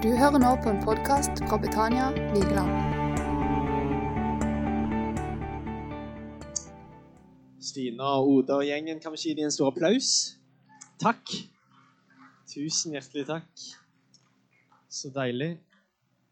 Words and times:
Du 0.00 0.08
hører 0.16 0.40
nå 0.40 0.50
på 0.64 0.70
en 0.72 0.78
podkast 0.80 1.42
fra 1.44 1.58
Betania 1.60 2.06
Vigeland. 2.32 2.70
Stina 7.60 8.06
og 8.16 8.30
Oda 8.30 8.54
og 8.62 8.64
gjengen, 8.64 9.02
kan 9.02 9.12
vi 9.12 9.18
gi 9.20 9.34
dem 9.36 9.50
en 9.50 9.52
stor 9.52 9.68
applaus? 9.68 10.38
Takk. 11.02 11.34
Tusen 12.48 12.96
hjertelig 12.96 13.26
takk. 13.28 13.64
Så 14.88 15.10
deilig. 15.12 15.50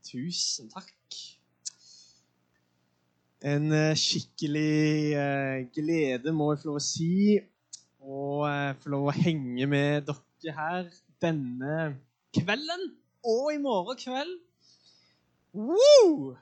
Tusen 0.09 0.71
takk. 0.73 1.19
En 3.53 3.69
eh, 3.77 3.93
skikkelig 4.00 4.79
eh, 5.12 5.59
glede, 5.77 6.32
må 6.32 6.55
jeg 6.55 6.62
få 6.62 6.71
lov 6.71 6.80
å 6.80 6.87
si, 6.87 7.11
å 8.00 8.23
eh, 8.48 8.73
få 8.80 8.95
lov 8.96 9.11
å 9.11 9.14
henge 9.19 9.69
med 9.69 10.09
dere 10.09 10.57
her 10.57 10.89
denne 11.21 11.77
kvelden 12.32 12.89
og 13.25 13.53
i 13.55 13.59
morgen 13.62 13.98
kveld. 13.98 14.35
Woo! 15.54 16.36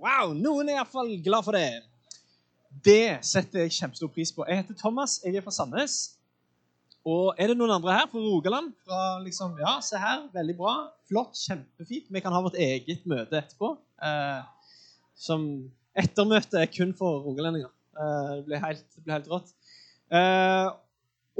Wow! 0.00 0.32
Noen 0.36 0.70
er 0.70 0.78
iallfall 0.78 1.16
glad 1.24 1.44
for 1.46 1.56
det. 1.56 1.82
Det 2.84 3.18
setter 3.26 3.64
jeg 3.64 3.74
kjempestor 3.74 4.12
pris 4.14 4.32
på. 4.32 4.46
Jeg 4.48 4.62
heter 4.62 4.78
Thomas, 4.78 5.18
jeg 5.24 5.36
er 5.36 5.44
fra 5.44 5.54
Sandnes. 5.54 5.98
Og 7.08 7.34
er 7.40 7.50
det 7.50 7.56
noen 7.56 7.72
andre 7.78 7.96
her 7.96 8.08
fra 8.12 8.20
Rogaland? 8.20 8.72
Fra 8.84 9.18
liksom, 9.24 9.56
ja, 9.60 9.78
se 9.84 9.98
her, 10.00 10.26
veldig 10.34 10.56
bra. 10.58 10.74
Flott, 11.08 11.38
kjempefint. 11.40 12.10
Vi 12.12 12.22
kan 12.22 12.34
ha 12.36 12.42
vårt 12.44 12.58
eget 12.60 13.06
møte 13.08 13.40
etterpå. 13.40 13.72
Eh, 14.04 14.42
som 15.16 15.46
ettermøte 15.98 16.60
er 16.60 16.70
kun 16.72 16.92
for 16.96 17.24
rogalendinger. 17.24 17.72
Eh, 17.96 18.30
det 18.36 18.44
blir 18.46 18.62
helt, 18.64 19.00
helt 19.08 19.30
rått. 19.32 19.52
Eh, 20.12 20.68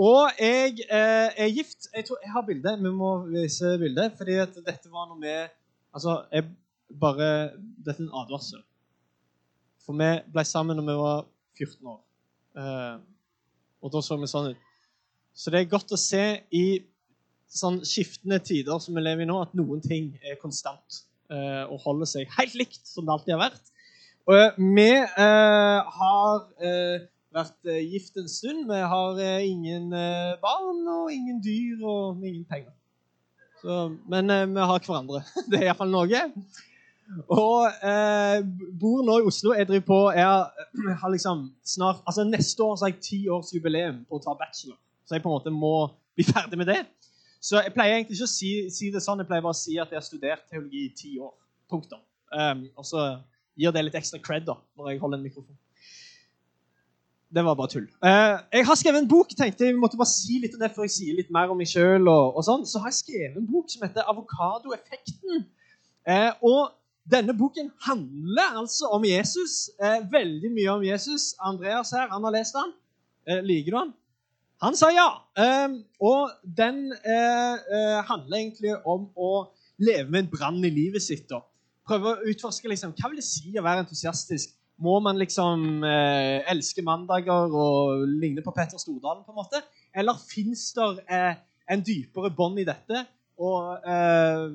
og 0.00 0.40
jeg 0.40 0.78
eh, 0.86 1.28
er 1.44 1.52
gift. 1.52 1.90
Jeg 1.92 2.06
tror 2.08 2.22
jeg 2.24 2.32
har 2.32 2.46
bilde. 2.46 2.72
Vi 2.80 2.92
må 2.96 3.10
vise 3.28 3.76
bildet. 3.78 4.16
fordi 4.16 4.38
at 4.40 4.54
dette 4.66 4.92
var 4.92 5.10
noe 5.10 5.20
vi 5.20 5.34
Altså, 5.90 6.22
jeg 6.32 6.46
bare 7.00 7.50
Dette 7.84 7.98
er 7.98 8.06
en 8.06 8.14
advarsel. 8.22 8.62
For 9.84 9.98
vi 9.98 10.10
ble 10.32 10.44
sammen 10.44 10.78
når 10.78 10.86
vi 10.88 10.96
var 11.00 11.26
14 11.58 11.92
år. 11.92 12.00
Eh, 12.56 12.96
og 13.82 13.92
da 13.92 14.02
så 14.04 14.16
vi 14.20 14.28
sånn 14.30 14.52
ut. 14.54 14.64
Så 15.34 15.52
det 15.52 15.60
er 15.60 15.72
godt 15.72 15.92
å 15.92 16.00
se 16.00 16.24
i 16.52 16.64
sånn 17.50 17.80
skiftende 17.86 18.38
tider 18.44 18.78
som 18.82 18.96
vi 18.96 19.02
lever 19.02 19.24
i 19.24 19.28
nå, 19.28 19.38
at 19.42 19.54
noen 19.58 19.82
ting 19.82 20.12
er 20.22 20.38
konstant 20.40 21.02
eh, 21.32 21.64
og 21.66 21.80
holder 21.84 22.08
seg 22.08 22.34
helt 22.38 22.56
likt 22.58 22.82
som 22.86 23.06
det 23.06 23.14
alltid 23.14 23.34
har 23.36 23.44
vært. 23.48 23.72
Og 24.30 24.60
vi 24.76 24.90
eh, 24.94 25.94
har 25.96 26.44
eh, 26.62 27.08
vært 27.34 27.70
eh, 27.70 27.82
gift 27.92 28.18
en 28.20 28.28
stund. 28.30 28.66
Vi 28.70 28.80
har 28.92 29.20
eh, 29.22 29.46
ingen 29.50 29.92
eh, 29.96 30.34
barn 30.42 30.82
og 30.90 31.12
ingen 31.14 31.40
dyr 31.44 31.84
og 31.86 32.24
ingen 32.26 32.44
penger. 32.48 32.74
Så, 33.60 33.86
men 34.08 34.32
vi 34.54 34.66
har 34.70 34.84
hverandre. 34.86 35.22
Det 35.50 35.60
er 35.60 35.68
iallfall 35.68 35.92
noe. 35.92 36.22
Og 37.26 37.82
eh, 37.86 38.38
bor 38.80 39.02
nå 39.06 39.18
i 39.20 39.26
Oslo. 39.28 39.54
Jeg 39.56 39.68
driver 39.68 39.86
på 39.88 40.00
Jeg 40.16 40.94
har 41.02 41.10
liksom 41.10 41.48
snart 41.66 42.04
Altså 42.06 42.24
Neste 42.24 42.62
år 42.62 42.76
så 42.76 42.86
har 42.86 42.94
jeg 42.94 43.02
ti 43.04 43.20
års 43.28 43.50
jubileum 43.54 44.04
på 44.08 44.20
å 44.20 44.24
ta 44.24 44.36
bachelor. 44.38 44.78
Så 45.04 45.18
jeg 45.18 45.24
på 45.24 45.30
en 45.30 45.38
måte 45.38 45.54
må 45.54 45.74
bli 46.16 46.26
ferdig 46.26 46.58
med 46.60 46.70
det. 46.70 46.84
Så 47.40 47.62
jeg 47.64 47.72
pleier 47.74 47.96
egentlig 47.96 48.18
ikke 48.18 48.28
å 48.28 48.34
si, 48.34 48.52
si 48.72 48.90
det 48.92 49.02
sånn. 49.02 49.22
Jeg 49.22 49.30
pleier 49.30 49.44
bare 49.44 49.56
å 49.56 49.60
si 49.60 49.78
at 49.80 49.90
jeg 49.90 49.98
har 49.98 50.06
studert 50.06 50.46
teologi 50.52 50.86
i 50.86 50.94
ti 50.96 51.16
år. 51.22 51.32
Punktum. 51.70 52.02
Um, 52.30 52.66
og 52.78 52.86
så 52.86 53.04
gir 53.58 53.72
det 53.74 53.82
litt 53.86 53.96
ekstra 53.98 54.20
cred 54.22 54.44
da, 54.46 54.54
når 54.78 54.92
jeg 54.92 55.00
holder 55.02 55.18
en 55.18 55.24
mikrofon. 55.24 55.56
Det 57.30 57.44
var 57.46 57.54
bare 57.54 57.70
tull. 57.70 57.86
Eh, 58.02 58.36
jeg 58.58 58.66
har 58.66 58.74
skrevet 58.74 59.04
en 59.04 59.08
bok. 59.08 59.30
tenkte 59.38 59.68
Jeg 59.68 59.78
måtte 59.78 59.98
bare 60.00 60.10
si 60.10 60.40
litt 60.42 60.54
om 60.56 60.62
det 60.62 60.72
før 60.74 60.88
jeg 60.88 60.96
sier 60.96 61.14
litt 61.14 61.30
mer 61.30 61.52
om 61.52 61.58
meg 61.60 61.70
sjøl. 61.70 62.08
Og, 62.10 62.36
og 62.36 62.46
sånn. 62.46 62.66
Så 62.66 62.82
har 62.82 62.90
jeg 62.90 62.98
skrevet 63.04 63.38
en 63.38 63.46
bok 63.46 63.70
som 63.70 63.86
heter 63.86 64.02
'Avokadoeffekten'. 64.02 65.44
Eh, 66.10 66.32
og 66.42 66.72
denne 67.10 67.36
boken 67.38 67.70
handler 67.86 68.58
altså 68.58 68.90
om 68.90 69.04
Jesus. 69.06 69.70
Eh, 69.78 70.02
veldig 70.12 70.50
mye 70.56 70.74
om 70.74 70.84
Jesus. 70.84 71.34
Andreas 71.38 71.94
her, 71.94 72.08
han 72.10 72.24
har 72.24 72.34
lest 72.34 72.58
den. 72.58 72.74
Eh, 73.28 73.42
liker 73.46 73.70
du 73.70 73.78
han? 73.78 73.92
Han 74.62 74.76
sa 74.76 74.90
ja. 74.90 75.08
Eh, 75.38 75.68
og 76.00 76.30
den 76.42 76.92
eh, 76.92 78.00
handler 78.10 78.36
egentlig 78.42 78.74
om 78.86 79.06
å 79.16 79.32
leve 79.78 80.10
med 80.10 80.24
en 80.24 80.32
brann 80.34 80.64
i 80.64 80.70
livet 80.70 81.02
sitt. 81.02 81.28
Da. 81.30 81.40
Prøve 81.86 82.14
å 82.14 82.30
utforske 82.30 82.68
liksom, 82.68 82.92
hva 82.98 83.10
vil 83.10 83.22
det 83.22 83.28
si 83.28 83.54
å 83.54 83.64
være 83.64 83.86
entusiastisk 83.86 84.56
må 84.80 84.98
man 85.04 85.18
liksom 85.20 85.84
eh, 85.84 86.40
elske 86.50 86.82
mandager 86.82 87.52
og 87.52 88.06
ligne 88.08 88.42
på 88.42 88.52
Petter 88.56 88.80
Stordalen? 88.80 89.24
på 89.24 89.32
en 89.32 89.40
måte? 89.40 89.62
Eller 89.94 90.16
fins 90.30 90.70
det 90.76 90.88
eh, 91.10 91.34
en 91.70 91.82
dypere 91.84 92.30
bånd 92.36 92.60
i 92.60 92.66
dette? 92.68 93.04
Og 93.40 93.76
eh, 93.88 94.46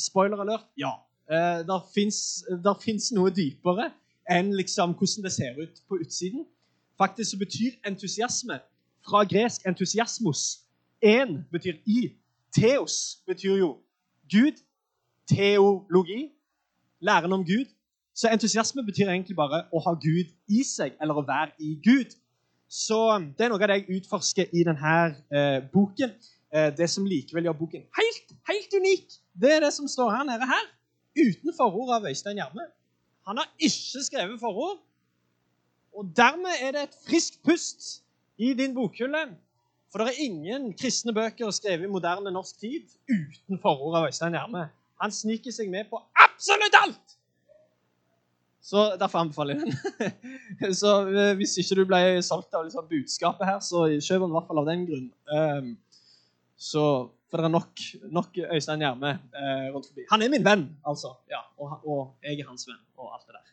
spoiler 0.00 0.40
alert 0.40 0.66
ja. 0.80 0.94
Eh, 1.24 1.62
der 1.64 2.76
fins 2.80 3.12
noe 3.16 3.32
dypere 3.32 3.90
enn 4.30 4.52
liksom 4.56 4.94
hvordan 4.96 5.24
det 5.24 5.32
ser 5.32 5.56
ut 5.60 5.82
på 5.88 6.00
utsiden. 6.00 6.44
Faktisk 7.00 7.34
så 7.34 7.38
betyr 7.40 7.78
entusiasme 7.88 8.60
fra 9.04 9.24
gresk 9.28 9.66
entusiasmos 9.68 10.64
én 11.04 11.42
betyr 11.52 11.80
i. 11.84 12.12
Theos 12.54 13.22
betyr 13.26 13.56
jo 13.60 13.70
Gud. 14.30 14.60
Teologi. 15.28 16.30
Læren 17.00 17.32
om 17.32 17.44
Gud. 17.44 17.68
Så 18.14 18.30
entusiasme 18.30 18.84
betyr 18.86 19.10
egentlig 19.10 19.34
bare 19.36 19.64
å 19.74 19.80
ha 19.82 19.94
Gud 19.98 20.30
i 20.46 20.62
seg, 20.66 20.94
eller 21.02 21.18
å 21.18 21.24
være 21.26 21.50
i 21.58 21.74
Gud. 21.82 22.14
Så 22.70 22.98
det 23.38 23.46
er 23.46 23.50
noe 23.50 23.58
av 23.58 23.70
det 23.70 23.80
jeg 23.80 23.98
utforsker 23.98 24.54
i 24.54 24.62
denne 24.66 24.94
eh, 25.34 25.58
boken. 25.72 26.14
Eh, 26.54 26.70
det 26.78 26.86
som 26.90 27.06
likevel 27.10 27.48
gjør 27.48 27.58
boken 27.58 27.82
helt, 27.98 28.34
helt 28.46 28.76
unik, 28.78 29.16
det 29.42 29.56
er 29.56 29.64
det 29.66 29.72
som 29.74 29.90
står 29.90 30.12
her 30.14 30.26
nede 30.28 30.46
her. 30.46 30.68
Uten 31.18 31.54
forord 31.56 31.90
av 31.96 32.06
Øystein 32.10 32.38
Gjerme. 32.38 32.68
Han 33.26 33.40
har 33.42 33.50
ikke 33.58 34.02
skrevet 34.06 34.40
forord. 34.40 34.78
Og 35.94 36.10
dermed 36.16 36.62
er 36.62 36.74
det 36.74 36.86
et 36.86 36.96
friskt 37.06 37.40
pust 37.46 38.04
i 38.38 38.52
din 38.54 38.74
bokhylle. 38.74 39.26
For 39.90 40.02
det 40.02 40.14
er 40.14 40.24
ingen 40.26 40.72
kristne 40.78 41.14
bøker 41.14 41.50
skrevet 41.54 41.86
i 41.86 41.90
moderne 41.90 42.30
norsk 42.34 42.58
tid 42.62 42.86
uten 43.10 43.58
forord 43.62 43.98
av 43.98 44.08
Øystein 44.08 44.34
Gjerme. 44.38 44.68
Han 45.02 45.14
sniker 45.14 45.54
seg 45.54 45.70
med 45.70 45.90
på 45.90 46.02
absolutt 46.26 46.78
alt! 46.82 47.18
Så 48.64 48.84
Derfor 49.00 49.20
anbefaler 49.20 49.58
jeg 49.58 49.66
den. 49.66 49.74
så 50.80 50.94
eh, 51.08 51.34
Hvis 51.36 51.58
ikke 51.60 51.76
du 51.82 51.84
ble 51.88 52.00
solgt 52.24 52.56
av 52.56 52.64
liksom 52.64 52.86
budskapet 52.88 53.48
her, 53.48 53.60
så 53.64 53.84
kjøp 53.92 54.24
den 54.24 54.32
i 54.32 54.36
hvert 54.38 54.48
fall 54.48 54.62
av 54.62 54.70
den 54.70 54.86
grunn. 54.88 55.10
Um, 55.28 55.68
så, 56.56 56.84
For 57.28 57.42
det 57.42 57.50
er 57.50 57.52
nok, 57.52 57.84
nok 58.14 58.40
Øystein 58.46 58.86
Gjerme 58.86 59.12
uh, 59.36 59.68
rundt 59.74 59.90
forbi. 59.90 60.06
Han 60.14 60.24
er 60.24 60.32
min 60.32 60.46
venn, 60.46 60.64
altså. 60.88 61.12
Ja, 61.30 61.42
og, 61.58 61.76
og, 61.84 62.02
jeg 62.24 62.40
er 62.40 62.48
hans 62.48 62.64
venn, 62.70 62.80
og 62.96 63.12
alt 63.12 63.28
det 63.28 63.36
der. 63.36 63.52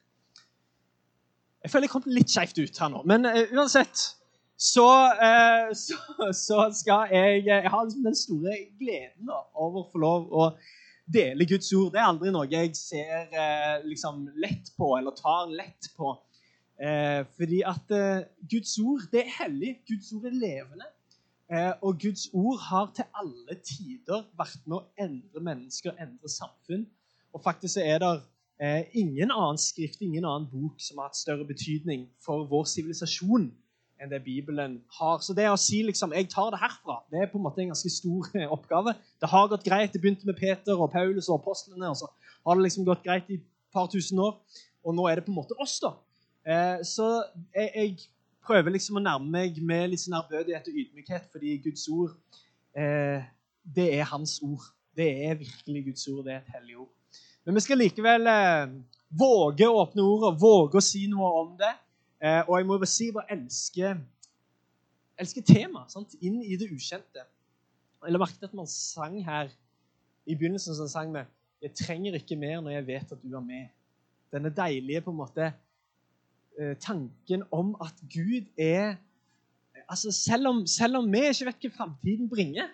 Jeg 1.62 1.74
føler 1.74 1.90
jeg 1.90 1.94
kom 1.94 2.08
litt 2.10 2.32
skeivt 2.32 2.62
ut 2.62 2.84
her 2.84 2.96
nå, 2.96 3.04
men 3.12 3.28
uh, 3.28 3.44
uansett 3.52 4.08
så, 4.62 4.88
uh, 5.18 5.74
så, 5.84 5.98
så, 6.38 6.70
skal 6.78 7.12
jeg 7.12 7.44
Jeg 7.50 7.68
har 7.68 7.84
liksom 7.84 8.08
den 8.08 8.16
store 8.16 8.62
gleden 8.80 9.28
da, 9.28 9.44
over 9.60 9.84
å 9.84 9.90
få 9.92 10.06
lov 10.08 10.32
å 10.32 10.54
deler 11.14 11.48
Guds 11.50 11.72
ord. 11.74 11.92
Det 11.94 12.02
er 12.02 12.10
aldri 12.10 12.32
noe 12.34 12.50
jeg 12.50 12.74
ser 12.78 13.32
eh, 13.32 13.84
liksom 13.86 14.26
lett 14.42 14.72
på 14.78 14.94
eller 14.98 15.16
tar 15.18 15.52
lett 15.52 15.92
på. 15.98 16.16
Eh, 16.82 17.22
fordi 17.38 17.62
at 17.68 17.94
eh, 17.96 18.24
Guds 18.52 18.78
ord 18.82 19.06
det 19.14 19.26
er 19.26 19.36
hellig. 19.42 19.76
Guds 19.90 20.12
ord 20.18 20.28
er 20.32 20.38
levende. 20.38 20.90
Og 21.84 21.98
Guds 22.00 22.30
ord 22.32 22.62
har 22.64 22.86
til 22.96 23.04
alle 23.20 23.58
tider 23.60 24.22
vært 24.40 24.62
med 24.72 24.78
å 24.78 24.86
endre 25.04 25.42
mennesker, 25.44 25.98
endre 26.00 26.30
samfunn. 26.32 26.86
Og 27.36 27.44
faktisk 27.44 27.82
er 27.84 28.00
det 28.00 28.14
ingen 28.96 29.34
annen 29.36 29.60
skrift, 29.60 30.00
ingen 30.00 30.24
annen 30.24 30.48
bok 30.48 30.80
som 30.80 31.02
har 31.02 31.10
hatt 31.10 31.20
større 31.20 31.44
betydning 31.50 32.06
for 32.24 32.48
vår 32.48 32.70
sivilisasjon 32.72 33.50
enn 34.02 34.10
det 34.12 34.24
Bibelen 34.26 34.80
har. 34.98 35.22
Så 35.22 35.36
det 35.38 35.46
å 35.52 35.60
si 35.60 35.82
liksom, 35.86 36.16
jeg 36.18 36.30
tar 36.32 36.50
det 36.54 36.62
herfra, 36.62 37.00
det 37.14 37.22
er 37.22 37.30
på 37.32 37.38
en 37.40 37.46
måte 37.46 37.62
en 37.64 37.72
ganske 37.74 37.92
stor 37.94 38.32
oppgave. 38.56 38.96
Det 39.22 39.30
har 39.30 39.50
gått 39.52 39.68
greit. 39.68 39.94
Det 39.94 40.02
begynte 40.02 40.30
med 40.30 40.40
Peter 40.40 40.80
og 40.80 40.92
Paulus 40.94 41.30
og 41.30 41.42
apostlene. 41.42 41.90
og 41.90 42.00
så 42.00 42.10
har 42.46 42.58
det 42.58 42.66
liksom 42.66 42.88
gått 42.88 43.04
greit 43.06 43.30
i 43.30 43.38
et 43.40 43.48
par 43.74 43.90
tusen 43.92 44.20
år. 44.20 44.40
Og 44.84 44.96
nå 44.98 45.06
er 45.08 45.20
det 45.20 45.28
på 45.28 45.34
en 45.34 45.38
måte 45.38 45.58
oss, 45.62 45.78
da. 45.84 45.94
Eh, 46.42 46.82
så 46.88 47.12
jeg, 47.54 47.70
jeg, 47.76 48.10
prøver 48.42 48.74
liksom 48.74 48.98
å 48.98 49.04
nærme 49.06 49.30
meg 49.30 49.60
med 49.62 49.92
litt 49.92 50.02
sånn 50.02 50.16
ærbødighet 50.18 50.66
og 50.72 50.78
ydmykhet, 50.82 51.28
fordi 51.30 51.60
Guds 51.62 51.84
ord, 51.94 52.16
eh, 52.74 53.22
det 53.62 53.86
er 54.00 54.08
Hans 54.10 54.40
ord. 54.42 54.66
Det 54.98 55.06
er 55.28 55.38
virkelig 55.38 55.84
Guds 55.92 56.08
ord. 56.10 56.24
Det 56.26 56.34
er 56.34 56.40
et 56.40 56.56
hellig 56.56 56.80
ord. 56.82 56.90
Men 57.46 57.60
vi 57.60 57.64
skal 57.68 57.80
likevel 57.84 58.26
eh, 58.32 58.74
våge 59.22 59.70
å 59.70 59.84
åpne 59.84 60.08
ordet, 60.08 60.34
våge 60.42 60.82
å 60.82 60.84
si 60.84 61.04
noe 61.12 61.30
om 61.44 61.54
det. 61.60 61.70
Eh, 62.22 62.44
og 62.48 62.58
jeg 62.60 62.68
må 62.70 62.78
bare 62.78 62.90
si 62.90 63.08
jeg 63.10 63.16
bare 63.18 63.34
elsker, 63.34 63.98
elsker 65.18 65.46
temaet. 65.48 66.18
Inn 66.22 66.42
i 66.46 66.58
det 66.60 66.70
ukjente. 66.70 67.26
Jeg 68.02 68.14
la 68.14 68.22
merke 68.22 68.46
at 68.46 68.54
man 68.58 68.70
sang 68.70 69.18
her 69.26 69.50
i 70.30 70.36
begynnelsen 70.38 70.78
så 70.78 70.88
sang 70.88 71.14
vi 71.14 71.24
'Jeg 71.62 71.74
trenger 71.78 72.14
ikke 72.18 72.36
mer 72.36 72.62
når 72.62 72.72
jeg 72.72 72.88
vet 72.88 73.12
at 73.12 73.24
du 73.24 73.36
er 73.36 73.42
med'. 73.42 73.70
Denne 74.32 74.50
deilige 74.50 75.02
på 75.02 75.12
en 75.12 75.18
måte 75.18 75.54
eh, 76.60 76.76
tanken 76.78 77.44
om 77.52 77.76
at 77.82 77.94
Gud 78.14 78.46
er 78.58 78.96
altså 79.90 80.12
selv 80.12 80.48
om, 80.48 80.68
selv 80.68 80.98
om 80.98 81.12
vi 81.12 81.18
ikke 81.18 81.46
vet 81.46 81.62
hva 81.62 81.70
framtiden 81.78 82.30
bringer, 82.30 82.68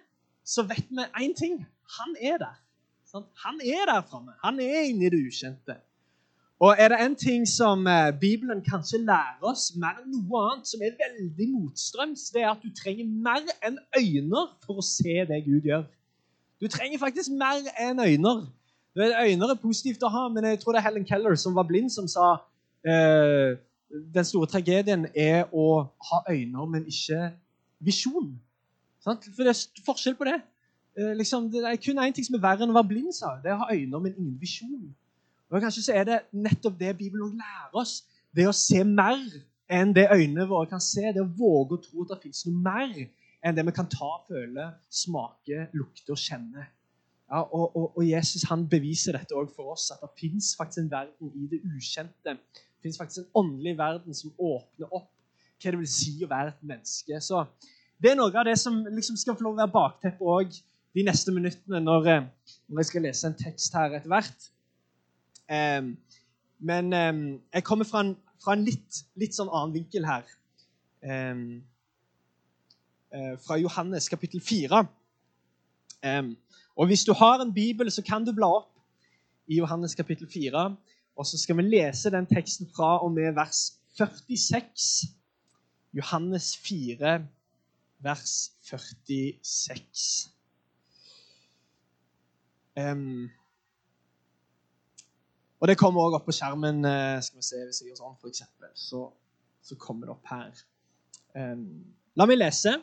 så 0.43 0.63
vet 0.63 0.88
vi 0.89 1.03
én 1.23 1.33
ting. 1.33 1.65
Han 2.00 2.15
er 2.21 2.38
der. 2.38 2.55
Sant? 3.05 3.27
Han 3.45 3.59
er 3.63 3.85
der 3.85 4.01
framme. 4.01 4.33
Han 4.43 4.59
er 4.59 4.81
inne 4.89 5.05
i 5.05 5.09
det 5.09 5.27
ukjente. 5.27 5.75
Og 6.59 6.75
er 6.80 6.88
det 6.89 6.98
en 7.06 7.15
ting 7.15 7.48
som 7.48 7.88
eh, 7.88 8.19
Bibelen 8.19 8.63
kanskje 8.65 8.98
lærer 8.98 9.45
oss 9.45 9.75
mer 9.77 10.00
enn 10.01 10.09
noe 10.15 10.39
annet, 10.42 10.65
som 10.65 10.81
er 10.81 10.95
veldig 10.98 11.48
motstrøms, 11.54 12.31
det 12.33 12.42
er 12.42 12.50
at 12.50 12.63
du 12.63 12.71
trenger 12.74 13.06
mer 13.06 13.45
enn 13.68 13.77
øyne 14.00 14.42
for 14.65 14.81
å 14.81 14.86
se 14.86 15.21
det 15.30 15.44
Gud 15.45 15.69
gjør. 15.69 15.86
Du 16.57 16.65
trenger 16.68 16.98
faktisk 16.98 17.36
mer 17.38 17.62
enn 17.77 18.01
øyne. 18.01 18.33
Øyne 18.98 19.51
er 19.54 19.62
positivt 19.62 20.01
å 20.01 20.09
ha, 20.09 20.25
men 20.33 20.50
jeg 20.50 20.63
tror 20.63 20.74
det 20.74 20.81
er 20.81 20.88
Helen 20.89 21.06
Keller 21.06 21.38
som 21.38 21.54
var 21.54 21.69
blind, 21.69 21.94
som 21.94 22.09
sa 22.09 22.33
eh, 22.81 23.53
den 24.18 24.25
store 24.25 24.50
tragedien 24.50 25.06
er 25.13 25.45
å 25.53 25.86
ha 26.10 26.24
øyne, 26.31 26.69
men 26.74 26.89
ikke 26.89 27.36
visjon. 27.86 28.33
For 29.06 29.21
det 29.21 29.53
er 29.53 29.86
forskjell 29.86 30.18
på 30.18 30.25
det. 30.25 30.39
Eh, 30.98 31.13
liksom, 31.21 31.51
det 31.53 31.62
er 31.69 31.77
kun 31.77 32.01
én 32.01 32.18
ting 32.18 32.25
som 32.25 32.39
er 32.39 32.48
verre 32.50 32.65
enn 32.65 32.74
å 32.74 32.81
være 32.81 32.95
blind, 32.95 33.13
sa 33.13 33.38
Det 33.44 33.53
er 33.53 33.60
å 33.60 33.68
ha 33.68 33.75
øyne, 33.75 34.01
men 34.01 34.18
ingen 34.18 34.39
visjon. 34.42 34.89
Og 35.51 35.61
Kanskje 35.63 35.85
så 35.85 35.95
er 35.95 36.07
det 36.07 36.17
nettopp 36.35 36.79
det 36.79 36.97
Bibelen 36.97 37.38
lærer 37.39 37.77
oss. 37.79 38.01
Det 38.35 38.47
å 38.49 38.55
se 38.55 38.83
mer 38.83 39.21
enn 39.71 39.94
det 39.95 40.09
øynene 40.11 40.47
våre 40.49 40.69
kan 40.71 40.83
se. 40.83 41.05
Det 41.13 41.23
å 41.23 41.29
våge 41.39 41.77
å 41.77 41.83
tro 41.83 42.03
at 42.03 42.15
det 42.15 42.23
fins 42.25 42.45
noe 42.47 42.63
mer 42.65 42.97
enn 43.45 43.55
det 43.55 43.63
vi 43.67 43.75
kan 43.75 43.88
ta, 43.91 44.09
føle, 44.27 44.71
smake, 44.91 45.69
lukte 45.77 46.15
og 46.15 46.19
kjenne. 46.19 46.67
Ja, 47.27 47.41
og, 47.44 47.75
og, 47.75 47.88
og, 47.97 48.03
Jesus 48.07 48.45
han 48.47 48.63
beviser 48.71 49.17
dette 49.17 49.35
også 49.35 49.55
for 49.55 49.73
oss, 49.73 49.89
at 49.91 50.03
det 50.03 50.13
fins 50.19 50.53
en 50.63 50.91
verden 50.91 51.31
i 51.35 51.47
det 51.51 51.59
ukjente. 51.67 52.38
Det 52.38 52.85
fins 52.85 53.19
en 53.19 53.31
åndelig 53.35 53.75
verden 53.77 54.15
som 54.15 54.31
åpner 54.38 54.91
opp 54.91 55.11
hva 55.57 55.73
det 55.73 55.79
vil 55.79 55.89
si 55.89 56.13
å 56.23 56.29
være 56.29 56.53
et 56.53 56.63
menneske. 56.69 57.19
Så 57.21 57.45
Det 57.97 58.11
er 58.11 58.17
noe 58.19 58.29
av 58.29 58.45
det 58.45 58.59
som 58.61 58.83
liksom 58.85 59.17
skal 59.17 59.35
få 59.35 59.47
lov 59.47 59.55
å 59.55 59.61
være 59.63 59.73
bakteppet 59.73 60.21
òg 60.21 60.51
de 60.93 61.03
neste 61.03 61.33
minuttene 61.33 61.79
når, 61.81 62.07
eh, 62.11 62.27
når 62.69 62.83
jeg 62.83 62.89
skal 62.91 63.05
lese 63.07 63.27
en 63.27 63.38
tekst 63.39 63.73
her 63.73 63.95
etter 63.97 64.11
hvert. 64.11 64.50
Men 65.47 66.91
jeg 66.94 67.63
kommer 67.63 67.85
fra 67.88 68.01
en, 68.03 68.15
fra 68.44 68.55
en 68.57 68.65
litt, 68.65 69.03
litt, 69.15 69.35
sånn 69.38 69.51
annen 69.51 69.75
vinkel 69.75 70.07
her. 70.07 70.25
Uh, 71.07 71.61
fra 73.45 73.55
Johannes 73.61 74.09
kapittel 74.11 74.41
4. 74.44 74.81
og 76.75 76.89
hvis 76.89 77.05
du 77.07 77.13
har 77.15 77.39
en 77.41 77.53
bibel, 77.53 77.91
så 77.91 78.03
kan 78.03 78.25
du 78.27 78.33
bla 78.35 78.49
opp 78.59 78.73
i 79.47 79.61
Johannes 79.61 79.95
kapittel 79.95 80.27
4. 80.27 80.65
Og 81.17 81.25
så 81.25 81.38
skal 81.39 81.57
vi 81.57 81.69
lese 81.69 82.11
den 82.13 82.27
teksten 82.29 82.69
fra 82.75 82.97
og 83.03 83.11
med 83.15 83.33
vers 83.33 83.77
46. 83.97 85.07
Johannes 85.93 86.57
4, 86.57 87.25
vers 88.05 88.51
46. 88.61 90.29
Um, 92.77 93.31
og 95.59 95.69
det 95.69 95.77
kommer 95.77 96.04
også 96.04 96.19
opp 96.19 96.27
på 96.30 96.36
skjermen. 96.38 96.83
Eh, 96.86 97.21
skal 97.25 97.39
vi 97.42 97.45
se, 97.45 97.62
Hvis 97.65 97.81
jeg 97.81 97.92
gjør 97.92 98.01
sånn, 98.04 98.18
for 98.21 98.30
eksempel, 98.30 98.69
så, 98.77 99.07
så 99.65 99.77
kommer 99.81 100.09
det 100.09 100.15
opp 100.18 100.30
her. 100.30 100.59
Um, 101.38 101.63
la 102.18 102.27
meg 102.30 102.39
lese, 102.39 102.75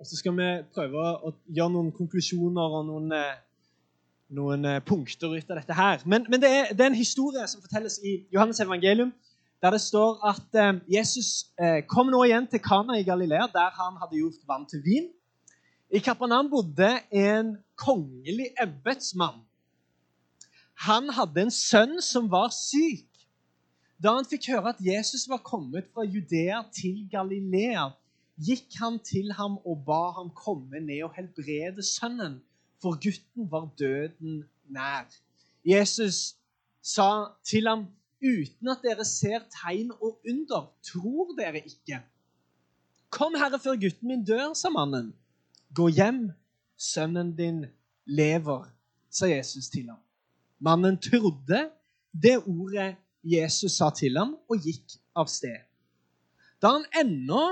og 0.00 0.08
så 0.08 0.16
skal 0.16 0.36
vi 0.36 0.48
prøve 0.74 1.00
å 1.00 1.32
gjøre 1.52 1.74
noen 1.74 1.90
konklusjoner 1.96 2.76
og 2.76 2.86
noen, 2.88 3.10
eh, 3.16 3.40
noen 4.36 4.68
eh, 4.68 4.82
punkter 4.84 5.32
ut 5.36 5.52
av 5.52 5.60
dette 5.60 5.76
her. 5.76 6.04
Men, 6.08 6.28
men 6.32 6.40
det, 6.40 6.50
er, 6.50 6.70
det, 6.72 6.84
er, 6.84 6.92
en 6.92 7.00
historie 7.00 7.44
som 7.48 7.64
fortelles 7.64 7.98
i 8.04 8.14
Johannes 8.32 8.60
evangelium, 8.64 9.12
der 9.60 9.76
det 9.76 9.82
står 9.84 10.22
at 10.24 10.56
um, 10.56 10.78
Jesus 10.88 11.50
uh, 11.60 11.82
kom 11.84 12.08
nå 12.08 12.22
igjen 12.24 12.46
til 12.48 12.62
Kana 12.64 12.96
i 12.96 13.04
Galilea, 13.04 13.44
der 13.52 13.74
han 13.76 13.98
hadde 14.00 14.16
gjort 14.16 14.46
vann 14.48 14.64
til 14.68 14.80
vin. 14.86 15.10
I 15.92 16.00
Kapernaum 16.00 16.48
bodde 16.48 16.88
en 17.12 17.58
kongelig 17.76 18.46
embetsmann. 18.62 19.42
Han 20.80 21.10
hadde 21.12 21.42
en 21.44 21.52
sønn 21.52 21.98
som 22.00 22.30
var 22.32 22.48
syk. 22.56 23.04
Da 24.00 24.14
han 24.16 24.24
fikk 24.24 24.48
høre 24.48 24.72
at 24.72 24.78
Jesus 24.80 25.26
var 25.28 25.42
kommet 25.44 25.90
fra 25.92 26.06
Judea 26.08 26.62
til 26.72 27.02
Galilea, 27.12 27.90
gikk 28.40 28.78
han 28.80 28.96
til 29.04 29.28
ham 29.36 29.58
og 29.68 29.82
ba 29.84 30.00
ham 30.16 30.30
komme 30.32 30.80
ned 30.80 31.04
og 31.04 31.12
helbrede 31.18 31.84
sønnen, 31.84 32.38
for 32.80 32.96
gutten 32.96 33.50
var 33.52 33.68
døden 33.76 34.40
nær. 34.72 35.04
Jesus 35.68 36.38
sa 36.80 37.36
til 37.44 37.68
ham, 37.68 37.84
uten 38.24 38.72
at 38.72 38.80
dere 38.80 39.04
ser 39.04 39.44
tegn 39.52 39.92
og 40.00 40.16
under, 40.24 40.70
tror 40.80 41.36
dere 41.36 41.60
ikke. 41.60 42.00
Kom, 43.12 43.36
Herre, 43.36 43.60
før 43.60 43.76
gutten 43.76 44.08
min 44.08 44.24
dør, 44.24 44.54
sa 44.56 44.72
mannen. 44.72 45.12
Gå 45.76 45.92
hjem, 45.92 46.30
sønnen 46.80 47.36
din 47.36 47.66
lever, 48.08 48.70
sa 49.12 49.28
Jesus 49.28 49.68
til 49.68 49.92
ham. 49.92 50.00
Mannen 50.60 50.98
trodde 51.00 51.70
det 52.12 52.36
ordet 52.44 52.94
Jesus 53.24 53.76
sa 53.78 53.90
til 53.96 54.16
ham, 54.18 54.36
og 54.48 54.60
gikk 54.64 54.96
av 55.16 55.28
sted. 55.32 55.58
Da 56.60 56.74
han 56.76 56.84
ennå 57.00 57.42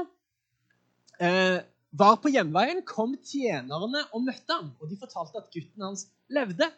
eh, 1.20 1.60
var 1.90 2.18
på 2.20 2.32
hjemveien, 2.32 2.82
kom 2.86 3.14
tjenerne 3.24 4.04
og 4.12 4.24
møtte 4.26 4.52
ham. 4.54 4.70
Og 4.80 4.90
de 4.90 4.98
fortalte 5.00 5.40
at 5.40 5.50
gutten 5.52 5.84
hans 5.84 6.06
levde. 6.32 6.68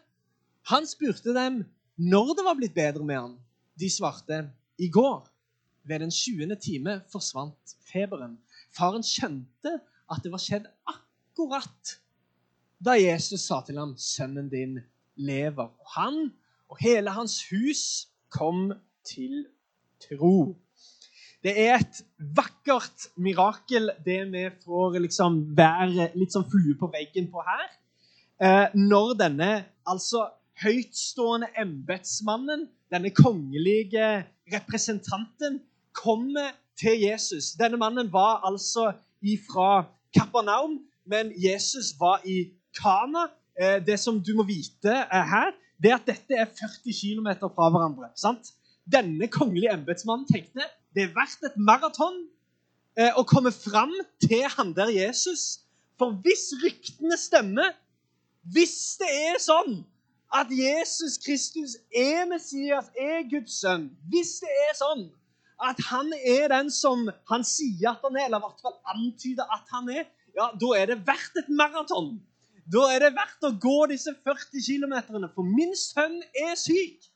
Han 0.71 0.87
spurte 0.87 1.35
dem 1.35 1.63
når 1.99 2.35
det 2.37 2.47
var 2.47 2.59
blitt 2.59 2.75
bedre 2.75 3.03
med 3.05 3.19
ham. 3.19 3.35
De 3.75 3.89
svarte 3.91 4.45
i 4.79 4.87
går. 4.91 5.25
Ved 5.83 6.03
den 6.03 6.13
20. 6.13 6.55
time 6.61 6.99
forsvant 7.11 7.75
feberen. 7.89 8.37
Faren 8.71 9.03
skjønte 9.03 9.79
at 10.11 10.23
det 10.23 10.31
var 10.31 10.43
skjedd 10.43 10.69
akkurat 10.87 11.97
da 12.81 12.95
Jesus 12.97 13.43
sa 13.45 13.59
til 13.65 13.77
ham, 13.77 13.93
'Sønnen 13.97 14.49
din 14.49 14.79
lever'. 15.15 15.71
Og 15.79 15.87
han 15.95 16.31
og 16.69 16.77
hele 16.81 17.11
hans 17.11 17.43
hus 17.49 18.07
kom 18.29 18.71
til 19.03 19.45
tro. 19.99 20.55
Det 21.43 21.53
er 21.57 21.79
et 21.81 22.03
vakkert 22.37 23.07
mirakel, 23.17 23.89
det 24.05 24.19
vi 24.31 24.43
får 24.65 24.99
liksom 25.01 25.39
være 25.57 26.11
litt 26.15 26.33
som 26.33 26.45
flue 26.45 26.77
på 26.79 26.91
veggen 26.93 27.31
på 27.33 27.41
her. 27.41 27.65
Eh, 28.41 28.67
når 28.77 29.15
denne 29.17 29.49
altså 29.89 30.27
høytstående 30.61 31.49
embetsmannen, 31.57 32.67
denne 32.93 33.09
kongelige 33.09 34.23
representanten, 34.53 35.61
kommer 35.93 36.53
til 36.79 37.01
Jesus. 37.01 37.51
Denne 37.59 37.77
mannen 37.77 38.13
var 38.13 38.45
altså 38.47 38.91
ifra 39.21 39.83
Kapernaum, 40.13 40.79
men 41.05 41.33
Jesus 41.35 41.95
var 41.99 42.21
i 42.25 42.51
Kana. 42.77 43.27
Eh, 43.59 43.79
det 43.85 43.99
som 43.99 44.19
du 44.23 44.33
må 44.37 44.45
vite 44.47 44.93
her, 45.11 45.51
det 45.81 45.91
er 45.91 45.97
at 45.97 46.07
dette 46.07 46.37
er 46.37 46.45
40 46.45 46.93
km 46.93 47.29
fra 47.41 47.69
hverandre. 47.69 48.11
sant? 48.15 48.53
Denne 48.91 49.27
kongelige 49.27 49.73
embetsmannen 49.73 50.27
tenkte 50.27 50.65
det 50.95 51.03
er 51.03 51.13
verdt 51.15 51.45
et 51.47 51.57
maraton 51.57 52.17
eh, 52.99 53.11
å 53.15 53.23
komme 53.27 53.51
fram 53.55 53.93
til 54.23 54.43
han 54.57 54.73
der 54.75 54.91
Jesus. 54.91 55.61
For 55.99 56.17
hvis 56.23 56.49
ryktene 56.63 57.17
stemmer, 57.17 57.75
hvis 58.53 58.97
det 58.99 59.09
er 59.29 59.39
sånn 59.39 59.81
at 60.33 60.51
Jesus 60.51 61.17
Kristus 61.21 61.77
er 61.93 62.25
Messias, 62.29 62.89
er 62.97 63.23
Guds 63.29 63.59
sønn, 63.61 63.89
hvis 64.11 64.39
det 64.43 64.51
er 64.67 64.75
sånn 64.79 65.05
at 65.61 65.77
han 65.91 66.09
er 66.25 66.47
den 66.49 66.71
som 66.73 67.05
han 67.29 67.45
sier 67.45 67.91
at 67.93 68.03
han 68.05 68.17
er, 68.17 68.27
eller 68.27 68.41
i 68.41 68.45
hvert 68.47 68.63
fall 68.65 68.77
antyder 68.95 69.53
at 69.53 69.73
han 69.75 69.91
er, 69.93 70.07
ja, 70.35 70.49
da 70.57 70.71
er 70.79 70.89
det 70.89 71.01
verdt 71.05 71.37
et 71.43 71.51
maraton. 71.53 72.15
Da 72.69 72.83
er 72.93 73.01
det 73.03 73.15
verdt 73.15 73.47
å 73.47 73.53
gå 73.61 73.77
disse 73.89 74.13
40 74.25 74.61
km, 74.65 74.95
for 75.33 75.47
min 75.47 75.73
sønn 75.77 76.19
er 76.37 76.53
syk. 76.59 77.07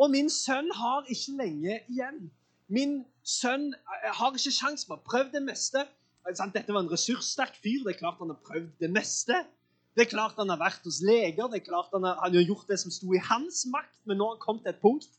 Og 0.00 0.10
min 0.10 0.30
sønn 0.32 0.70
har 0.74 1.04
ikke 1.12 1.36
lenge 1.38 1.80
igjen. 1.92 2.24
Min 2.72 3.02
sønn 3.22 3.68
eh, 3.74 4.08
har 4.16 4.32
ikke 4.34 4.54
sjans 4.54 4.86
på 4.88 4.96
å 4.96 5.04
prøve 5.04 5.30
det 5.34 5.44
meste. 5.44 5.84
Dette 6.24 6.72
var 6.72 6.80
en 6.82 6.90
ressurssterk 6.90 7.58
fyr. 7.60 7.84
Det 7.84 7.94
er 7.94 8.00
klart 8.00 8.22
han 8.22 8.32
har 8.32 8.40
prøvd 8.46 8.72
det 8.80 8.90
meste. 8.90 9.42
Det 9.94 10.06
er 10.06 10.10
klart 10.10 10.40
han 10.40 10.50
har 10.50 10.58
vært 10.58 10.86
hos 10.88 10.98
leger, 11.06 11.46
det 11.52 11.60
er 11.60 11.68
klart 11.68 11.92
han 11.94 12.02
har, 12.02 12.16
han 12.18 12.34
har 12.34 12.48
gjort 12.48 12.66
det 12.66 12.80
som 12.82 12.90
sto 12.90 13.12
i 13.14 13.20
hans 13.22 13.60
makt, 13.70 14.00
men 14.08 14.18
nå 14.18 14.26
har 14.26 14.34
han 14.34 14.42
kommet 14.42 14.64
til 14.66 14.72
et 14.72 14.80
punkt 14.82 15.12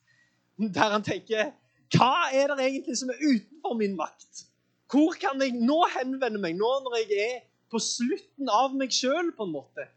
der 0.76 0.92
han 0.92 1.04
tenker 1.04 1.54
Hva 1.96 2.28
er 2.36 2.52
det 2.52 2.66
egentlig 2.66 2.98
som 3.00 3.14
er 3.14 3.22
utenfor 3.22 3.78
min 3.80 3.96
makt? 3.96 4.44
Hvor 4.92 5.16
kan 5.20 5.40
jeg 5.42 5.56
nå 5.56 5.78
henvende 5.96 6.42
meg, 6.44 6.58
nå 6.60 6.72
når 6.84 6.98
jeg 7.00 7.22
er 7.24 7.38
på 7.76 7.82
slutten 7.84 8.52
av 8.52 8.76
meg 8.78 8.94
sjøl, 8.96 9.34
på 9.36 9.48
en 9.48 9.56
måte? 9.56 9.90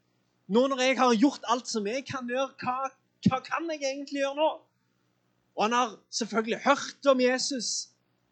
Nå 0.50 0.64
når 0.70 0.80
jeg 0.82 0.96
har 0.98 1.12
gjort 1.14 1.44
alt 1.52 1.68
som 1.70 1.86
jeg 1.86 2.02
kan 2.08 2.26
gjøre, 2.30 2.54
hva, 2.62 2.88
hva 3.28 3.38
kan 3.44 3.68
jeg 3.70 3.84
egentlig 3.84 4.24
gjøre 4.24 4.38
nå? 4.38 4.48
Og 5.58 5.64
han 5.66 5.76
har 5.76 5.94
selvfølgelig 6.14 6.58
hørt 6.64 7.08
om 7.10 7.20
Jesus. 7.22 7.90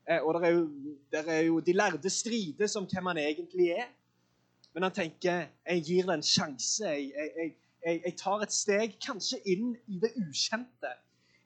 Eh, 0.09 0.23
og 0.23 0.35
det 0.35 0.49
er, 0.49 0.57
jo, 0.57 0.97
der 1.13 1.31
er 1.37 1.41
jo 1.49 1.61
de 1.61 1.75
lærde 1.77 2.11
strides 2.11 2.77
om 2.79 2.87
hvem 2.91 3.11
han 3.13 3.21
egentlig 3.23 3.71
er. 3.75 3.89
Men 4.75 4.87
han 4.87 4.95
tenker 4.95 5.47
jeg 5.67 5.85
gir 5.87 6.09
det 6.09 6.17
en 6.19 6.27
sjanse. 6.27 6.87
Jeg, 6.87 7.13
jeg, 7.15 7.53
jeg, 7.85 8.01
jeg, 8.05 8.15
tar 8.19 8.43
et 8.47 8.55
steg 8.55 8.97
kanskje 9.03 9.41
inn 9.53 9.75
i 9.87 10.01
det 10.03 10.13
ukjente. 10.23 10.93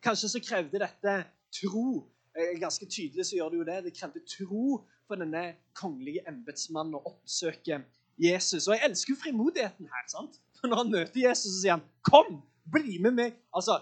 Kanskje 0.05 0.33
så 0.35 0.43
krevde 0.45 0.81
dette 0.83 1.17
tro. 1.61 2.05
Eh, 2.37 2.57
ganske 2.61 2.89
tydelig 2.89 3.29
så 3.29 3.41
gjør 3.41 3.53
det 3.53 3.61
jo 3.61 3.69
det. 3.69 3.79
Det 3.89 3.95
krevde 3.97 4.25
tro 4.29 4.81
for 5.11 5.19
denne 5.19 5.43
kongelige 5.75 6.23
embetsmannen 6.31 6.95
og 7.01 7.09
oppsøke 7.15 7.81
Jesus. 8.21 8.69
Og 8.69 8.77
jeg 8.77 8.91
elsker 8.91 9.15
jo 9.15 9.19
frimodigheten 9.25 9.89
her. 9.91 10.05
sant? 10.09 10.39
For 10.61 10.71
Når 10.71 10.85
han 10.85 10.93
møter 10.93 11.29
Jesus, 11.29 11.51
så 11.53 11.61
sier 11.61 11.79
han, 11.79 11.87
'Kom, 12.07 12.43
Bli 12.71 12.99
med 13.03 13.11
meg. 13.11 13.33
Altså, 13.57 13.81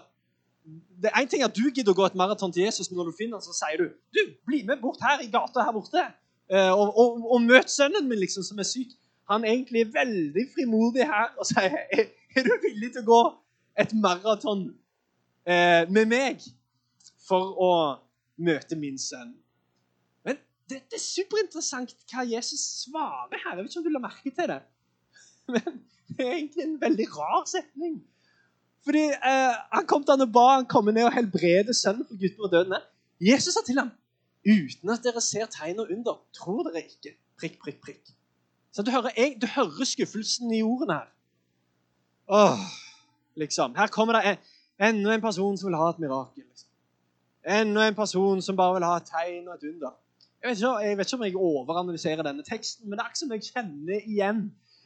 det 1.01 1.11
er 1.13 1.19
en 1.21 1.27
ting 1.27 1.43
at 1.43 1.55
Du 1.55 1.69
gidder 1.69 1.91
å 1.91 1.97
gå 1.99 2.05
et 2.05 2.15
maraton 2.15 2.51
til 2.51 2.63
Jesus, 2.63 2.89
men 2.89 2.97
når 2.97 3.11
du 3.11 3.17
finner 3.17 3.37
han, 3.37 3.43
så 3.45 3.53
sier 3.53 3.77
du 3.77 3.91
du, 4.15 4.21
bli 4.47 4.63
med 4.65 4.81
bort 4.81 5.01
her 5.03 5.21
i 5.21 5.29
gata 5.29 5.65
her 5.65 5.75
borte 5.75 6.01
eh, 6.49 6.71
og, 6.71 6.97
og, 6.97 7.31
og 7.33 7.41
møt 7.41 7.69
sønnen 7.69 8.07
min, 8.09 8.19
liksom, 8.19 8.43
som 8.43 8.59
er 8.59 8.67
syk. 8.67 8.95
Han 9.29 9.45
er 9.45 9.53
egentlig 9.53 9.85
veldig 9.93 10.45
frimodig 10.55 11.05
her 11.05 11.35
og 11.37 11.45
sier 11.51 11.75
er, 11.97 12.07
er 12.35 12.47
du 12.47 12.55
villig 12.63 12.93
til 12.95 13.05
å 13.05 13.09
gå 13.11 13.21
et 13.83 13.93
maraton 13.93 14.65
eh, 15.45 15.85
med 15.89 16.09
meg 16.09 16.49
for 17.27 17.53
å 17.61 17.71
møte 18.41 18.79
min 18.79 18.97
sønn. 18.97 19.35
Men 20.69 20.77
det, 20.77 20.91
det, 20.91 20.99
er 20.99 21.01
superinteressant 21.01 21.93
hva 22.11 22.23
Jesus 22.29 22.61
svarer 22.83 23.39
her. 23.41 23.55
Jeg 23.55 23.63
vet 23.63 23.71
ikke 23.71 23.79
om 23.81 23.85
du 23.87 23.93
la 23.95 24.01
merke 24.03 24.29
til 24.29 24.49
det. 24.51 24.59
Men 25.55 25.79
det 26.09 26.25
er 26.25 26.33
egentlig 26.35 26.63
en 26.63 26.75
veldig 26.81 27.07
rar 27.15 27.45
setning. 27.49 27.95
Fordi 28.85 29.01
eh, 29.09 29.55
Han 29.71 29.87
kom 29.89 30.03
til 30.03 30.13
han 30.13 30.25
og 30.27 30.33
ba 30.33 30.45
han 30.51 30.67
komme 30.69 30.93
ned 30.93 31.07
og 31.07 31.15
helbrede 31.15 31.73
sønnen 31.73 32.05
for 32.05 32.19
gutten 32.21 32.45
var 32.45 32.51
død. 32.53 32.75
Jesus 33.19 33.57
sa 33.57 33.63
til 33.65 33.81
ham 33.81 33.89
uten 34.45 34.93
at 34.93 35.01
dere 35.03 35.21
ser 35.21 35.49
tegn 35.51 35.81
og 35.81 35.89
under, 35.91 36.19
tror 36.37 36.69
dere 36.69 36.85
ikke. 36.85 37.15
Prikk, 37.39 37.57
prikk, 37.63 37.79
prikk. 37.85 38.13
Så 38.71 38.85
du 38.85 38.91
hører, 38.93 39.11
du 39.41 39.47
hører 39.49 39.89
skuffelsen 39.89 40.53
i 40.53 40.61
ordene 40.63 40.99
her. 40.99 41.09
Åh, 42.29 42.61
liksom. 43.41 43.73
Her 43.75 43.87
kommer 43.87 44.19
det 44.19 44.35
en, 44.35 44.45
enda 44.89 45.15
en 45.17 45.25
person 45.25 45.57
som 45.57 45.71
vil 45.71 45.79
ha 45.81 45.89
et 45.89 45.99
mirakel. 45.99 46.45
Liksom. 46.45 46.69
Enda 47.57 47.87
en 47.87 47.97
person 47.97 48.41
som 48.41 48.57
bare 48.57 48.77
vil 48.77 48.87
ha 48.87 48.99
et 49.01 49.09
tegn 49.09 49.49
og 49.49 49.57
et 49.57 49.67
under. 49.73 49.97
Jeg 50.39 50.49
vet, 50.49 50.57
ikke, 50.57 50.75
jeg 50.79 50.97
vet 50.97 51.07
ikke 51.07 51.17
om 51.17 51.23
jeg 51.23 51.35
overanalyserer 51.35 52.23
denne 52.23 52.43
teksten, 52.47 52.89
men 52.89 52.95
det 52.95 53.03
er 53.03 53.09
ikke 53.11 53.19
som 53.19 53.31
jeg 53.35 53.47
kjenner 53.49 54.05
igjen 54.07 54.43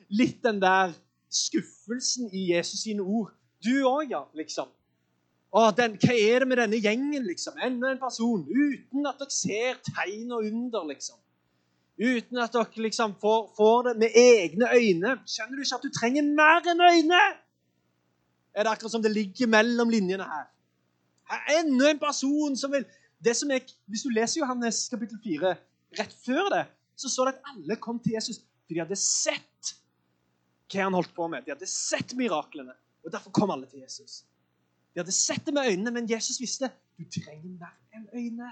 litt 0.09 0.39
den 0.45 0.61
der 0.61 0.95
skuffelsen 1.29 2.31
i 2.33 2.47
Jesus 2.53 2.81
sine 2.87 3.05
ord. 3.05 3.33
Du 3.63 3.73
òg, 3.85 4.07
ja, 4.09 4.23
liksom. 4.37 4.71
Å, 5.53 5.67
den, 5.77 5.99
hva 6.01 6.15
er 6.17 6.41
det 6.41 6.47
med 6.49 6.57
denne 6.57 6.79
gjengen, 6.81 7.27
liksom? 7.27 7.59
Enda 7.61 7.91
en 7.93 8.01
person 8.01 8.41
uten 8.49 9.05
at 9.05 9.21
dere 9.21 9.35
ser 9.35 9.77
tegn 9.85 10.33
og 10.33 10.47
under, 10.49 10.87
liksom. 10.89 11.19
Uten 12.01 12.41
at 12.41 12.57
dere 12.57 12.87
liksom 12.87 13.13
får, 13.21 13.43
får, 13.57 13.83
det 13.87 13.93
med 14.01 14.17
egne 14.17 14.71
øyne. 14.73 15.13
Skjønner 15.29 15.59
du 15.59 15.61
ikke 15.61 15.77
at 15.77 15.85
du 15.85 15.93
trenger 15.93 16.33
mer 16.33 16.71
enn 16.73 16.81
øyne? 16.81 17.21
Er 18.53 18.65
det 18.65 18.73
akkurat 18.73 18.95
som 18.95 19.05
det 19.05 19.13
ligger 19.13 19.53
mellom 19.53 19.93
linjene 19.93 20.25
her? 20.25 20.49
Er 21.29 21.59
enda 21.59 21.91
en 21.91 22.01
person 22.01 22.57
som 22.57 22.73
vil 22.73 22.89
det 23.23 23.35
som 23.39 23.51
jeg, 23.51 23.65
Hvis 23.87 24.03
du 24.03 24.09
leser 24.11 24.41
Johannes 24.41 24.87
kapittel 24.91 25.19
4 25.23 25.53
rett 25.99 26.15
før 26.25 26.49
det, 26.51 26.65
så 26.95 27.09
står 27.09 27.29
det 27.29 27.33
at 27.37 27.53
alle 27.53 27.77
kom 27.81 27.99
til 28.01 28.15
Jesus 28.17 28.41
for 28.63 28.75
de 28.75 28.81
hadde 28.83 28.99
sett 28.99 29.73
hva 30.73 30.87
han 30.87 30.95
holdt 30.97 31.13
på 31.13 31.27
med. 31.29 31.45
De 31.45 31.53
hadde 31.53 31.69
sett 31.69 32.15
miraklene. 32.17 32.73
Og 33.03 33.11
Derfor 33.13 33.33
kom 33.35 33.51
alle 33.53 33.67
til 33.69 33.83
Jesus. 33.83 34.23
De 34.93 35.01
hadde 35.01 35.13
sett 35.13 35.45
det 35.45 35.53
med 35.53 35.69
øynene, 35.69 35.91
men 35.91 36.09
Jesus 36.09 36.39
visste 36.41 36.71
du 36.97 37.05
trenger 37.09 37.49
mer 37.59 37.73
enn 37.93 38.07
øyne. 38.13 38.51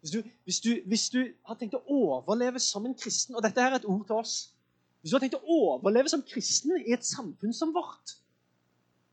Hvis 0.00 0.12
du, 0.14 0.22
hvis, 0.44 0.60
du, 0.60 0.70
hvis 0.86 1.06
du, 1.12 1.20
har 1.44 1.58
tenkt 1.60 1.76
å 1.76 1.82
overleve 1.92 2.60
som 2.62 2.86
en 2.88 2.96
kristen 2.96 3.36
Og 3.36 3.42
dette 3.44 3.60
er 3.60 3.74
et 3.76 3.84
ord 3.84 4.06
til 4.08 4.16
oss. 4.16 4.34
Hvis 5.00 5.12
du 5.12 5.16
har 5.18 5.24
tenkt 5.24 5.36
å 5.36 5.56
overleve 5.56 6.08
som 6.12 6.22
kristen 6.24 6.72
i 6.78 6.94
et 6.96 7.04
samfunn 7.04 7.52
som 7.56 7.74
vårt 7.76 8.14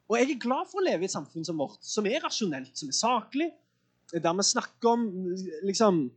Og 0.07 0.15
jeg 0.15 0.29
er 0.31 0.43
glad 0.43 0.69
for 0.71 0.79
å 0.79 0.85
leve 0.85 1.03
i 1.03 1.09
et 1.09 1.15
samfunn 1.15 1.43
som 1.47 1.59
vårt, 1.59 1.81
som 1.83 2.07
er 2.07 2.23
rasjonelt, 2.23 2.71
som 2.79 2.87
er 2.87 2.95
saklig, 2.95 3.49
der 4.13 4.33
vi 4.33 4.43
snakker 4.43 4.89
om 4.89 5.07
liksom, 5.63 6.11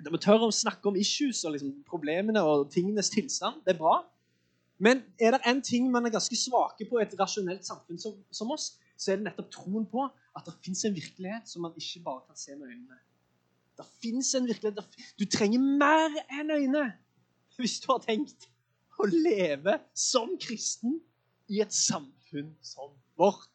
Der 0.00 0.10
vi 0.10 0.18
tør 0.18 0.46
å 0.46 0.50
snakke 0.50 0.88
om 0.88 0.96
issues 0.96 1.42
og 1.44 1.52
liksom, 1.52 1.74
problemene 1.84 2.40
og 2.40 2.70
tingenes 2.72 3.10
tilstand. 3.12 3.60
Det 3.66 3.74
er 3.74 3.78
bra. 3.82 3.98
Men 4.80 5.02
er 5.20 5.34
det 5.36 5.42
en 5.44 5.60
ting 5.60 5.90
man 5.92 6.06
er 6.08 6.14
ganske 6.14 6.36
svake 6.40 6.86
på 6.88 6.96
i 6.96 7.02
et 7.04 7.12
rasjonelt 7.20 7.66
samfunn 7.68 8.00
som, 8.00 8.14
som 8.32 8.48
oss, 8.54 8.78
så 8.96 9.12
er 9.12 9.20
det 9.20 9.26
nettopp 9.26 9.50
troen 9.52 9.84
på 9.88 10.06
at 10.08 10.46
det 10.46 10.56
fins 10.64 10.86
en 10.88 10.96
virkelighet 10.96 11.48
som 11.48 11.66
man 11.66 11.76
ikke 11.76 12.00
bare 12.06 12.24
kan 12.24 12.38
se 12.40 12.56
med 12.56 12.70
øynene. 12.70 12.96
Det 13.76 13.86
fins 14.00 14.32
en 14.34 14.48
virkelighet. 14.48 14.96
Du 15.20 15.26
trenger 15.28 15.60
mer 15.60 16.16
enn 16.32 16.54
øyne 16.56 16.86
hvis 17.60 17.76
du 17.84 17.90
har 17.92 18.00
tenkt 18.06 18.48
å 19.00 19.08
leve 19.08 19.76
som 19.96 20.32
kristen 20.40 20.96
i 21.52 21.60
et 21.64 21.76
samfunn 21.76 22.54
som 22.64 22.94
vårt. 23.20 23.49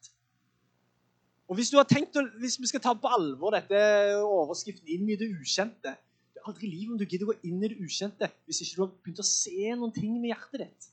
Og 1.46 1.54
hvis, 1.54 1.70
du 1.70 1.76
har 1.78 1.86
å, 1.86 2.32
hvis 2.40 2.58
vi 2.58 2.66
skal 2.66 2.82
ta 2.82 2.92
på 2.98 3.10
alvor 3.14 3.54
dette 3.54 3.78
overskriften 4.18 4.88
'inn 4.90 5.10
i 5.10 5.18
det 5.18 5.28
ukjente' 5.30 5.94
Det 6.36 6.42
er 6.42 6.50
aldri 6.50 6.68
livet 6.68 6.92
om 6.92 6.98
du 6.98 7.06
gidder 7.06 7.26
å 7.26 7.32
gå 7.32 7.48
inn 7.48 7.62
i 7.64 7.68
det 7.70 7.78
ukjente 7.80 8.28
hvis 8.44 8.60
ikke 8.62 8.76
du 8.76 8.82
har 8.82 8.90
begynt 9.02 9.22
å 9.22 9.26
se 9.26 9.74
noen 9.74 9.92
ting 9.94 10.18
med 10.20 10.34
hjertet 10.34 10.66
ditt. 10.66 10.88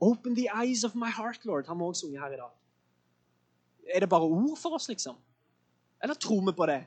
Open 0.00 0.36
the 0.36 0.48
eyes 0.54 0.84
of 0.84 0.94
my 0.94 1.10
heart, 1.10 1.44
Lord, 1.44 1.66
har 1.66 1.74
vi 1.74 1.82
også 1.82 2.06
sunget 2.06 2.20
her 2.20 2.34
i 2.34 2.40
dag. 2.40 2.52
Er 3.94 4.04
det 4.04 4.08
bare 4.08 4.28
ord 4.28 4.58
for 4.58 4.76
oss, 4.76 4.88
liksom? 4.88 5.16
Eller 6.02 6.14
tror 6.14 6.44
vi 6.46 6.52
på 6.56 6.66
det? 6.70 6.82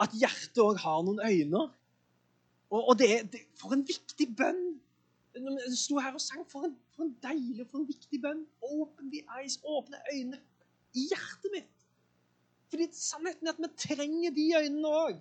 At 0.00 0.14
hjertet 0.14 0.60
òg 0.62 0.78
har 0.84 1.02
noen 1.02 1.20
øyne? 1.24 1.64
Og, 2.70 2.88
og 2.88 2.98
det, 2.98 3.32
det, 3.32 3.40
For 3.58 3.74
en 3.74 3.86
viktig 3.88 4.28
bønn! 4.36 4.78
Jeg 5.34 5.78
sto 5.78 5.98
her 6.02 6.14
og 6.14 6.22
sang. 6.22 6.44
For 6.50 6.68
en, 6.68 6.76
for 6.94 7.06
en 7.06 7.16
deilig 7.22 7.66
for 7.70 7.80
en 7.80 7.88
viktig 7.88 8.20
bønn. 8.22 8.44
Open 8.62 9.10
the 9.12 9.24
eyes, 9.40 9.58
åpne 9.64 10.00
øynene 10.12 10.40
i 10.94 11.08
hjertet 11.10 11.52
mitt. 11.54 11.74
Fordi 12.68 12.88
sannheten 12.92 13.48
er 13.48 13.56
at 13.56 13.60
vi 13.62 13.70
trenger 13.80 14.34
de 14.36 14.46
øynene 14.60 14.88
òg. 14.88 15.20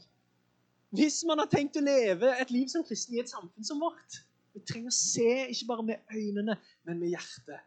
Hvis 0.95 1.23
man 1.27 1.39
har 1.39 1.49
tenkt 1.51 1.79
å 1.79 1.83
leve 1.83 2.31
et 2.41 2.51
liv 2.51 2.67
som 2.71 2.83
kristen 2.87 3.15
i 3.15 3.21
et 3.23 3.31
samfunn 3.31 3.67
som 3.67 3.81
vårt. 3.83 4.21
Vi 4.55 4.63
trenger 4.65 4.91
å 4.91 4.95
se 4.95 5.31
ikke 5.51 5.67
bare 5.69 5.85
med 5.85 6.13
øynene, 6.15 6.55
men 6.87 6.99
med 6.99 7.11
hjertet. 7.11 7.65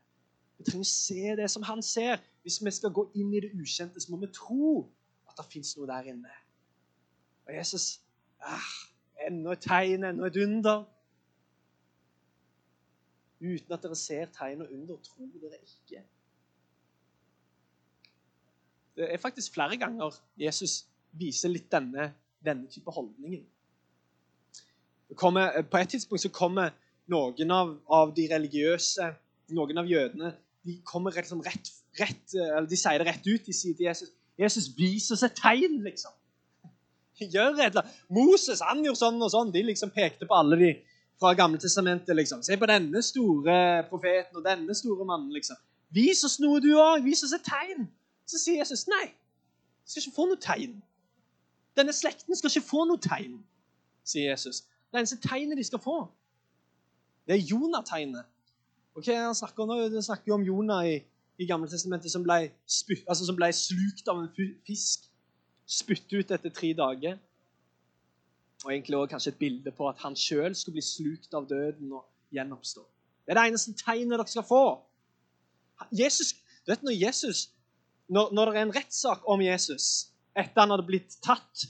Vi 0.58 0.66
trenger 0.68 0.86
å 0.86 0.92
se 0.92 1.34
det 1.38 1.48
som 1.52 1.64
han 1.68 1.82
ser. 1.84 2.20
Hvis 2.42 2.58
vi 2.64 2.72
skal 2.74 2.92
gå 2.96 3.04
inn 3.14 3.34
i 3.36 3.42
det 3.44 3.52
ukjente, 3.54 4.00
så 4.00 4.12
må 4.12 4.20
vi 4.24 4.32
tro 4.34 4.72
at 5.28 5.36
det 5.38 5.46
fins 5.52 5.74
noe 5.76 5.88
der 5.88 6.08
inne. 6.12 6.32
Og 7.46 7.54
Jesus 7.54 8.00
ah, 8.40 8.72
Enda 9.20 9.52
et 9.52 9.60
tegn, 9.60 10.04
enda 10.08 10.30
et 10.30 10.38
under. 10.40 10.86
Uten 13.40 13.74
at 13.76 13.84
dere 13.84 13.96
ser 13.96 14.30
tegn 14.32 14.64
og 14.64 14.72
under, 14.72 14.96
tror 15.04 15.28
dere 15.42 15.60
ikke. 15.60 16.02
Det 19.00 19.08
er 19.14 19.22
faktisk 19.22 19.54
flere 19.56 19.78
ganger 19.80 20.18
Jesus 20.38 20.84
viser 21.16 21.50
litt 21.50 21.70
denne, 21.72 22.10
denne 22.44 22.68
type 22.70 22.92
holdningen. 22.94 23.42
Kommer, 25.18 25.62
på 25.66 25.80
et 25.80 25.90
tidspunkt 25.96 26.22
så 26.22 26.30
kommer 26.30 26.70
noen 27.10 27.50
av, 27.50 27.72
av, 27.90 28.12
de 28.14 28.28
religiøse, 28.30 29.08
noen 29.56 29.82
av 29.82 29.88
jødene, 29.90 30.34
de 30.62 30.76
kommer 30.86 31.16
rett, 31.16 31.26
liksom 31.26 31.40
rett, 31.42 31.70
rett, 31.98 32.34
eller 32.36 32.68
de 32.70 32.78
sier 32.78 33.00
det 33.00 33.08
rett 33.08 33.26
ut. 33.26 33.46
De 33.46 33.54
sier 33.56 33.74
til 33.74 33.88
Jesus 33.88 34.12
Jesus, 34.40 34.70
vis 34.76 35.10
oss 35.12 35.24
et 35.26 35.36
tegn, 35.36 35.80
liksom. 35.84 36.12
Gjør 37.34 37.58
et 37.58 37.66
eller 37.66 37.82
annet. 37.82 37.98
Moses 38.16 38.62
han 38.64 38.80
gjorde 38.84 39.00
sånn 39.02 39.20
og 39.20 39.32
sånn. 39.32 39.52
De 39.52 39.62
liksom 39.66 39.92
pekte 39.92 40.28
på 40.28 40.36
alle 40.36 40.56
de 40.60 40.70
fra 41.20 41.34
Gamle 41.36 41.60
testamentet. 41.60 42.14
liksom. 42.16 42.40
Se 42.46 42.56
på 42.56 42.68
denne 42.70 43.02
store 43.04 43.56
profeten 43.90 44.40
og 44.40 44.46
denne 44.46 44.76
store 44.76 45.04
mannen. 45.04 45.32
liksom. 45.36 45.58
Vis 45.92 46.24
oss 46.24 46.38
noe, 46.40 46.62
du 46.64 46.72
òg. 46.78 47.04
Vis 47.04 47.24
oss 47.26 47.36
et 47.36 47.44
tegn. 47.44 47.90
Så 48.30 48.38
sier 48.38 48.60
Jesus 48.62 48.86
nei. 48.90 49.10
Du 49.82 49.90
skal 49.90 50.04
ikke 50.04 50.16
få 50.16 50.26
noe 50.30 50.40
tegn. 50.40 50.76
Denne 51.78 51.94
slekten 51.94 52.36
skal 52.38 52.52
ikke 52.52 52.66
få 52.68 52.84
noe 52.86 53.00
tegn, 53.02 53.38
sier 54.06 54.30
Jesus. 54.32 54.64
Det 54.90 55.00
eneste 55.00 55.20
tegnet 55.22 55.58
de 55.58 55.64
skal 55.66 55.82
få, 55.82 56.00
det 57.26 57.36
er 57.36 57.46
Jonategnet. 57.46 58.26
Okay, 58.98 59.14
han 59.14 59.34
snakker, 59.38 59.66
nå, 59.66 60.00
snakker 60.02 60.34
om 60.34 60.42
Jonah 60.42 60.88
i, 60.88 60.96
i 61.38 61.46
Gammeltestamentet 61.46 62.10
som 62.10 62.24
ble, 62.26 62.50
spytt, 62.66 63.04
altså 63.06 63.28
som 63.28 63.38
ble 63.38 63.52
slukt 63.54 64.08
av 64.10 64.18
en 64.18 64.56
fisk. 64.66 65.06
Spyttet 65.70 66.16
ut 66.18 66.32
etter 66.34 66.50
tre 66.50 66.72
dager. 66.74 67.20
Og 68.64 68.72
egentlig 68.72 68.98
også 68.98 69.12
kanskje 69.12 69.32
et 69.32 69.38
bilde 69.38 69.72
på 69.72 69.86
at 69.88 70.02
han 70.02 70.18
sjøl 70.18 70.56
skulle 70.58 70.80
bli 70.80 70.84
slukt 70.84 71.38
av 71.38 71.46
døden 71.48 71.94
og 71.94 72.34
gjenoppstå. 72.34 72.82
Det 73.24 73.32
er 73.32 73.38
det 73.38 73.46
eneste 73.52 73.76
tegnet 73.78 74.18
dere 74.18 74.26
skal 74.28 74.48
få. 74.48 74.64
Jesus, 75.94 76.34
du 76.66 76.74
vet 76.74 76.82
Når 76.82 76.98
Jesus, 76.98 77.46
når, 78.10 78.32
når 78.34 78.50
det 78.50 78.56
er 78.58 78.66
en 78.66 78.74
rettssak 78.74 79.28
om 79.30 79.42
Jesus 79.44 79.90
etter 80.38 80.62
han 80.62 80.72
hadde 80.74 80.86
blitt 80.88 81.16
tatt 81.24 81.66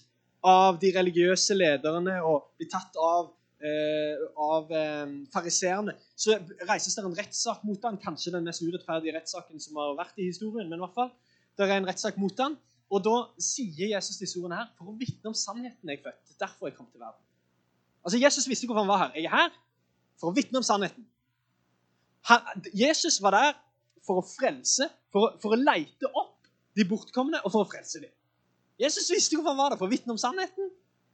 av 0.46 0.78
de 0.80 0.92
religiøse 0.94 1.56
lederne 1.56 2.16
og 2.24 2.54
blitt 2.56 2.72
tatt 2.72 2.96
av, 3.00 3.28
eh, 3.60 4.22
av 4.40 4.72
eh, 4.72 5.12
fariseerne, 5.32 5.96
så 6.16 6.38
reises 6.68 6.96
det 6.96 7.04
en 7.04 7.16
rettssak 7.16 7.64
mot 7.68 7.84
han, 7.84 8.00
Kanskje 8.00 8.32
den 8.36 8.48
mest 8.48 8.64
urettferdige 8.64 9.18
rettssaken 9.18 9.60
som 9.60 9.80
har 9.80 9.98
vært 9.98 10.20
i 10.20 10.30
historien. 10.30 10.68
men 10.68 10.80
i 10.80 10.84
hvert 10.86 10.96
fall, 10.96 11.12
det 11.58 11.68
er 11.68 11.76
en 11.76 11.88
rettssak 11.88 12.20
mot 12.20 12.44
han, 12.44 12.56
Og 12.90 13.04
da 13.06 13.16
sier 13.38 13.92
Jesus 13.92 14.16
disse 14.18 14.38
ordene 14.40 14.56
her 14.58 14.70
for 14.74 14.90
å 14.90 14.96
vitne 14.98 15.30
om 15.30 15.34
sannheten 15.38 15.92
jeg 15.92 16.00
er 16.00 16.08
født. 16.08 16.32
Derfor 16.40 16.66
jeg 16.66 16.74
kom 16.74 16.88
til 16.90 16.98
verden. 16.98 17.22
Altså, 18.02 18.18
Jesus 18.18 18.48
visste 18.48 18.66
hvorfor 18.66 18.82
han 18.82 18.90
var 18.90 19.04
her. 19.04 19.12
Jeg 19.14 19.28
er 19.28 19.36
her 19.36 19.52
for 20.18 20.32
å 20.32 20.34
vitne 20.34 20.58
om 20.58 20.66
sannheten. 20.66 21.04
Han, 22.26 22.64
Jesus 22.74 23.20
var 23.22 23.36
der 23.36 23.52
for 24.02 24.18
å 24.18 24.26
frelse, 24.26 24.88
for, 25.12 25.36
for 25.38 25.54
å 25.54 25.60
leite 25.60 26.10
opp 26.10 26.29
de 26.80 26.88
bortkomne 26.88 27.40
og 27.44 27.52
for 27.52 27.64
å 27.64 27.70
frelse 27.70 28.02
dem. 28.02 28.12
Jesus 28.80 29.10
visste 29.12 29.36
hvorfor 29.36 29.52
han 29.52 29.60
var 29.60 29.74
der, 29.74 29.80
for 29.80 29.90
å 29.90 29.92
vitne 29.92 30.14
om 30.14 30.20
sannheten 30.20 30.70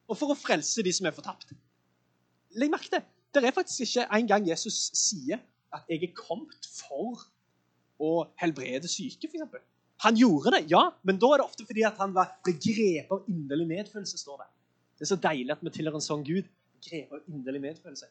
og 0.06 0.18
for 0.18 0.32
å 0.32 0.38
frelse 0.38 0.84
de 0.86 0.92
som 0.94 1.08
er 1.08 1.14
fortapt. 1.16 1.50
Legg 2.56 2.72
merke 2.72 2.92
til, 2.92 3.04
Det 3.34 3.44
er 3.44 3.52
faktisk 3.52 3.82
ikke 3.84 4.06
en 4.16 4.28
gang 4.30 4.46
Jesus 4.48 4.90
sier 4.96 5.42
at 5.74 5.82
'jeg 5.90 6.04
er 6.04 6.12
kommet 6.16 6.66
for 6.72 7.26
å 8.00 8.28
helbrede 8.40 8.88
syke, 8.88 9.28
f.eks. 9.28 9.60
Han 10.04 10.16
gjorde 10.16 10.52
det, 10.56 10.70
ja, 10.70 10.90
men 11.02 11.18
da 11.18 11.32
er 11.32 11.40
det 11.40 11.46
ofte 11.46 11.66
fordi 11.66 11.84
at 11.88 11.98
han 11.98 12.14
var, 12.14 12.38
grepet 12.44 13.10
av 13.10 13.24
inderlig 13.28 13.66
medfølelse. 13.66 14.18
står 14.18 14.38
Det 14.38 14.46
Det 14.98 15.04
er 15.04 15.10
så 15.14 15.16
deilig 15.16 15.52
at 15.52 15.64
vi 15.64 15.70
tilhører 15.70 15.94
en 15.94 16.00
sånn 16.00 16.24
Gud. 16.24 16.48
Grepet 16.80 17.12
av 17.12 17.20
inderlig 17.28 17.60
medfølelse. 17.60 18.06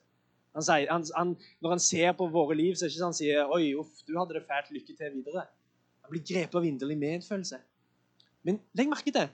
Han 0.55 0.63
sier, 0.63 0.87
han, 0.91 1.03
han, 1.15 1.35
når 1.61 1.69
han 1.75 1.79
ser 1.79 2.13
på 2.13 2.27
våre 2.31 2.55
liv, 2.55 2.75
så 2.75 2.85
er 2.85 2.87
det 2.87 2.93
ikke 2.93 3.03
sånn 3.03 3.13
han 3.13 3.19
sier 3.19 3.53
Oi, 3.55 3.73
uff, 3.79 4.03
du 4.07 4.13
hadde 4.17 4.37
det 4.37 4.45
fælt. 4.47 4.71
Lykke 4.71 4.95
til 4.95 5.17
videre. 5.17 5.47
Han 6.05 6.13
blir 6.13 6.25
grepet 6.25 6.59
av 6.59 6.65
inderlig 6.67 6.97
medfølelse. 7.01 7.57
Men 8.45 8.59
legg 8.77 8.89
merke 8.91 9.13
til 9.13 9.31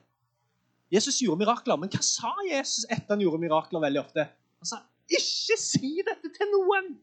Jesus 0.92 1.22
gjorde 1.24 1.44
mirakler. 1.44 1.80
Men 1.80 1.92
hva 1.92 2.02
sa 2.04 2.32
Jesus 2.48 2.86
etter 2.90 3.16
han 3.16 3.24
gjorde 3.24 3.40
mirakler 3.44 3.84
veldig 3.84 4.02
ofte? 4.02 4.28
Han 4.62 4.70
sa, 4.70 4.82
'Ikke 5.12 5.58
si 5.60 6.00
dette 6.08 6.32
til 6.38 6.48
noen'. 6.52 6.96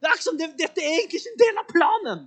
Det 0.00 0.08
er 0.08 0.16
ikke 0.16 0.28
som 0.28 0.38
det, 0.38 0.48
Dette 0.60 0.80
er 0.80 1.00
egentlig 1.00 1.20
ikke 1.20 1.32
en 1.32 1.42
del 1.44 1.60
av 1.60 1.68
planen. 1.68 2.24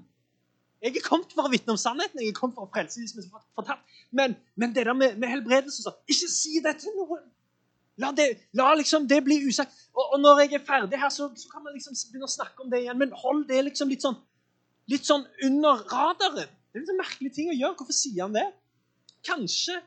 Jeg 0.81 0.95
er 0.95 1.03
kommet 1.03 1.33
for 1.35 1.45
å 1.45 1.51
vitne 1.51 1.75
om 1.75 1.77
sannheten. 1.77 2.21
jeg 2.21 2.31
er 2.31 2.37
kommet 2.37 2.55
for 2.55 2.65
å 2.65 2.71
frelse 2.73 3.01
de 3.01 3.07
som 3.07 3.19
er 3.19 3.43
fortapt. 3.55 3.83
Men, 4.11 4.35
men 4.55 4.73
det 4.75 4.85
der 4.85 4.93
med, 4.93 5.17
med 5.17 5.29
helbredelse 5.29 5.83
så, 5.83 5.93
Ikke 6.07 6.29
si 6.31 6.61
det 6.63 6.79
til 6.79 6.95
noen! 6.95 7.25
La 7.99 8.13
det, 8.15 8.29
la 8.55 8.73
liksom 8.79 9.07
det 9.11 9.19
bli 9.25 9.41
usagt. 9.43 9.75
Og, 9.91 10.13
og, 10.13 10.19
når 10.23 10.45
jeg 10.45 10.53
er 10.53 10.65
ferdig 10.65 10.99
her, 10.99 11.09
så, 11.11 11.27
så, 11.35 11.49
kan 11.51 11.63
man 11.63 11.75
liksom 11.75 11.97
begynne 12.11 12.29
å 12.29 12.31
snakke 12.31 12.63
om 12.63 12.69
det 12.71 12.79
igjen. 12.85 12.97
Men 12.97 13.11
hold 13.11 13.43
det 13.49 13.59
liksom 13.67 13.91
litt 13.91 14.05
sånn, 14.05 14.15
litt 14.87 15.05
sånn 15.05 15.25
under 15.43 15.83
radaren. 15.91 16.53
Det 16.69 16.81
er 16.81 16.91
en 16.93 17.01
merkelig 17.01 17.31
ting 17.35 17.49
å 17.51 17.57
gjøre. 17.57 17.75
Hvorfor 17.79 17.97
sier 17.97 18.25
han 18.25 18.35
det? 18.35 18.47
Kanskje 19.25 19.79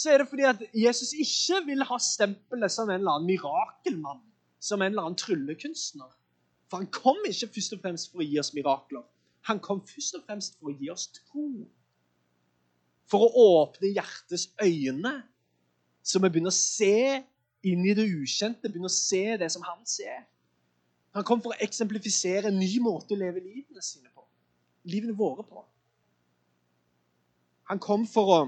så 0.00 0.12
er 0.12 0.22
det 0.22 0.28
fordi 0.30 0.46
at 0.48 0.62
Jesus 0.76 1.12
ikke 1.18 1.60
vil 1.66 1.84
ha 1.84 1.98
stempelet 2.00 2.72
som 2.72 2.88
en 2.88 3.00
eller 3.00 3.18
annen 3.18 3.28
mirakelmann. 3.28 4.22
Som 4.60 4.82
en 4.82 4.92
eller 4.92 5.08
annen 5.08 5.18
tryllekunstner. 5.18 6.10
For 6.70 6.82
han 6.82 6.90
kom 6.94 7.18
ikke 7.26 7.48
først 7.56 7.74
og 7.74 7.82
fremst 7.82 8.12
for 8.12 8.22
å 8.22 8.26
gi 8.28 8.38
oss 8.40 8.52
mirakler. 8.56 9.04
Han 9.48 9.60
kom 9.64 9.80
først 9.88 10.18
og 10.18 10.26
fremst 10.28 10.58
for 10.58 10.70
å 10.70 10.76
gi 10.76 10.90
oss 10.92 11.08
tro. 11.16 11.48
For 13.10 13.26
å 13.26 13.44
åpne 13.62 13.90
hjertets 13.90 14.50
øyne, 14.62 15.14
så 16.04 16.20
vi 16.20 16.28
begynner 16.28 16.52
å 16.52 16.56
se 16.56 17.24
inn 17.66 17.82
i 17.84 17.94
det 17.96 18.06
ukjente, 18.06 18.68
begynner 18.68 18.92
å 18.92 18.94
se 18.94 19.24
det 19.40 19.50
som 19.52 19.64
han 19.66 19.82
ser. 19.88 20.22
Han 21.16 21.26
kom 21.26 21.42
for 21.42 21.56
å 21.56 21.60
eksemplifisere 21.64 22.52
en 22.52 22.60
ny 22.60 22.70
måte 22.84 23.16
å 23.16 23.18
leve 23.18 23.42
livene 23.42 23.82
sine 23.82 24.12
på. 24.14 24.22
Livene 24.88 25.16
våre 25.16 25.42
på. 25.44 25.64
Han 27.70 27.78
kom 27.78 28.02
for 28.10 28.32
å 28.34 28.40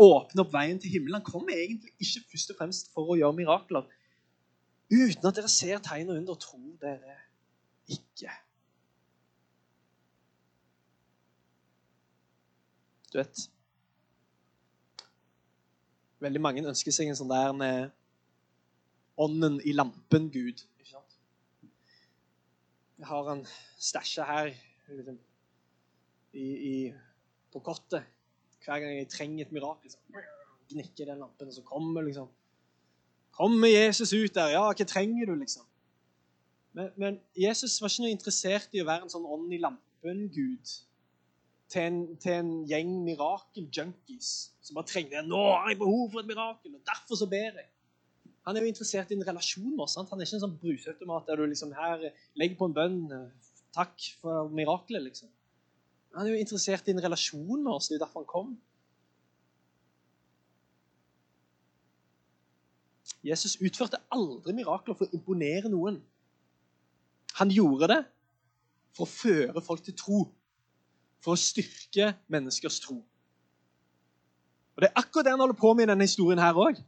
åpne 0.00 0.44
opp 0.44 0.54
veien 0.54 0.78
til 0.80 0.94
himmelen. 0.94 1.18
Han 1.18 1.26
kom 1.26 1.50
egentlig 1.52 1.92
ikke 2.00 2.24
først 2.32 2.52
og 2.52 2.60
fremst 2.60 2.88
for 2.94 3.12
å 3.12 3.16
gjøre 3.18 3.36
mirakler. 3.36 3.84
Uten 4.88 5.28
at 5.28 5.36
dere 5.36 5.50
ser 5.52 5.82
tegn 5.84 6.12
og 6.12 6.20
under, 6.22 6.38
tror 6.40 6.78
dere 6.80 7.18
ikke. 7.92 8.32
Du 13.12 13.20
vet 13.20 13.44
Veldig 16.24 16.40
mange 16.40 16.64
ønsker 16.64 16.94
seg 16.96 17.10
en 17.10 17.18
sånn 17.18 17.28
der 17.28 17.52
med 17.52 17.90
ånden 19.20 19.58
i 19.68 19.74
lampen-Gud. 19.76 20.62
Jeg 22.96 23.08
har 23.10 23.28
en 23.28 23.42
stæsja 23.76 24.24
her 24.24 24.48
liksom, 24.88 25.18
i, 26.32 26.46
i, 26.46 26.76
på 27.56 27.64
kottet. 27.70 28.06
Hver 28.64 28.82
gang 28.82 28.96
jeg 28.98 29.08
trenger 29.12 29.46
et 29.46 29.54
mirakel, 29.54 29.92
så 29.92 30.24
gnikker 30.70 31.08
den 31.08 31.22
lampen, 31.22 31.48
og 31.48 31.54
så 31.54 31.64
kommer 31.66 32.06
liksom 32.06 32.32
Kommer 33.36 33.68
Jesus 33.68 34.14
ut 34.16 34.32
der? 34.32 34.54
Ja, 34.54 34.62
hva 34.64 34.84
trenger 34.88 35.28
du, 35.28 35.34
liksom? 35.36 35.66
Men, 36.72 36.86
men 36.96 37.18
Jesus 37.36 37.74
var 37.82 37.92
ikke 37.92 38.06
noe 38.06 38.14
interessert 38.14 38.72
i 38.72 38.80
å 38.80 38.86
være 38.88 39.04
en 39.04 39.12
sånn 39.12 39.26
ånd 39.28 39.52
i 39.52 39.58
lampen-Gud 39.60 40.72
til 41.72 41.82
en, 41.82 41.98
til 42.22 42.32
en 42.32 42.50
gjeng 42.70 42.92
mirakeljunkies 43.04 44.30
som 44.64 44.78
bare 44.78 44.88
trengte 44.88 45.24
Nå 45.26 45.42
har 45.50 45.68
jeg 45.72 45.80
behov 45.82 46.06
for 46.12 46.22
et 46.22 46.30
mirakel, 46.30 46.78
og 46.78 46.88
derfor 46.88 47.20
så 47.20 47.28
ber 47.28 47.60
jeg. 47.60 47.68
Han 48.46 48.56
er 48.56 48.62
jo 48.62 48.70
interessert 48.70 49.10
i 49.10 49.18
en 49.18 49.26
relasjon 49.26 49.72
med 49.72 49.84
oss. 49.84 49.96
Sant? 49.98 50.08
Han 50.12 50.20
er 50.20 50.28
ikke 50.28 50.38
en 50.38 50.44
sånn 50.44 50.58
brusautomat 50.62 51.28
der 51.28 51.40
du 51.40 51.48
liksom 51.50 51.72
her 51.74 52.04
legger 52.38 52.60
på 52.60 52.68
en 52.70 52.76
bønn. 52.76 53.00
Takk 53.74 54.08
for 54.22 54.52
mirakelet, 54.54 55.02
liksom. 55.08 55.32
Han 56.16 56.24
er 56.24 56.32
jo 56.32 56.40
interessert 56.40 56.86
i 56.88 56.94
en 56.94 57.02
relasjon 57.04 57.60
med 57.60 57.74
oss. 57.74 57.90
Det 57.90 57.98
er 57.98 58.06
derfor 58.06 58.22
han 58.22 58.30
kom. 58.30 58.54
Jesus 63.26 63.58
utførte 63.60 64.00
aldri 64.14 64.54
mirakler 64.56 64.96
for 64.96 65.04
å 65.04 65.18
imponere 65.18 65.68
noen. 65.68 65.98
Han 67.36 67.52
gjorde 67.52 67.90
det 67.92 68.00
for 68.96 69.04
å 69.04 69.12
føre 69.12 69.62
folk 69.64 69.84
til 69.84 69.96
tro 69.98 70.22
for 71.24 71.34
å 71.34 71.40
styrke 71.40 72.12
menneskers 72.32 72.80
tro. 72.84 73.00
Og 74.76 74.82
Det 74.82 74.88
er 74.88 75.00
akkurat 75.00 75.26
det 75.26 75.32
han 75.34 75.42
holder 75.42 75.58
på 75.58 75.72
med 75.74 75.84
i 75.84 75.90
denne 75.90 76.06
historien 76.06 76.40
her 76.40 76.56
òg. 76.56 76.78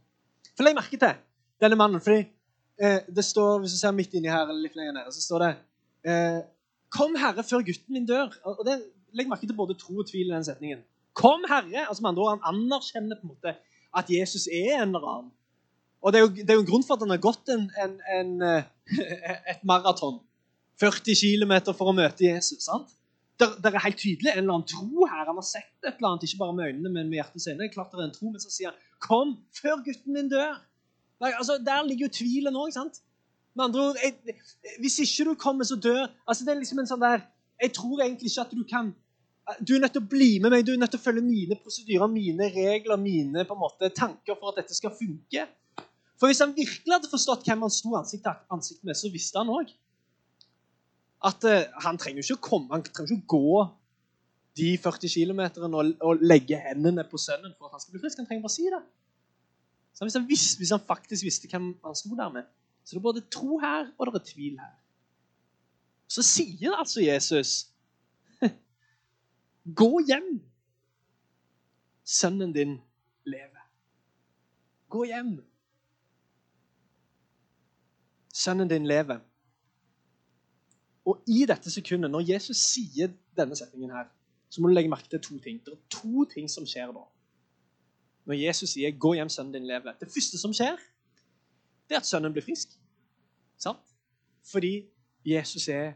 Legg 0.59 0.75
merke 0.75 0.97
til 0.99 1.19
denne 1.61 1.77
mannen. 1.79 2.01
fordi 2.01 2.25
eh, 2.81 3.01
det 3.07 3.25
står, 3.25 3.59
Hvis 3.59 3.71
du 3.71 3.77
ser 3.77 3.91
midt 3.91 4.13
inni 4.13 4.29
her, 4.29 4.47
eller 4.47 4.61
litt 4.61 4.75
lenger 4.75 4.93
nede, 4.93 5.13
så 5.13 5.21
står 5.21 5.39
det 5.45 5.51
eh, 6.05 6.39
Kom, 6.89 7.15
Herre, 7.15 7.43
før 7.43 7.61
gutten 7.61 7.93
min 7.93 8.05
dør. 8.05 8.33
Og 8.43 8.65
det, 8.65 8.79
Legg 9.13 9.29
merke 9.29 9.47
til 9.47 9.57
både 9.57 9.77
tro 9.79 9.97
og 10.01 10.07
tvil 10.09 10.29
i 10.29 10.35
den 10.35 10.45
setningen. 10.45 10.83
Kom, 11.13 11.43
Herre. 11.49 11.87
altså 11.87 12.03
med 12.03 12.09
andre 12.09 12.23
ord, 12.23 12.39
Han 12.43 12.55
anerkjenner 12.55 13.19
på 13.19 13.27
en 13.27 13.33
måte 13.33 13.55
at 13.99 14.09
Jesus 14.09 14.47
er 14.47 14.81
en 14.83 14.95
eller 14.95 15.09
annen. 15.15 15.31
Og 16.01 16.13
Det 16.13 16.19
er 16.19 16.23
jo, 16.23 16.29
det 16.29 16.49
er 16.49 16.59
jo 16.59 16.63
en 16.63 16.71
grunn 16.71 16.85
for 16.87 16.95
at 16.95 17.03
han 17.03 17.11
har 17.11 17.23
gått 17.23 17.49
en, 17.51 17.65
en, 17.83 17.95
en, 18.19 18.29
eh, 18.41 18.63
et 19.51 19.63
maraton. 19.67 20.21
40 20.79 21.17
km 21.19 21.73
for 21.73 21.91
å 21.91 21.95
møte 21.97 22.23
Jesus. 22.23 22.63
sant? 22.63 22.95
det 23.39 23.69
er 23.69 23.83
helt 23.85 23.99
tydelig 23.99 24.33
en 24.33 24.41
eller 24.41 24.57
annen 24.57 24.67
tro 24.67 25.05
her. 25.07 25.27
Han 25.29 25.37
har 25.39 25.47
sett 25.47 25.85
et 25.85 25.93
eller 25.93 26.09
annet, 26.09 26.25
ikke 26.27 26.41
bare 26.41 26.55
med 26.57 26.65
øynene, 26.71 26.89
men 26.91 27.11
med 27.11 27.21
hjertets 27.21 27.47
øyne. 27.47 27.69
Klart 27.71 27.93
det 27.93 28.01
er 28.01 28.09
en 28.09 28.15
tro, 28.15 28.31
Men 28.31 28.41
så 28.43 28.51
sier 28.51 28.71
han 28.71 28.79
'Kom, 28.99 29.37
før 29.61 29.83
gutten 29.85 30.13
min 30.13 30.31
dør'. 30.31 30.59
Nei, 31.21 31.31
altså, 31.31 31.53
Der 31.57 31.83
ligger 31.83 32.05
jo 32.07 32.11
tvilen 32.19 32.55
òg. 32.55 32.75
Med 33.55 33.65
andre 33.65 33.81
ord, 33.81 33.95
jeg, 34.03 34.35
Hvis 34.79 34.99
ikke 34.99 35.29
du 35.29 35.33
kommer, 35.35 35.63
så 35.63 35.75
dør 35.75 36.07
altså, 36.27 36.45
det 36.45 36.51
er 36.51 36.59
liksom 36.59 36.79
en 36.79 36.87
sånn 36.87 36.99
der, 36.99 37.21
Jeg 37.59 37.73
tror 37.75 38.01
egentlig 38.03 38.31
ikke 38.31 38.45
at 38.45 38.55
du 38.55 38.63
kan 38.69 38.91
Du 39.65 39.73
er 39.75 39.81
nødt 39.81 39.95
til 39.97 40.03
å 40.03 40.09
bli 40.09 40.37
med 40.39 40.53
meg, 40.53 40.65
du 40.65 40.75
er 40.75 40.77
nødt 40.77 40.91
til 40.93 41.01
å 41.01 41.03
følge 41.03 41.23
mine 41.25 41.55
prosedyrer, 41.57 42.11
mine 42.13 42.51
regler, 42.53 42.99
mine 43.01 43.45
på 43.49 43.55
en 43.55 43.61
måte 43.63 43.89
tanker 43.97 44.37
for 44.37 44.51
at 44.51 44.59
dette 44.61 44.75
skal 44.77 44.93
funke. 44.93 45.47
For 46.21 46.29
hvis 46.29 46.41
han 46.43 46.53
virkelig 46.53 46.93
hadde 46.93 47.09
forstått 47.09 47.47
hvem 47.47 47.65
han 47.65 47.73
sto 47.73 47.95
ansikt 47.97 48.27
til 48.27 48.53
ansikt 48.53 48.83
med, 48.85 48.99
så 48.99 49.09
visste 49.09 49.41
han 49.41 49.49
òg 49.49 49.71
at 51.29 51.47
uh, 51.49 51.65
han 51.83 51.97
trenger 51.99 52.21
ikke 52.21 52.37
å 52.37 52.45
komme, 52.45 52.69
han 52.75 52.85
trenger 52.85 53.15
ikke 53.15 53.25
å 53.25 53.33
gå 53.33 53.65
de 54.59 54.69
40 54.81 55.13
km 55.15 55.41
og, 55.65 55.91
og, 56.03 56.23
legge 56.23 56.59
hendene 56.61 57.05
på 57.07 57.19
sønnen 57.21 57.55
for 57.57 57.69
at 57.69 57.77
han 57.77 57.83
skal 57.83 57.95
bli 57.95 58.03
frisk. 58.03 58.21
Han 58.21 58.27
trenger 58.27 58.45
bare 58.45 58.53
å 58.53 58.57
si 58.57 58.67
det. 58.71 58.81
Så 59.95 60.07
hvis 60.07 60.15
han, 60.15 60.27
visste, 60.27 60.59
hvis 60.61 60.73
han 60.75 60.83
faktisk 60.87 61.25
visste 61.27 61.49
hvem 61.51 61.71
han 61.83 61.97
sto 61.97 62.15
der 62.15 62.31
med, 62.33 62.47
så 62.83 62.95
det 62.95 63.01
er 63.01 63.07
både 63.09 63.25
tro 63.31 63.59
her 63.61 63.89
og 63.97 64.09
det 64.09 64.21
er 64.21 64.27
tvil 64.29 64.59
her. 64.61 64.75
Så 66.09 66.25
sier 66.25 66.73
altså 66.73 67.03
Jesus 67.05 67.69
Gå 69.79 69.91
hjem. 70.07 70.29
Sønnen 72.03 72.53
din 72.53 72.79
lever. 73.29 73.65
Gå 74.89 75.03
hjem. 75.05 75.35
Sønnen 78.33 78.69
din 78.69 78.87
lever. 78.87 79.19
Og 81.05 81.21
i 81.27 81.45
dette 81.49 81.71
sekundet, 81.71 82.11
når 82.11 82.25
Jesus 82.31 82.57
sier 82.57 83.13
denne 83.37 83.55
setningen 83.57 83.93
her, 83.93 84.09
så 84.49 84.61
må 84.61 84.69
du 84.69 84.73
legge 84.73 84.89
merke 84.89 85.09
til 85.09 85.21
to 85.21 85.37
ting. 85.39 85.61
Det 85.65 85.73
er 85.73 85.81
to 85.93 86.25
ting 86.29 86.49
som 86.49 86.65
skjer 86.65 86.91
da. 86.93 87.05
Når 88.25 88.37
Jesus 88.37 88.69
sier 88.73 88.91
'Gå 88.91 89.13
hjem, 89.13 89.29
sønnen 89.29 89.53
din 89.53 89.65
lever'. 89.69 89.97
Det 89.99 90.07
første 90.07 90.37
som 90.37 90.53
skjer, 90.53 90.77
det 91.89 91.95
er 91.95 91.99
at 91.99 92.05
sønnen 92.05 92.33
blir 92.33 92.45
frisk. 92.45 92.69
Sant? 93.57 93.85
Fordi 94.51 94.89
Jesus 95.25 95.67
er 95.67 95.93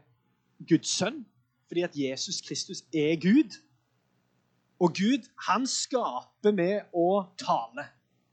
Guds 0.70 0.98
sønn. 0.98 1.26
Fordi 1.68 1.82
at 1.82 1.96
Jesus 1.96 2.42
Kristus 2.42 2.84
er 2.94 3.16
Gud. 3.22 3.58
Og 4.80 4.90
Gud, 4.90 5.30
han 5.48 5.68
skaper 5.68 6.52
med 6.52 6.82
å 6.94 7.24
tale. 7.38 7.88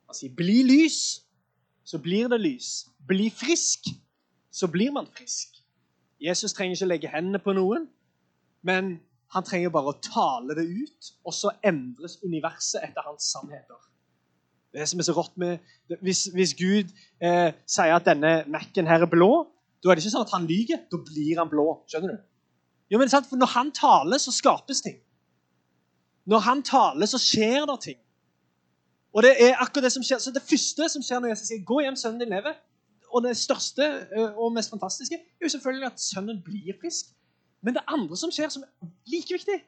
Han 0.07 0.15
sier 0.15 0.35
'bli 0.35 0.63
lys', 0.67 1.23
så 1.85 1.99
blir 1.99 2.29
det 2.29 2.41
lys. 2.41 2.89
Bli 3.07 3.31
frisk, 3.31 3.87
så 4.51 4.67
blir 4.67 4.91
man 4.93 5.07
frisk. 5.07 5.49
Jesus 6.21 6.53
trenger 6.53 6.77
ikke 6.77 6.87
legge 6.87 7.09
hendene 7.09 7.39
på 7.39 7.53
noen, 7.53 7.89
men 8.63 9.01
han 9.33 9.45
trenger 9.45 9.71
bare 9.71 9.93
å 9.95 10.01
tale 10.03 10.55
det 10.59 10.67
ut, 10.67 11.13
og 11.25 11.35
så 11.35 11.53
endres 11.65 12.19
universet 12.25 12.83
etter 12.83 13.07
hans 13.07 13.31
sannheter. 13.33 13.79
Det 14.75 14.89
som 14.89 15.01
er 15.01 15.07
så 15.07 15.15
rått 15.17 15.39
med, 15.39 15.59
Hvis, 16.03 16.25
hvis 16.35 16.55
Gud 16.55 16.91
eh, 17.23 17.53
sier 17.67 17.95
at 17.95 18.07
denne 18.07 18.45
Mac-en 18.47 18.87
her 18.87 19.03
er 19.03 19.11
blå, 19.11 19.47
da 19.81 19.91
er 19.91 19.97
det 19.97 20.05
ikke 20.05 20.13
sånn 20.13 20.27
at 20.27 20.35
han 20.35 20.47
lyver. 20.49 20.83
Da 20.93 21.01
blir 21.01 21.39
han 21.41 21.49
blå. 21.49 21.67
Skjønner 21.89 22.15
du? 22.15 22.25
Jo, 22.93 22.99
men 23.01 23.09
sant? 23.09 23.29
For 23.31 23.41
Når 23.41 23.53
han 23.55 23.73
taler, 23.73 24.19
så 24.21 24.33
skapes 24.35 24.83
ting. 24.85 24.99
Når 26.29 26.45
han 26.47 26.63
taler, 26.67 27.09
så 27.09 27.19
skjer 27.19 27.65
det 27.71 27.79
ting. 27.87 28.01
Og 29.13 29.23
Det 29.23 29.33
er 29.43 29.57
akkurat 29.59 29.89
det 29.89 29.93
som 29.93 30.05
skjer. 30.05 30.19
Så 30.19 30.35
det 30.35 30.43
første 30.43 30.89
som 30.89 31.03
skjer 31.03 31.21
når 31.21 31.33
Jesus 31.33 31.49
sier 31.49 31.65
'Gå 31.65 31.81
hjem, 31.81 31.97
sønnen 31.97 32.21
din 32.21 32.29
lever', 32.29 32.59
og 33.11 33.23
det 33.23 33.37
største 33.37 33.85
eh, 34.17 34.39
og 34.39 34.53
mest 34.53 34.71
fantastiske 34.71 35.15
er 35.15 35.45
jo 35.45 35.49
selvfølgelig 35.49 35.87
at 35.87 36.01
sønnen 36.01 36.43
blir 36.45 36.75
frisk. 36.81 37.07
Men 37.63 37.75
det 37.75 37.83
andre 37.89 38.17
som 38.17 38.31
skjer, 38.31 38.49
som 38.49 38.63
er 38.63 38.87
like 39.07 39.35
viktig, 39.35 39.59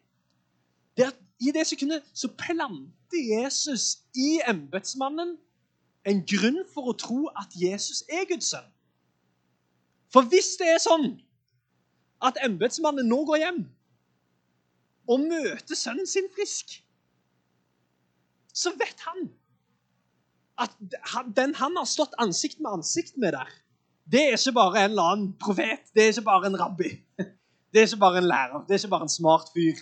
det 0.96 1.04
er 1.04 1.08
at 1.08 1.18
i 1.40 1.50
det 1.50 1.66
sekundet 1.66 2.02
så 2.14 2.28
planter 2.38 3.22
Jesus 3.40 3.98
i 4.14 4.40
embetsmannen 4.48 5.36
en 6.06 6.22
grunn 6.26 6.62
for 6.74 6.92
å 6.92 6.96
tro 6.98 7.26
at 7.38 7.54
Jesus 7.56 8.04
er 8.08 8.24
Guds 8.30 8.52
sønn. 8.52 8.68
For 10.12 10.28
hvis 10.28 10.54
det 10.60 10.68
er 10.74 10.80
sånn 10.82 11.14
at 12.22 12.38
embetsmannen 12.44 13.08
nå 13.08 13.22
går 13.28 13.42
hjem 13.42 13.62
og 15.10 15.24
møter 15.24 15.78
sønnen 15.78 16.06
sin 16.06 16.28
frisk, 16.36 16.76
så 18.52 18.70
vet 18.78 19.00
han 19.08 19.30
at 20.62 20.74
den 21.36 21.54
han 21.56 21.78
har 21.78 21.88
stått 21.88 22.14
ansikt 22.22 22.60
med 22.60 22.78
ansikt 22.78 23.16
med 23.16 23.34
der, 23.34 23.48
det 24.12 24.20
er 24.28 24.36
ikke 24.36 24.54
bare 24.58 24.82
en 24.82 24.90
eller 24.90 25.14
annen 25.14 25.30
profet, 25.40 25.88
det 25.94 26.04
er 26.04 26.12
ikke 26.12 26.26
bare 26.28 26.50
en 26.50 26.58
rabbi. 26.60 26.90
Det 27.72 27.80
er 27.80 27.86
ikke 27.88 28.02
bare 28.02 28.20
en 28.20 28.28
lærer, 28.28 28.64
det 28.68 28.74
er 28.74 28.82
ikke 28.82 28.92
bare 28.92 29.08
en 29.08 29.12
smart 29.12 29.48
fyr. 29.54 29.78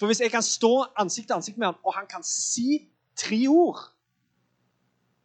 For 0.00 0.10
hvis 0.10 0.20
jeg 0.20 0.32
kan 0.32 0.42
stå 0.42 0.72
ansikt 0.98 1.28
til 1.28 1.36
ansikt 1.36 1.58
med 1.58 1.68
han, 1.70 1.76
og 1.86 1.94
han 1.94 2.08
kan 2.10 2.24
si 2.26 2.80
tre 3.16 3.38
ord, 3.48 3.78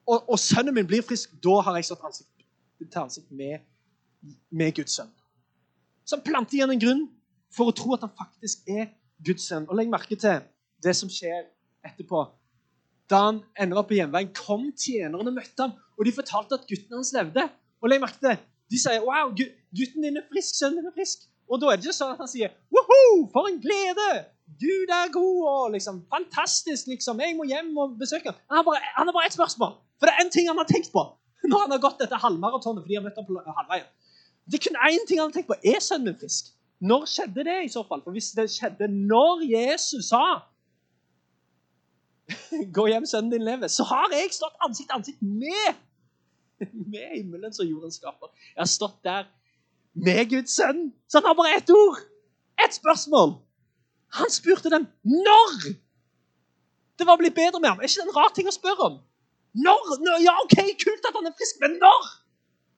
og, 0.05 0.29
og 0.29 0.39
sønnen 0.39 0.75
min 0.75 0.87
blir 0.87 1.01
frisk, 1.01 1.33
da 1.43 1.61
har 1.65 1.79
jeg 1.79 1.89
stått 1.89 2.05
ansikt 2.05 2.45
til 2.85 3.01
ansikt 3.01 3.31
med, 3.31 3.65
med 4.49 4.75
Guds 4.75 4.97
sønn. 4.99 5.11
Så 6.05 6.17
han 6.17 6.25
planter 6.25 6.57
igjen 6.57 6.73
en 6.73 6.81
grunn 6.81 7.05
for 7.53 7.69
å 7.69 7.75
tro 7.75 7.93
at 7.95 8.05
han 8.05 8.13
faktisk 8.17 8.67
er 8.69 8.89
Guds 9.25 9.47
sønn. 9.49 9.67
Og 9.69 9.77
legg 9.77 9.91
merke 9.91 10.17
til 10.19 10.43
det 10.83 10.95
som 10.97 11.11
skjer 11.11 11.47
etterpå. 11.85 12.25
Da 13.09 13.23
han 13.27 13.41
ender 13.57 13.81
opp 13.81 13.89
på 13.89 13.97
hjemveien, 13.97 14.31
kom 14.37 14.69
tjenerne 14.77 15.21
og 15.21 15.33
møtte 15.33 15.65
ham, 15.65 15.73
og 15.97 16.05
de 16.05 16.13
fortalte 16.13 16.59
at 16.59 16.67
gutten 16.69 16.99
hans 16.99 17.13
levde. 17.15 17.47
Og 17.81 17.91
legg 17.91 18.01
merke 18.03 18.21
til 18.21 18.39
De 18.69 18.77
sier 18.77 19.01
'Wow, 19.01 19.31
gutten 19.33 20.03
din 20.05 20.17
er 20.17 20.25
frisk. 20.29 20.53
Sønnen 20.59 20.77
din 20.77 20.85
er 20.85 20.93
frisk.' 20.93 21.25
Og 21.49 21.57
da 21.57 21.71
er 21.71 21.77
det 21.77 21.85
ikke 21.85 21.97
sånn 21.97 22.11
at 22.13 22.19
han 22.21 22.29
sier 22.29 22.49
'Woho, 22.69 23.25
for 23.33 23.49
en 23.49 23.57
glede! 23.65 24.09
Gud 24.61 24.89
er 24.93 25.09
god!' 25.09 25.47
og 25.53 25.71
liksom 25.73 26.05
'Fantastisk, 26.05 26.85
liksom. 26.93 27.19
Jeg 27.19 27.35
må 27.35 27.43
hjem 27.49 27.77
og 27.77 27.97
besøke 27.97 28.29
ham.' 28.29 28.37
Han 28.49 28.57
har 28.57 28.65
bare, 28.69 28.81
han 28.97 29.07
har 29.07 29.13
bare 29.13 29.25
ett 29.25 29.33
spørsmål. 29.39 29.73
For 29.97 30.05
det 30.05 30.13
er 30.13 30.23
én 30.23 30.29
ting 30.29 30.47
han 30.47 30.57
har 30.61 30.69
tenkt 30.69 30.91
på 30.93 31.01
når 31.49 31.59
han 31.65 31.71
har 31.71 31.81
gått 31.85 31.99
dette 32.03 32.15
halvmaratonet 32.23 32.83
fordi 32.83 32.95
han 32.97 33.05
møtte 33.07 33.21
ham 33.21 33.27
på 33.29 33.57
halvveien. 33.59 33.87
Det 34.49 34.59
er 34.59 34.69
kun 34.69 34.79
én 34.89 35.05
ting 35.07 35.19
han 35.19 35.29
har 35.29 35.35
tenkt 35.35 35.47
på. 35.47 35.57
Er 35.63 35.79
sønnen 35.83 36.09
min 36.09 36.19
frisk? 36.19 36.53
Når 36.81 37.05
skjedde 37.05 37.43
det 37.45 37.57
i 37.65 37.71
så 37.71 37.83
fall? 37.87 38.01
For 38.03 38.15
hvis 38.15 38.31
det 38.37 38.47
skjedde 38.51 38.87
når 38.87 39.43
Jesus 39.45 40.09
sa 40.09 40.23
'Gå 42.75 42.87
hjem, 42.87 43.05
sønnen 43.05 43.31
din 43.31 43.45
lever', 43.45 43.67
så 43.67 43.83
har 43.83 44.09
jeg 44.13 44.29
stått 44.31 44.57
ansikt 44.65 44.89
til 44.89 44.95
ansikt 44.95 45.21
med 45.21 45.69
med 46.93 47.05
himmelen 47.15 47.53
som 47.53 47.65
jorden 47.65 47.91
skaper. 47.91 48.27
Jeg 48.55 48.61
har 48.61 48.71
stått 48.71 49.03
der 49.03 49.23
med 49.93 50.29
Guds 50.29 50.55
sønn. 50.55 50.93
Så 51.09 51.19
han 51.19 51.27
har 51.29 51.33
bare 51.33 51.55
ett 51.57 51.69
ord. 51.69 51.99
Ett 52.65 52.73
spørsmål. 52.75 53.37
Han 54.19 54.29
spurte 54.29 54.69
dem 54.69 54.87
når 55.03 55.75
det 56.99 57.07
var 57.07 57.17
blitt 57.17 57.35
bedre 57.35 57.59
med 57.59 57.69
ham. 57.69 57.79
Er 57.79 57.87
ikke 57.87 58.01
det 58.01 58.09
en 58.09 58.17
rar 58.17 58.33
ting 58.35 58.47
å 58.49 58.55
spørre 58.55 58.87
om? 58.89 58.97
Når? 59.65 59.93
Ja, 60.21 60.33
OK, 60.43 60.57
kult 60.83 61.05
at 61.07 61.15
han 61.15 61.29
er 61.29 61.35
frisk, 61.37 61.61
men 61.63 61.77
når? 61.81 62.09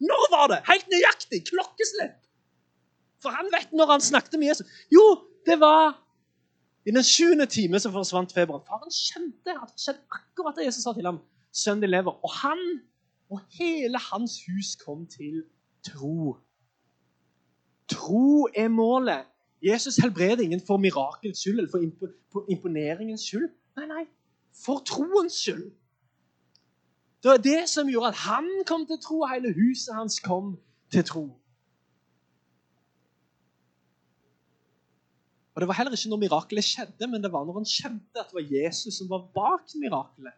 Når 0.10 0.28
var 0.34 0.48
det? 0.52 0.60
Helt 0.68 0.88
nøyaktig. 0.94 1.44
Klokkeslett. 1.50 2.20
For 3.22 3.34
han 3.38 3.50
vet 3.54 3.74
når 3.78 3.92
han 3.96 4.02
snakket 4.02 4.40
med 4.40 4.48
Jesus. 4.50 4.70
Jo, 4.94 5.04
det 5.46 5.60
var 5.62 5.94
i 6.86 6.92
den 6.92 7.06
sjuende 7.06 7.46
time 7.46 7.80
som 7.80 7.94
forsvant 7.94 8.34
feberen. 8.34 8.64
Faren 8.66 8.94
skjønte 8.94 9.54
at 9.54 9.74
det 9.74 9.84
skjedde 9.84 10.18
akkurat 10.18 10.58
det 10.58 10.66
Jesus 10.66 10.84
sa 10.88 10.94
til 10.98 11.06
ham. 11.06 11.20
Sønnen 11.54 11.86
din 11.86 11.94
lever. 11.94 12.16
Og 12.26 12.32
han 12.42 12.64
og 13.32 13.42
hele 13.60 14.00
hans 14.12 14.40
hus 14.48 14.76
kom 14.86 15.06
til 15.08 15.44
tro. 15.86 16.38
Tro 17.92 18.48
er 18.56 18.68
målet. 18.68 19.28
Jesus 19.62 19.96
helbreder 19.96 20.44
ingen 20.44 20.62
for 20.68 20.78
mirakels 20.78 21.40
skyld 21.40 21.60
eller 21.60 21.72
for 22.32 22.46
imponeringens 22.50 23.22
skyld. 23.22 23.50
Nei, 23.78 23.86
nei, 23.86 24.04
for 24.66 24.82
troens 24.86 25.34
skyld. 25.34 25.70
Det 27.22 27.30
var 27.30 27.38
det 27.38 27.70
som 27.70 27.90
gjorde 27.90 28.08
at 28.08 28.16
han 28.16 28.48
kom 28.68 28.86
til 28.90 28.98
tro, 29.02 29.20
og 29.22 29.30
hele 29.30 29.54
huset 29.54 29.94
hans 29.96 30.20
kom 30.20 30.58
til 30.92 31.04
tro. 31.06 31.26
Og 35.54 35.62
Det 35.62 35.68
var 35.68 35.74
heller 35.74 35.92
ikke 35.92 36.10
når 36.10 36.18
mirakelet 36.18 36.64
skjedde, 36.64 37.08
men 37.08 37.24
det 37.24 37.32
var 37.32 37.46
når 37.46 37.60
han 37.60 37.66
skjønte 37.66 38.20
at 38.20 38.32
det 38.32 38.38
var 38.40 38.48
Jesus 38.56 38.98
som 38.98 39.10
var 39.10 39.28
bak 39.36 39.76
mirakelet, 39.76 40.34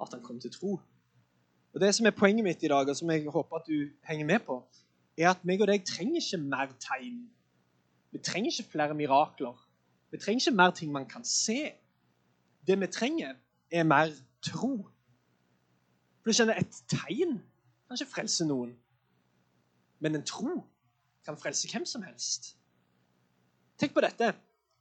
at 0.00 0.08
han 0.12 0.22
kom 0.22 0.40
til 0.40 0.50
tro. 0.50 0.80
Og 1.74 1.80
Det 1.80 1.94
som 1.94 2.06
er 2.06 2.10
poenget 2.10 2.44
mitt 2.44 2.62
i 2.62 2.68
dag, 2.68 2.88
og 2.88 2.96
som 2.96 3.10
jeg 3.10 3.26
håper 3.28 3.56
at 3.56 3.66
du 3.66 3.90
henger 4.08 4.26
med 4.26 4.38
på, 4.46 4.62
er 5.18 5.30
at 5.30 5.44
meg 5.44 5.60
og 5.60 5.68
deg 5.68 5.84
trenger 5.86 6.22
ikke 6.22 6.42
mer 6.42 6.72
tegn. 6.80 7.28
Vi 8.12 8.18
trenger 8.18 8.50
ikke 8.50 8.70
flere 8.70 8.94
mirakler. 8.94 9.58
Vi 10.10 10.18
trenger 10.18 10.40
ikke 10.40 10.56
mer 10.56 10.70
ting 10.70 10.92
man 10.92 11.06
kan 11.06 11.24
se. 11.24 11.72
Det 12.66 12.80
vi 12.80 12.86
trenger, 12.86 13.34
er 13.70 13.82
mer 13.82 14.14
tro. 14.42 14.86
For 16.24 16.32
du 16.32 16.36
skjønner, 16.38 16.56
Et 16.56 16.76
tegn 16.88 17.34
kan 17.84 17.98
ikke 17.98 18.14
frelse 18.14 18.46
noen. 18.48 18.70
Men 20.00 20.16
en 20.16 20.24
tro 20.24 20.54
kan 21.24 21.36
frelse 21.36 21.68
hvem 21.68 21.84
som 21.84 22.02
helst. 22.02 22.54
Tenk 23.76 23.92
på 23.92 24.00
dette. 24.00 24.30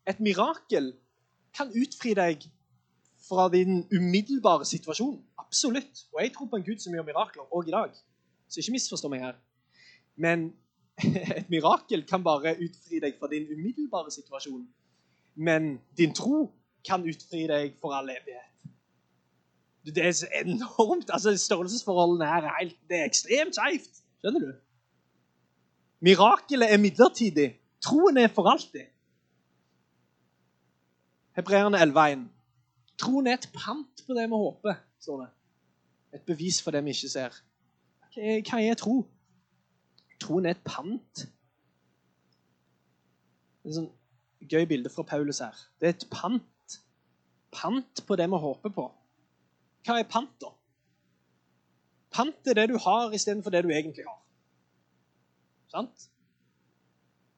Et 0.08 0.20
mirakel 0.24 0.94
kan 1.56 1.68
utfri 1.68 2.14
deg 2.16 2.46
fra 3.28 3.50
din 3.52 3.84
umiddelbare 3.92 4.66
situasjon. 4.66 5.20
Absolutt. 5.38 6.06
Og 6.14 6.22
jeg 6.22 6.32
tror 6.34 6.48
på 6.48 6.62
en 6.62 6.64
Gud 6.64 6.80
som 6.80 6.96
gjør 6.96 7.10
mirakler 7.12 7.52
òg 7.52 7.68
i 7.68 7.76
dag. 7.76 7.92
Så 8.48 8.64
ikke 8.64 8.78
misforstå 8.78 9.12
meg 9.12 9.26
her. 9.28 9.36
Men 10.16 10.54
et 11.40 11.52
mirakel 11.52 12.08
kan 12.08 12.24
bare 12.24 12.56
utfri 12.56 13.04
deg 13.04 13.20
fra 13.20 13.28
din 13.28 13.52
umiddelbare 13.52 14.16
situasjon. 14.16 14.64
Men 15.36 15.76
din 15.98 16.16
tro 16.16 16.46
kan 16.88 17.04
utfri 17.04 17.48
deg 17.52 17.76
for 17.82 18.00
all 18.00 18.16
evighet. 18.16 18.53
Det 19.86 19.98
er 19.98 20.41
enormt. 20.46 21.10
altså 21.10 21.38
Størrelsesforholdene 21.38 22.26
her 22.26 22.43
er 22.48 22.60
helt, 22.60 22.78
det 22.89 23.00
er 23.00 23.06
ekstremt 23.06 23.56
skeivt. 23.56 24.04
Skjønner 24.19 24.39
du? 24.39 24.54
Mirakelet 26.00 26.74
er 26.74 26.78
midlertidig. 26.78 27.60
Troen 27.82 28.17
er 28.17 28.28
for 28.28 28.48
alltid. 28.48 28.88
Hebreerne 31.36 31.78
11,1. 31.78 32.28
Troen 32.98 33.28
er 33.28 33.34
et 33.34 33.50
pant 33.54 34.04
på 34.08 34.13
det 34.13 34.30
vi 34.30 34.36
håper, 34.36 34.76
står 35.00 35.22
det. 35.22 35.30
Et 36.13 36.22
bevis 36.22 36.62
for 36.62 36.72
det 36.72 36.84
vi 36.86 36.89
ikke 36.93 37.10
ser. 37.10 37.36
Hva 38.15 38.60
er 38.62 38.78
tro? 38.78 39.02
Troen 40.22 40.46
er 40.46 40.56
et 40.56 40.65
pant. 40.65 41.24
Det 43.63 43.72
et 43.72 43.78
sånn 43.80 43.91
gøy 44.52 44.67
bilde 44.69 44.91
fra 44.91 45.06
Paulus 45.08 45.39
her. 45.43 45.56
Det 45.80 45.89
er 45.89 45.96
et 45.96 46.06
pant. 46.12 46.78
Pant 47.54 48.04
på 48.08 48.15
det 48.19 48.28
vi 48.30 48.39
håper 48.43 48.76
på. 48.76 48.86
Hva 49.84 50.00
er 50.00 50.08
pant, 50.10 50.34
da? 50.41 50.54
Pant 52.13 52.48
er 52.48 52.58
det 52.60 52.69
du 52.72 52.78
har 52.78 53.13
istedenfor 53.15 53.52
det 53.52 53.63
du 53.65 53.72
egentlig 53.74 54.06
har. 54.08 54.19
Sant? 55.74 56.10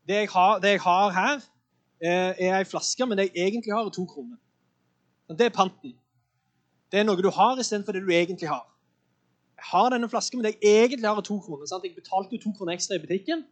Det 0.07 0.15
jeg 0.15 0.29
har, 0.29 0.59
det 0.59 0.75
jeg 0.75 0.81
har 0.81 1.09
her, 1.15 1.45
eh, 2.03 2.31
er 2.45 2.57
ei 2.57 2.65
flaske, 2.67 3.05
men 3.05 3.17
det 3.17 3.31
jeg 3.31 3.47
egentlig 3.47 3.73
har, 3.73 3.85
er 3.85 3.89
to 3.89 4.05
kroner. 4.05 4.37
Det 5.29 5.45
er 5.45 5.49
panten. 5.49 5.95
Det 6.91 6.99
er 6.99 7.07
noe 7.07 7.21
du 7.21 7.31
har 7.33 7.57
istedenfor 7.59 7.95
det 7.95 8.03
du 8.05 8.11
egentlig 8.13 8.49
har. 8.49 8.65
Jeg 9.57 9.65
har 9.71 9.89
denne 9.89 10.09
flasken, 10.09 10.37
men 10.37 10.45
det 10.45 10.57
jeg 10.61 10.83
egentlig 10.83 11.09
har, 11.09 11.17
er 11.17 11.25
to 11.25 11.39
kroner. 11.39 11.65
Sant? 11.65 11.83
Jeg 11.83 11.95
betalte 11.95 12.35
jo 12.35 12.41
to 12.43 12.53
kroner 12.57 12.73
ekstra 12.75 12.95
i 12.95 13.01
butikken. 13.01 13.45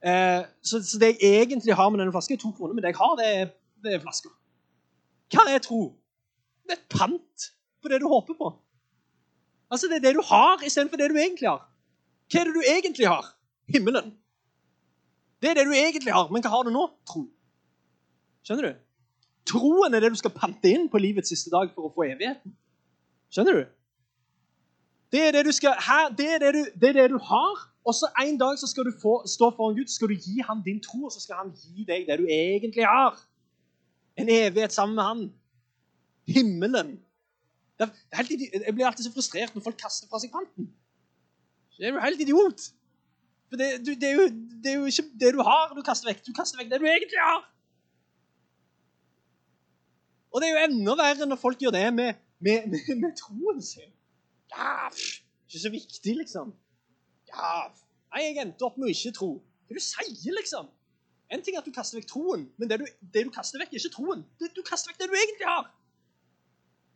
Eh, 0.00 0.42
så, 0.62 0.80
det 1.00 1.16
jeg 1.20 1.42
egentlig 1.42 1.74
har 1.74 1.90
med 1.90 2.00
denne 2.00 2.12
flasken, 2.12 2.34
er 2.34 2.40
to 2.40 2.52
kroner, 2.56 2.74
men 2.74 2.82
det 2.84 2.94
jeg 2.94 2.96
har, 2.96 3.16
det 3.20 3.26
er, 3.36 3.50
det 3.84 3.94
er 3.94 4.00
flasker. 4.00 4.32
Hva 5.34 5.44
er 5.50 5.58
tro? 5.58 5.99
Det 6.70 6.76
er 6.78 6.86
pant 6.92 7.46
på 7.82 7.90
det 7.90 7.98
du 8.00 8.06
håper 8.06 8.36
på. 8.38 8.52
Altså, 9.70 9.88
Det 9.90 9.98
er 9.98 10.04
det 10.06 10.14
du 10.14 10.22
har 10.22 10.62
istedenfor 10.66 10.96
det 10.96 11.10
du 11.10 11.18
egentlig 11.18 11.48
har. 11.48 11.66
Hva 12.30 12.40
er 12.40 12.44
det 12.46 12.54
du 12.54 12.62
egentlig 12.62 13.08
har? 13.10 13.26
Himmelen. 13.66 14.14
Det 15.42 15.50
er 15.50 15.54
det 15.54 15.66
du 15.66 15.74
egentlig 15.74 16.12
har, 16.12 16.28
men 16.30 16.42
hva 16.42 16.52
har 16.52 16.62
du 16.62 16.70
nå? 16.70 16.86
Tro. 17.08 17.24
Skjønner 18.46 18.68
du? 18.68 18.78
Troen 19.50 19.94
er 19.94 20.04
det 20.04 20.12
du 20.14 20.18
skal 20.20 20.34
pante 20.34 20.70
inn 20.70 20.86
på 20.92 21.00
livets 21.02 21.32
siste 21.32 21.50
dag 21.50 21.72
for 21.74 21.88
å 21.88 21.92
få 21.94 22.06
evigheten. 22.06 22.54
Skjønner 23.34 23.58
du? 23.58 23.64
Det 25.10 25.22
er 25.26 25.32
det 25.34 25.44
du, 25.48 25.52
skal, 25.52 25.74
her, 25.74 26.12
det 26.14 26.28
er 26.36 26.38
det 26.44 26.52
du, 26.54 26.62
det 26.78 26.92
er 26.92 26.98
det 27.00 27.08
du 27.10 27.18
har. 27.18 27.66
Og 27.82 27.96
så 27.96 28.10
En 28.22 28.38
dag 28.38 28.58
så 28.60 28.68
skal 28.70 28.86
du 28.86 28.92
få, 29.02 29.22
stå 29.26 29.50
foran 29.56 29.74
Gud, 29.74 29.88
så 29.88 29.98
skal 29.98 30.12
du 30.12 30.14
gi 30.14 30.42
ham 30.46 30.62
din 30.62 30.78
tro, 30.82 31.04
og 31.08 31.12
så 31.12 31.22
skal 31.22 31.40
han 31.40 31.52
gi 31.56 31.86
deg 31.88 32.06
det 32.06 32.20
du 32.20 32.26
egentlig 32.28 32.86
har. 32.86 33.18
En 34.20 34.28
evighet 34.28 34.72
sammen 34.72 34.94
med 34.94 35.04
han. 35.04 35.22
Himmelen. 36.36 36.98
Det 37.80 37.88
jeg 38.12 38.74
blir 38.74 38.86
alltid 38.86 39.06
så 39.06 39.12
frustrert 39.14 39.54
når 39.56 39.64
folk 39.64 39.78
kaster 39.80 40.08
fra 40.10 40.20
seg 40.20 40.32
panten. 40.34 40.68
Det 41.78 41.88
er 41.88 41.94
jo 41.94 42.02
helt 42.04 42.20
idiot. 42.20 42.66
For 43.48 43.58
det, 43.58 43.68
det, 43.86 44.04
er 44.04 44.18
jo, 44.18 44.26
det, 44.62 44.72
er 44.72 44.76
jo, 44.76 44.84
ikke 44.90 45.06
det 45.20 45.30
du 45.34 45.40
har, 45.46 45.72
du 45.74 45.80
kaster 45.82 46.10
vekk. 46.10 46.20
Du 46.26 46.34
kaster 46.36 46.60
vekk 46.60 46.68
det 46.70 46.80
du 46.82 46.86
egentlig 46.86 47.22
har. 47.24 47.46
Og 50.30 50.42
det 50.42 50.50
er 50.50 50.54
jo 50.54 50.66
enda 50.68 50.94
verre 51.00 51.26
når 51.26 51.40
folk 51.40 51.62
gjør 51.64 51.74
det 51.74 51.86
med, 51.94 52.20
med, 52.38 52.68
med, 52.70 52.92
med 53.00 53.16
troen 53.18 53.62
sin. 53.64 53.88
Ja, 54.52 54.90
pff, 54.92 55.22
ikke 55.48 55.62
så 55.64 55.72
viktig, 55.72 56.14
liksom. 56.20 56.52
Ja, 57.32 57.54
nei, 58.12 58.22
jeg 58.26 58.38
endte 58.44 58.68
opp 58.68 58.76
med 58.78 58.90
å 58.90 58.92
ikke 58.92 59.16
tro. 59.16 59.32
Hva 59.66 59.78
du 59.78 59.82
sier 59.82 60.36
liksom? 60.36 60.68
En 61.30 61.42
ting 61.46 61.56
er 61.56 61.62
at 61.62 61.66
du 61.66 61.74
kaster 61.74 61.98
vekk 61.98 62.08
troen, 62.10 62.46
men 62.58 62.70
det 62.70 62.80
du, 62.82 62.86
det 63.14 63.24
du 63.26 63.32
kaster 63.34 63.62
vekk, 63.62 63.72
er 63.74 63.82
ikke 63.82 63.96
troen. 63.96 64.22
Det, 64.38 64.52
du 64.54 64.62
kaster 64.66 64.92
vekk 64.92 65.00
det 65.02 65.10
du 65.10 65.16
egentlig 65.18 65.48
har. 65.48 65.66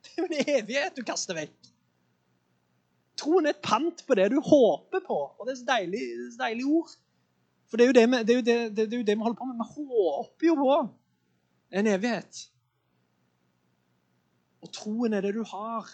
Det 0.15 0.17
er 0.17 0.23
jo 0.23 0.29
en 0.29 0.51
evighet 0.59 0.97
du 0.97 1.03
kaster 1.07 1.37
vekk. 1.39 1.71
Troen 3.21 3.47
er 3.47 3.55
et 3.55 3.63
pant 3.63 4.03
på 4.07 4.17
det 4.19 4.27
du 4.33 4.41
håper 4.43 5.03
på, 5.07 5.19
og 5.39 5.47
det 5.47 5.55
er 5.55 5.61
så 5.61 5.67
deilig, 5.69 6.03
så 6.35 6.41
deilig 6.43 6.67
ord. 6.67 6.95
For 7.71 7.79
det 7.79 7.87
er, 7.89 7.93
det, 7.93 8.27
det, 8.29 8.37
er 8.37 8.43
det, 8.43 8.57
det, 8.77 8.93
er 8.93 8.99
jo 8.99 9.07
det 9.07 9.17
vi 9.17 9.23
holder 9.23 9.39
på 9.39 9.47
med. 9.49 9.61
Vi 9.61 9.69
håper 9.77 10.47
jo 10.47 10.55
på 10.59 10.75
en 11.79 11.87
evighet. 11.87 12.51
Og 14.63 14.73
troen 14.73 15.13
er 15.13 15.25
det 15.25 15.35
du 15.35 15.43
har. 15.45 15.89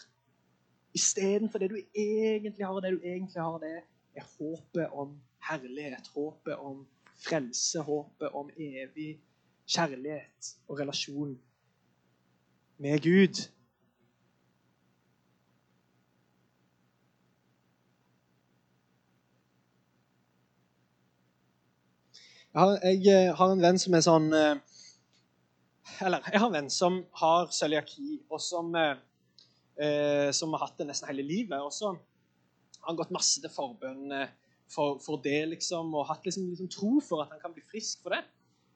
Istedenfor 0.94 1.58
det 1.58 1.70
du 1.70 1.78
egentlig 1.94 2.66
har. 2.66 2.74
Og 2.74 2.82
det 2.82 2.92
du 2.96 3.00
egentlig 3.04 3.42
har, 3.42 3.58
det 3.58 3.76
er 4.16 4.26
håpet 4.38 4.92
om 4.92 5.16
herlighet. 5.48 6.08
Håpet 6.14 6.56
om 6.56 6.86
frelse. 7.16 7.80
Håpet 7.80 8.28
om 8.34 8.50
evig 8.56 9.20
kjærlighet 9.70 10.54
og 10.68 10.80
relasjon 10.80 11.38
med 12.78 13.00
Gud. 13.02 13.44
Jeg 22.50 22.58
har, 22.66 22.80
jeg 22.82 23.06
eh, 23.06 23.28
har, 23.38 23.52
en 23.54 23.60
venn 23.62 23.76
som 23.78 23.94
er 23.94 24.00
sånn 24.02 24.24
eh, 24.34 24.56
Eller 26.02 26.24
jeg 26.32 26.40
har 26.42 26.48
en 26.48 26.56
venn 26.56 26.70
som 26.74 26.96
har 27.20 27.52
cøliaki, 27.54 28.16
og 28.26 28.40
som, 28.42 28.72
eh, 28.74 30.30
som, 30.34 30.56
har 30.56 30.64
hatt 30.64 30.80
det 30.80 30.88
nesten 30.88 31.06
hele 31.12 31.22
livet. 31.22 31.60
Og 31.62 31.70
så 31.70 31.92
har 31.92 32.88
han 32.88 32.98
gått 32.98 33.14
masse 33.14 33.38
til 33.42 33.52
forbønn 33.54 34.16
for, 34.70 34.98
for, 35.04 35.22
det, 35.22 35.44
liksom, 35.52 35.94
og 35.94 36.08
hatt 36.08 36.26
liksom, 36.26 36.48
liksom, 36.50 36.72
tro 36.74 36.96
for 37.04 37.22
at 37.22 37.36
han 37.36 37.42
kan 37.44 37.54
bli 37.54 37.62
frisk 37.70 38.02
for 38.02 38.16
det. 38.16 38.24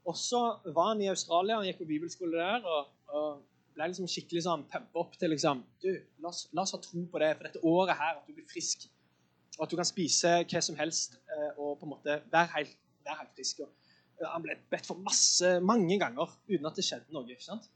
Og 0.07 0.15
så 0.21 0.45
var 0.69 0.93
han 0.93 1.03
i 1.03 1.11
Australia, 1.11 1.59
han 1.59 1.67
gikk 1.67 1.81
på 1.83 1.89
bibelskole 1.91 2.39
der, 2.39 2.63
og, 2.63 2.95
og 3.11 3.43
ble 3.75 3.91
liksom 3.91 4.07
skikkelig 4.11 4.45
sånn 4.47 4.67
pumpa 4.71 5.03
opp 5.03 5.19
til 5.19 5.35
liksom 5.35 5.65
Du, 5.83 5.91
la 6.23 6.31
oss, 6.31 6.45
la 6.55 6.63
oss, 6.63 6.77
ha 6.77 6.83
tro 6.85 7.03
på 7.11 7.25
det 7.25 7.33
for 7.35 7.49
dette 7.49 7.67
året 7.73 7.99
her, 7.99 8.21
at 8.21 8.31
du 8.31 8.39
blir 8.39 8.47
frisk. 8.53 8.87
Og 9.59 9.67
at 9.67 9.75
du 9.75 9.79
kan 9.81 9.91
spise 9.91 10.39
hva 10.47 10.63
som 10.63 10.79
helst 10.79 11.19
og 11.57 11.81
på 11.81 11.89
en 11.89 11.95
måte 11.97 12.21
være 12.31 12.53
helt 12.55 12.79
være 13.07 13.21
helt 13.23 13.35
frisk. 13.39 13.65
Og 13.65 13.71
eh, 14.21 14.29
han 14.29 14.45
ble 14.45 14.59
bedt 14.73 14.91
for 14.91 15.01
masse, 15.07 15.57
mange 15.61 15.99
ganger 16.03 16.37
uten 16.51 16.71
at 16.71 16.79
det 16.79 16.87
skjedde 16.87 17.17
noe. 17.17 17.27
ikke 17.31 17.47
sant? 17.47 17.71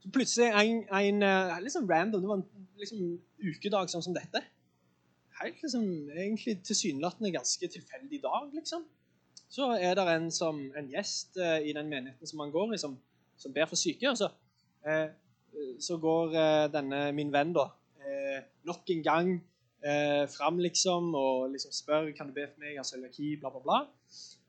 Så 0.00 0.08
plutselig 0.12 0.48
en, 0.48 0.84
en 0.96 1.22
eh, 1.22 1.58
liksom 1.64 1.90
random, 1.90 2.22
det 2.22 2.30
var 2.30 2.40
en 2.40 2.68
liksom, 2.80 3.04
ukedag 3.44 3.92
sånn 3.92 4.06
som 4.06 4.16
dette. 4.16 4.42
Helt 5.40 5.60
liksom, 5.64 5.84
egentlig 6.14 6.60
tilsynelatende 6.64 7.32
ganske 7.34 7.68
tilfeldig 7.74 8.22
dag, 8.24 8.48
liksom. 8.56 8.86
Så 9.50 9.72
er 9.82 9.96
det 9.98 10.06
en, 10.12 10.30
som, 10.30 10.60
en 10.78 10.88
gjest 10.92 11.36
eh, 11.40 11.66
i 11.68 11.74
den 11.76 11.90
menigheten 11.90 12.28
som 12.28 12.40
han 12.44 12.52
går 12.54 12.76
i, 12.76 12.80
som, 12.80 12.94
som 13.40 13.52
ber 13.52 13.66
for 13.68 13.80
syke. 13.80 14.08
og 14.08 14.16
så, 14.20 14.30
eh, 14.86 15.08
så 15.82 15.98
går 15.98 16.36
eh, 16.38 16.66
denne 16.72 17.08
min 17.16 17.32
venn 17.34 17.52
da, 17.56 17.66
nok 18.66 18.90
en 18.90 19.02
gang 19.04 19.28
eh, 19.84 20.24
fram 20.30 20.58
liksom, 20.60 21.14
og 21.14 21.50
liksom 21.54 21.72
spør 21.74 22.10
kan 22.16 22.28
du 22.30 22.36
be 22.36 22.46
for 22.48 22.62
meg, 22.62 22.76
har 22.78 22.86
cøliaki, 22.86 23.34
bla, 23.40 23.52
bla, 23.54 23.62
bla. 23.64 23.78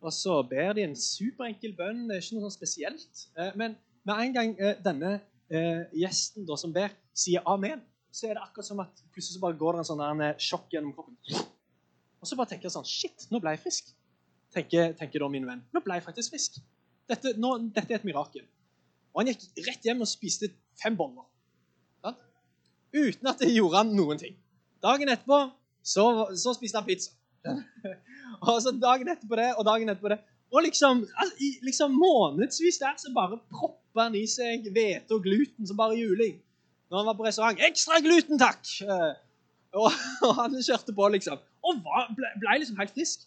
Og 0.01 0.13
så 0.15 0.39
ber 0.49 0.73
de 0.77 0.85
en 0.87 0.97
superenkel 0.97 1.75
bønn. 1.77 2.07
Det 2.09 2.17
er 2.17 2.23
ikke 2.23 2.39
noe 2.39 2.49
sånn 2.49 2.57
spesielt. 2.57 3.25
Eh, 3.37 3.53
men 3.59 3.77
med 4.07 4.25
en 4.25 4.35
gang 4.37 4.53
eh, 4.57 4.77
denne 4.83 5.15
eh, 5.51 5.87
gjesten 6.01 6.47
da, 6.49 6.57
som 6.57 6.73
ber, 6.75 6.93
sier 7.13 7.45
amen, 7.49 7.83
så 8.11 8.27
er 8.27 8.35
det 8.35 8.43
akkurat 8.43 8.67
som 8.67 8.81
at 8.83 9.03
plutselig 9.13 9.37
så 9.37 9.43
bare 9.43 9.59
går 9.59 9.77
det 9.77 9.83
en 9.83 9.89
sånn 9.91 10.05
der, 10.21 10.37
sjokk 10.41 10.73
gjennom 10.73 10.95
kroppen. 10.97 11.17
Og 12.21 12.29
så 12.29 12.37
bare 12.37 12.51
tenker 12.51 12.67
jeg 12.67 12.75
sånn 12.75 12.87
Shit, 12.87 13.27
nå 13.31 13.39
ble 13.41 13.55
jeg 13.55 13.63
frisk. 13.63 13.93
Tenker, 14.51 14.91
tenker 14.99 15.23
da 15.23 15.29
min 15.31 15.47
venn. 15.47 15.61
Nå 15.71 15.79
ble 15.85 15.95
jeg 15.97 16.05
faktisk 16.09 16.33
frisk. 16.33 16.57
Dette, 17.07 17.37
nå, 17.39 17.53
dette 17.71 17.93
er 17.93 18.01
et 18.01 18.07
mirakel. 18.07 18.43
Og 19.11 19.21
han 19.21 19.31
gikk 19.31 19.63
rett 19.67 19.87
hjem 19.87 20.03
og 20.03 20.09
spiste 20.09 20.49
fem 20.81 20.97
boller. 20.97 21.27
Uten 22.91 23.29
at 23.31 23.39
det 23.39 23.53
gjorde 23.53 23.79
han 23.79 23.93
noen 23.95 24.19
ting. 24.19 24.35
Dagen 24.81 25.11
etterpå 25.13 25.39
så, 25.83 26.05
så 26.37 26.53
spiste 26.57 26.79
han 26.79 26.87
pizza. 26.87 27.13
og 28.47 28.61
så 28.61 28.73
dagen 28.77 29.09
etterpå 29.13 29.37
det, 29.39 29.49
og 29.57 29.65
dagen 29.65 29.89
etterpå 29.93 30.13
det. 30.13 30.21
Og 30.51 30.65
liksom, 30.65 31.05
altså, 31.15 31.49
liksom 31.63 31.91
månedsvis 31.95 32.77
der 32.81 32.95
så 32.97 33.11
bare 33.15 33.39
propper 33.53 34.03
han 34.03 34.15
i 34.19 34.25
seg 34.27 34.67
hvete 34.75 35.15
og 35.15 35.23
gluten 35.23 35.67
som 35.67 35.79
bare 35.79 35.99
juling. 35.99 36.39
Når 36.91 36.97
han 36.97 37.07
var 37.07 37.15
på 37.15 37.25
restaurant. 37.25 37.59
'Ekstra 37.59 38.01
gluten, 38.03 38.39
takk!' 38.39 38.81
Eh, 38.83 39.13
og, 39.79 39.91
og 40.27 40.33
han 40.41 40.57
kjørte 40.59 40.95
på, 40.95 41.07
liksom. 41.15 41.39
Og 41.63 41.83
var, 41.85 42.09
ble, 42.17 42.33
ble, 42.41 42.57
liksom 42.59 42.81
helt 42.81 42.91
frisk. 42.91 43.23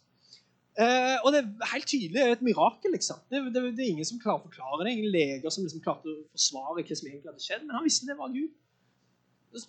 Eh, 0.75 1.17
og 1.23 1.31
det 1.33 1.41
er 1.41 1.71
helt 1.73 1.89
tydelig 1.89 2.23
et 2.27 2.45
mirakel. 2.45 2.93
liksom. 2.93 3.23
Det, 3.31 3.41
det, 3.55 3.63
det, 3.79 3.87
er 3.87 3.95
ingen 3.95 4.11
som 4.11 4.21
klarer 4.21 4.43
å 4.43 4.51
forklare 4.51 4.85
det. 4.85 4.97
Ingen 4.99 5.15
leger 5.15 5.55
som 5.55 5.65
liksom 5.65 5.81
klarte 5.85 6.13
å 6.13 6.27
forsvare 6.35 6.83
hva 6.83 6.99
som 6.99 7.09
egentlig 7.09 7.31
hadde 7.31 7.47
skjedd. 7.47 7.65
Men 7.65 7.79
han 7.79 7.87
visste 7.89 8.11
det 8.11 8.19
var 8.21 8.35
Gud. 8.35 8.53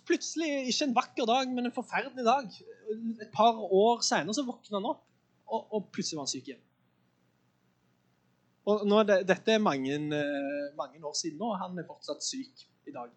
Plutselig, 0.06 0.48
ikke 0.66 0.88
en 0.88 0.94
vakker 0.96 1.26
dag, 1.28 1.50
men 1.54 1.68
en 1.68 1.74
forferdelig 1.74 2.24
dag. 2.26 2.48
Et 3.22 3.28
par 3.34 3.58
år 3.62 4.00
seinere 4.06 4.46
våkna 4.46 4.80
han 4.80 4.88
opp, 4.90 5.04
og, 5.46 5.68
og, 5.70 5.84
plutselig 5.94 6.18
var 6.18 6.26
han 6.26 6.32
syk 6.32 6.48
igjen. 6.50 6.64
Og 8.66 8.82
nå, 8.90 9.02
det, 9.06 9.20
Dette 9.28 9.54
er 9.54 9.62
mange, 9.62 9.94
eh, 9.94 10.64
mange, 10.78 10.98
år 11.06 11.14
siden 11.14 11.38
nå, 11.38 11.52
og 11.52 11.60
han 11.60 11.78
er 11.78 11.86
fortsatt 11.86 12.24
syk 12.26 12.66
i 12.90 12.94
dag. 12.94 13.12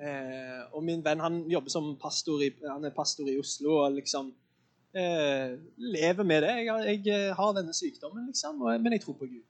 Eh, 0.00 0.62
og 0.74 0.82
min 0.82 1.04
venn 1.04 1.22
han 1.22 1.42
jobber 1.50 1.70
som 1.70 1.92
pastor 2.00 2.42
i, 2.42 2.50
han 2.64 2.88
er 2.88 2.94
pastor 2.96 3.28
i 3.28 3.36
Oslo 3.38 3.76
og 3.82 3.98
liksom 3.98 4.32
eh, 4.96 5.54
lever 5.76 6.26
med 6.26 6.42
det. 6.42 6.54
Jeg, 6.64 6.82
jeg, 6.88 7.06
eh, 7.14 7.36
har 7.36 7.54
denne 7.54 7.76
sykdommen, 7.76 8.26
liksom, 8.32 8.62
og, 8.64 8.74
men 8.80 8.96
jeg 8.96 9.04
tror 9.04 9.18
på 9.20 9.30
Gud. 9.30 9.46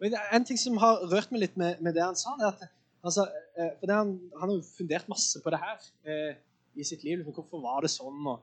Og 0.00 0.18
En 0.32 0.44
ting 0.48 0.58
som 0.58 0.80
har 0.80 1.04
rørt 1.12 1.30
meg 1.30 1.44
litt 1.44 1.56
med, 1.60 1.78
med 1.84 1.94
det 1.94 2.02
han 2.02 2.18
sa, 2.18 2.34
er 2.40 2.50
at 2.50 2.79
Altså, 3.00 3.24
eh, 3.56 3.72
for 3.80 3.92
han, 3.92 4.12
han, 4.36 4.48
har 4.48 4.56
jo 4.56 4.72
fundert 4.76 5.08
masse 5.08 5.40
på 5.40 5.52
det 5.52 5.60
her 5.62 5.78
eh, 6.04 6.34
i 6.76 6.84
sitt 6.84 7.04
liv. 7.04 7.18
Liksom, 7.18 7.34
hvorfor 7.36 7.62
var 7.64 7.84
det 7.84 7.92
sånn? 7.92 8.20
Og, 8.28 8.42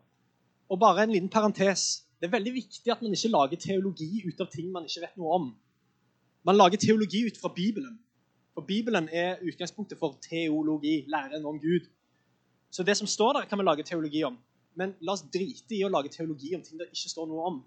og, 0.68 0.80
bare 0.82 1.06
en 1.06 1.14
liten 1.14 1.30
parentes. 1.30 1.86
Det 2.18 2.28
er 2.28 2.34
veldig 2.34 2.54
viktig 2.56 2.92
at 2.92 3.04
man 3.06 3.14
ikke 3.14 3.34
lager 3.34 3.62
teologi 3.62 4.24
ut 4.26 4.42
av 4.42 4.50
ting 4.54 4.72
man 4.74 4.88
ikke 4.90 5.06
vet 5.06 5.22
noe 5.22 5.38
om. 5.38 5.48
Man 6.48 6.58
lager 6.58 6.82
teologi 6.82 7.28
ut 7.28 7.38
fra 7.38 7.52
Bibelen. 7.54 8.00
For 8.58 8.66
Bibelen 8.66 9.10
er 9.14 9.44
utgangspunktet 9.46 10.00
for 10.02 10.18
teologi, 10.24 11.04
læren 11.12 11.46
om 11.46 11.60
Gud. 11.62 11.86
Så 12.74 12.84
det 12.84 12.98
som 12.98 13.08
står 13.08 13.38
der, 13.38 13.46
kan 13.46 13.60
vi 13.60 13.66
lage 13.68 13.86
teologi 13.86 14.24
om. 14.26 14.40
Men 14.78 14.96
la 15.02 15.14
oss 15.14 15.26
drite 15.34 15.78
i 15.78 15.84
å 15.86 15.92
lage 15.94 16.10
teologi 16.14 16.56
om 16.58 16.64
ting 16.66 16.82
det 16.82 16.90
ikke 16.90 17.14
står 17.14 17.30
noe 17.30 17.46
om. 17.52 17.60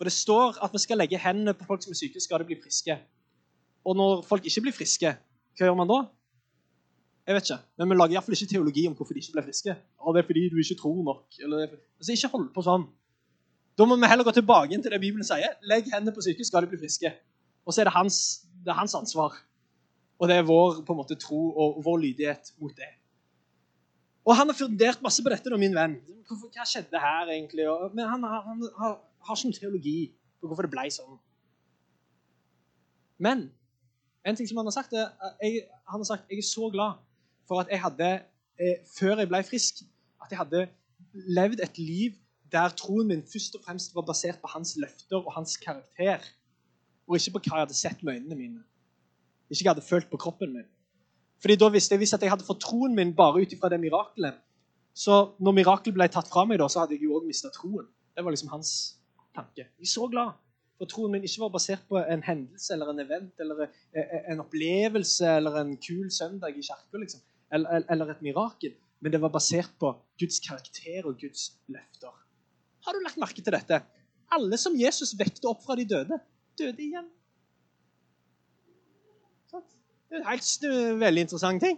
For 0.00 0.08
det 0.08 0.16
står 0.16 0.56
at 0.64 0.72
vi 0.72 0.80
skal 0.80 0.96
legge 1.02 1.20
hendene 1.20 1.52
på 1.56 1.66
folk 1.68 1.84
som 1.84 1.92
er 1.92 2.00
syke, 2.00 2.20
skal 2.24 2.40
de 2.40 2.48
bli 2.48 2.56
friske. 2.56 2.96
Og 3.84 3.96
når 3.96 4.22
folk 4.28 4.48
ikke 4.48 4.64
blir 4.64 4.76
friske, 4.76 5.12
hva 5.56 5.68
gjør 5.68 5.78
man 5.78 5.90
da? 5.90 5.98
Jeg 7.26 7.36
vet 7.36 7.50
ikke. 7.50 7.58
Men 7.78 7.90
vi 7.90 7.96
lager 7.98 8.16
iallfall 8.16 8.36
ikke 8.36 8.50
teologi 8.50 8.86
om 8.88 8.94
hvorfor 8.98 9.14
de 9.14 9.22
ikke 9.22 9.36
ble 9.36 9.44
friske. 9.46 9.74
Og 10.02 10.14
det 10.14 10.22
er 10.22 10.26
fordi 10.26 10.46
du 10.50 10.56
ikke 10.58 10.78
tror 10.80 11.02
nok. 11.06 11.26
Eller, 11.44 11.76
altså, 12.00 12.14
ikke 12.14 12.30
hold 12.32 12.48
på 12.54 12.64
sånn. 12.66 12.86
Da 13.78 13.86
må 13.86 13.96
vi 14.00 14.08
heller 14.10 14.26
gå 14.26 14.34
tilbake 14.34 14.80
til 14.82 14.94
det 14.94 15.00
Bibelen 15.02 15.26
sier. 15.26 15.54
Legg 15.70 15.90
hendene 15.92 16.14
på 16.16 16.24
syke, 16.24 16.46
skal 16.46 16.64
de 16.64 16.72
bli 16.72 16.80
friske. 16.80 17.12
Og 17.64 17.74
så 17.74 17.82
er 17.82 17.90
det 17.90 17.94
hans, 17.94 18.16
det 18.64 18.72
er 18.72 18.80
hans 18.80 18.96
ansvar. 18.98 19.36
Og 20.20 20.28
det 20.28 20.40
er 20.40 20.48
vår 20.48 20.82
på 20.84 20.96
en 20.96 21.00
måte, 21.00 21.16
tro 21.20 21.38
og 21.54 21.78
vår 21.84 22.02
lydighet 22.06 22.50
mot 22.60 22.74
det. 22.76 22.90
Og 24.26 24.36
han 24.36 24.50
har 24.50 24.56
fundert 24.56 25.00
masse 25.04 25.22
på 25.22 25.32
dette, 25.32 25.48
da, 25.48 25.60
min 25.60 25.76
venn. 25.76 25.96
Hvorfor, 26.28 26.50
hva 26.52 26.66
skjedde 26.68 27.00
her, 27.00 27.30
egentlig? 27.32 27.64
Men 27.94 28.10
han, 28.10 28.26
han, 28.26 28.42
han 28.48 28.66
har, 28.82 28.98
har 29.26 29.38
ikke 29.38 29.48
noen 29.48 29.60
teologi 29.60 29.96
på 30.40 30.50
hvorfor 30.50 30.66
det 30.66 30.74
ble 30.74 30.90
sånn. 30.92 31.16
Men 33.20 33.48
en 34.26 34.36
ting 34.36 34.48
som 34.48 34.56
Han 34.60 34.66
har 34.66 34.76
sagt, 34.76 34.92
er, 34.92 35.08
jeg, 35.42 35.62
han 35.88 36.00
har 36.00 36.08
sagt 36.08 36.30
jeg 36.30 36.38
er 36.38 36.46
så 36.46 36.70
glad 36.72 36.98
for 37.48 37.60
at 37.62 37.70
jeg 37.70 37.80
hadde, 37.82 38.10
eh, 38.60 38.76
før 38.98 39.18
jeg 39.18 39.28
ble 39.28 39.42
frisk, 39.44 39.82
at 40.22 40.30
jeg 40.30 40.38
hadde 40.38 40.66
levd 41.12 41.62
et 41.64 41.78
liv 41.78 42.18
der 42.52 42.74
troen 42.78 43.08
min 43.08 43.22
først 43.22 43.54
og 43.56 43.64
fremst 43.64 43.94
var 43.94 44.04
basert 44.06 44.40
på 44.42 44.50
hans 44.50 44.74
løfter 44.76 45.18
og 45.22 45.32
hans 45.34 45.56
karakter, 45.56 46.22
og 47.06 47.16
ikke 47.16 47.36
på 47.36 47.42
hva 47.46 47.56
jeg 47.56 47.66
hadde 47.66 47.78
sett 47.78 48.02
med 48.02 48.18
øynene 48.18 48.36
mine. 48.36 48.62
Ikke 49.50 49.62
hva 49.62 49.70
jeg 49.70 49.74
hadde 49.74 49.86
følt 49.86 50.10
på 50.10 50.18
kroppen 50.18 50.52
min. 50.54 50.68
Fordi 51.40 51.56
da 51.56 51.70
visste 51.72 51.96
jeg 51.96 52.08
at 52.14 52.22
jeg 52.22 52.30
hadde 52.30 52.46
fått 52.46 52.60
troen 52.66 52.94
min 52.94 53.14
bare 53.16 53.42
ut 53.42 53.52
ifra 53.54 53.70
det 53.72 53.80
mirakelet, 53.80 54.36
så 54.94 55.32
når 55.38 55.56
mirakelet 55.60 55.96
ble 55.96 56.08
tatt 56.10 56.28
fra 56.28 56.44
meg, 56.44 56.58
da, 56.60 56.68
så 56.68 56.82
hadde 56.82 56.98
jeg 56.98 57.06
jo 57.06 57.16
òg 57.16 57.26
mista 57.26 57.50
troen. 57.54 57.86
Det 58.14 58.24
var 58.24 58.34
liksom 58.34 58.50
hans 58.52 58.72
tanke. 59.34 59.64
Jeg 59.64 59.86
er 59.86 59.92
så 59.94 60.08
glad 60.10 60.34
for 60.80 60.88
troen 60.88 61.12
min 61.12 61.24
ikke 61.28 61.42
var 61.42 61.52
basert 61.52 61.82
på 61.92 61.98
en 62.00 62.22
hendelse 62.24 62.72
eller 62.72 62.88
en 62.88 63.02
event 63.02 63.42
eller 63.44 63.66
en 64.32 64.40
opplevelse 64.40 65.28
eller 65.28 65.58
en 65.60 65.74
kul 65.76 66.06
søndag 66.08 66.56
i 66.56 66.64
kirka, 66.64 67.00
liksom. 67.02 67.20
eller, 67.52 67.84
eller, 67.92 68.12
et 68.14 68.22
mirakel. 68.24 68.72
Men 69.04 69.12
det 69.12 69.20
var 69.20 69.32
basert 69.34 69.74
på 69.80 69.92
Guds 70.20 70.40
karakter 70.40 71.04
og 71.04 71.18
Guds 71.20 71.50
løfter. 71.68 72.14
Har 72.86 72.96
du 72.96 73.02
lagt 73.04 73.20
merke 73.20 73.44
til 73.44 73.52
dette? 73.52 73.82
Alle 74.32 74.56
som 74.62 74.78
Jesus 74.78 75.12
vekte 75.20 75.50
opp 75.50 75.60
fra 75.66 75.76
de 75.76 75.84
døde, 75.84 76.16
døde 76.56 76.80
igjen. 76.86 77.10
Det 79.52 80.16
er 80.16 80.22
en 80.22 80.30
helt 80.30 80.64
veldig 81.04 81.26
interessant 81.26 81.62
ting. 81.62 81.76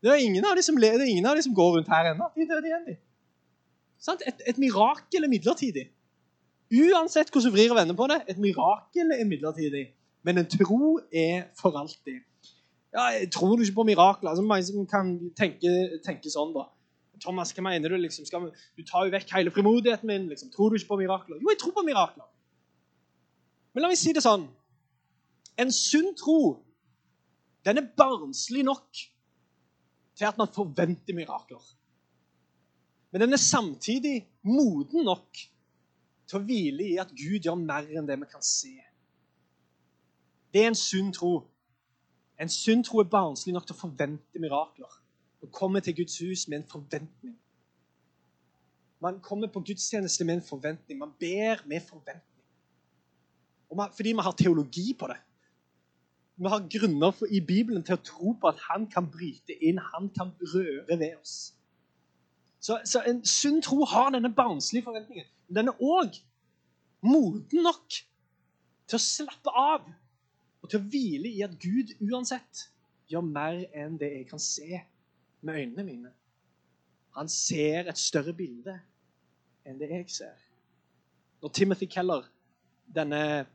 Det 0.00 0.12
er 0.12 0.24
ingen 0.24 0.44
av 0.44 0.56
de 0.56 0.64
som, 0.64 0.80
de 0.80 1.44
som 1.44 1.54
går 1.54 1.76
rundt 1.76 1.92
her 1.92 2.14
ennå. 2.14 2.30
De 2.32 2.48
døde 2.48 2.72
igjen, 2.72 2.88
de. 2.88 2.96
Et, 4.24 4.42
et 4.54 4.58
mirakel 4.62 5.24
er 5.24 5.32
midlertidig. 5.32 5.86
Uansett 6.72 7.30
hvordan 7.30 7.52
du 7.52 7.54
vrir 7.54 7.72
og 7.72 7.78
vender 7.78 7.94
på 7.98 8.06
det, 8.10 8.22
et 8.30 8.38
mirakel 8.42 9.12
er 9.14 9.28
midlertidig. 9.28 9.84
Men 10.26 10.40
en 10.42 10.48
tro 10.50 10.96
er 11.14 11.46
for 11.58 11.76
alltid. 11.78 12.24
Ja, 12.94 13.26
Tror 13.30 13.56
du 13.56 13.62
ikke 13.62 13.80
på 13.80 13.86
mirakler? 13.86 14.30
Altså, 14.32 14.42
mange 14.42 14.66
som 14.66 14.86
kan 14.90 15.12
tenke, 15.38 16.00
tenke 16.02 16.32
sånn, 16.32 16.54
da. 16.56 16.66
Thomas, 17.22 17.52
hva 17.56 17.64
mener 17.64 17.92
du? 17.92 17.96
liksom? 18.00 18.26
Skal, 18.28 18.50
du 18.76 18.82
tar 18.84 19.06
jo 19.06 19.14
vekk 19.14 19.30
hele 19.36 19.52
frimodigheten 19.54 20.08
min. 20.10 20.28
liksom. 20.32 20.50
Tror 20.52 20.70
du 20.70 20.76
ikke 20.76 20.90
på 20.94 21.00
mirakler? 21.00 21.38
Jo, 21.40 21.50
jeg 21.52 21.60
tror 21.62 21.74
på 21.76 21.84
mirakler. 21.86 22.26
Men 23.72 23.84
la 23.84 23.92
meg 23.92 24.00
si 24.00 24.12
det 24.16 24.24
sånn. 24.24 24.48
En 25.60 25.72
sunn 25.72 26.12
tro, 26.18 26.64
den 27.64 27.80
er 27.80 27.88
barnslig 27.96 28.64
nok 28.66 29.04
til 30.16 30.28
at 30.28 30.38
man 30.40 30.50
forventer 30.52 31.16
mirakler. 31.16 31.62
Men 33.12 33.24
den 33.24 33.36
er 33.36 33.40
samtidig 33.40 34.18
moden 34.44 35.06
nok 35.06 35.44
til 36.26 36.38
å 36.38 36.44
hvile 36.46 36.84
i 36.86 36.98
at 37.00 37.12
Gud 37.14 37.46
gjør 37.46 37.58
mer 37.60 37.88
enn 37.90 38.08
det 38.08 38.18
vi 38.20 38.28
kan 38.30 38.44
se. 38.44 38.74
Det 40.52 40.62
er 40.62 40.70
en 40.72 40.78
sunn 40.78 41.12
tro. 41.14 41.34
En 42.40 42.50
sunn 42.52 42.84
tro 42.84 43.00
er 43.00 43.10
barnslig 43.10 43.54
nok 43.54 43.66
til 43.68 43.76
å 43.76 43.80
forvente 43.80 44.42
mirakler. 44.42 45.00
Å 45.44 45.50
kommer 45.52 45.84
til 45.84 45.96
Guds 46.00 46.18
hus 46.22 46.46
med 46.48 46.62
en 46.62 46.70
forventning. 46.70 47.36
Man 49.00 49.20
kommer 49.20 49.50
på 49.52 49.60
gudstjeneste 49.60 50.24
med 50.24 50.38
en 50.38 50.48
forventning. 50.48 50.98
Man 50.98 51.12
ber 51.20 51.62
med 51.68 51.84
forventning. 51.84 52.44
Man, 53.76 53.92
fordi 53.92 54.12
vi 54.12 54.24
har 54.24 54.32
teologi 54.32 54.94
på 54.98 55.08
det. 55.10 55.18
Vi 56.36 56.48
har 56.48 56.68
grunner 56.78 57.10
for, 57.10 57.26
i 57.30 57.40
Bibelen 57.40 57.84
til 57.84 57.96
å 57.96 58.04
tro 58.04 58.32
på 58.40 58.48
at 58.48 58.60
han 58.70 58.86
kan 58.92 59.08
bryte 59.10 59.56
inn, 59.64 59.78
han 59.92 60.08
kan 60.16 60.32
røre 60.54 60.98
ved 60.98 61.14
oss. 61.16 61.54
Så, 62.60 62.78
så 62.84 63.02
en 63.08 63.22
sunn 63.26 63.62
tro 63.64 63.84
har 63.88 64.10
denne 64.12 64.32
barnslige 64.34 64.84
forventningen. 64.84 65.28
Den 65.48 65.70
er 65.70 65.82
òg 65.82 66.16
moden 67.06 67.62
nok 67.66 67.98
til 68.86 68.98
å 68.98 69.02
slappe 69.02 69.52
av 69.52 69.86
og 70.62 70.70
til 70.70 70.80
å 70.80 70.88
hvile 70.90 71.30
i 71.30 71.42
at 71.46 71.54
Gud 71.62 71.92
uansett 72.02 72.66
gjør 73.10 73.26
mer 73.26 73.60
enn 73.76 73.98
det 74.00 74.10
jeg 74.12 74.28
kan 74.30 74.42
se 74.42 74.80
med 75.46 75.60
øynene 75.60 75.84
mine. 75.86 76.12
Han 77.16 77.30
ser 77.30 77.86
et 77.86 78.00
større 78.00 78.34
bilde 78.36 78.74
enn 79.66 79.78
det 79.78 79.90
jeg 79.92 80.08
ser. 80.12 80.34
Når 81.42 81.52
Timothy 81.54 81.86
Keller, 81.90 82.26
denne 82.94 83.46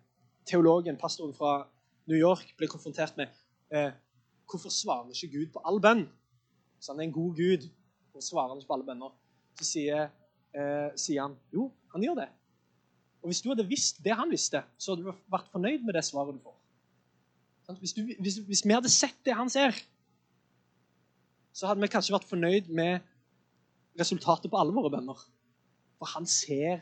teologen, 0.47 0.97
pastoren 0.97 1.35
fra 1.35 1.65
New 2.07 2.17
York, 2.17 2.53
ble 2.57 2.69
konfrontert 2.71 3.17
med 3.19 3.31
eh, 3.69 3.91
hvorfor 4.49 4.73
svarer 4.73 5.11
ikke 5.11 5.31
Gud 5.35 5.51
på 5.53 5.63
all 5.67 5.79
bønn, 5.83 6.05
så 6.79 6.93
han 6.93 7.01
er 7.01 7.09
en 7.09 7.15
god 7.15 7.35
Gud, 7.37 7.67
og 8.15 8.23
svarer 8.23 8.57
ikke 8.57 8.71
på 8.71 8.77
alle 8.77 8.87
bønner, 8.87 9.13
så 9.59 9.67
sier, 9.67 10.09
eh, 10.55 10.89
sier 10.99 11.27
han 11.27 11.37
jo, 11.53 11.69
han 11.93 12.05
gjør 12.05 12.21
det. 12.21 12.29
Og 13.21 13.29
Hvis 13.29 13.41
du 13.43 13.51
hadde 13.51 13.67
visst 13.69 14.01
det 14.03 14.15
han 14.17 14.31
visste, 14.31 14.63
så 14.77 14.93
hadde 14.93 15.05
du 15.05 15.23
vært 15.31 15.51
fornøyd 15.53 15.85
med 15.85 15.97
det 15.97 16.05
svaret 16.07 16.37
du 16.37 16.41
får. 16.41 16.57
Hvis, 17.79 17.93
du, 17.93 18.01
hvis, 18.19 18.37
hvis, 18.47 18.63
vi 18.65 18.73
hadde 18.73 18.89
sett 18.91 19.19
det 19.23 19.35
han 19.37 19.49
ser, 19.49 19.77
så 21.55 21.69
hadde 21.69 21.83
vi 21.83 21.91
kanskje 21.91 22.15
vært 22.15 22.27
fornøyd 22.27 22.71
med 22.73 23.05
resultatet 23.99 24.51
på 24.51 24.59
alle 24.59 24.75
våre 24.75 24.91
bønner. 24.91 25.19
For 25.99 26.09
han 26.15 26.25
ser 26.27 26.81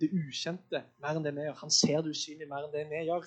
det 0.00 0.10
ukjente 0.16 0.82
mer 1.02 1.16
enn 1.16 1.24
det 1.24 1.32
vi 1.36 1.46
gjør. 1.48 1.58
Han 1.64 1.72
ser 1.74 2.04
det 2.04 2.12
usynlige 2.14 2.50
mer 2.50 2.66
enn 2.66 2.74
det 2.74 2.84
vi 2.90 3.02
gjør. 3.08 3.26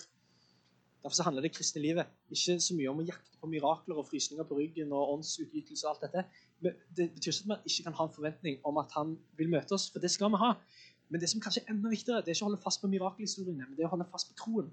Derfor 1.04 1.18
så 1.18 1.26
handler 1.28 1.44
det 1.44 1.52
kristne 1.52 1.82
livet 1.84 2.12
ikke 2.32 2.56
så 2.64 2.76
mye 2.78 2.92
om 2.94 3.02
å 3.02 3.06
jakte 3.10 3.40
på 3.42 3.50
mirakler 3.52 3.98
og 4.00 4.06
frysninger 4.08 4.46
på 4.48 4.56
ryggen 4.56 4.94
og 4.96 5.18
åndsutgytelse 5.18 5.84
og 5.84 5.92
alt 5.92 6.06
dette. 6.06 6.24
Men 6.64 6.78
det 6.96 7.10
betyr 7.18 7.34
ikke 7.34 7.44
at 7.44 7.50
man 7.52 7.66
ikke 7.68 7.88
kan 7.90 7.98
ha 7.98 8.06
en 8.08 8.14
forventning 8.16 8.62
om 8.70 8.80
at 8.80 8.96
han 8.96 9.18
vil 9.40 9.52
møte 9.52 9.76
oss, 9.76 9.90
for 9.92 10.00
det 10.04 10.14
skal 10.14 10.32
vi 10.32 10.40
ha. 10.40 10.54
Men 11.14 11.22
det 11.22 11.28
som 11.30 11.42
kanskje 11.42 11.62
er 11.62 11.76
enda 11.76 11.92
viktigere, 11.92 12.24
det 12.26 12.32
er 12.32 12.34
ikke 12.34 12.48
å 12.48 12.50
holde 12.50 12.64
fast 12.64 12.82
på 12.82 12.90
mirakelhistoriene, 12.90 13.68
men 13.68 13.76
det 13.78 13.84
er 13.84 13.86
å 13.86 13.92
holde 13.92 14.08
fast 14.10 14.32
på 14.32 14.38
troen. 14.40 14.72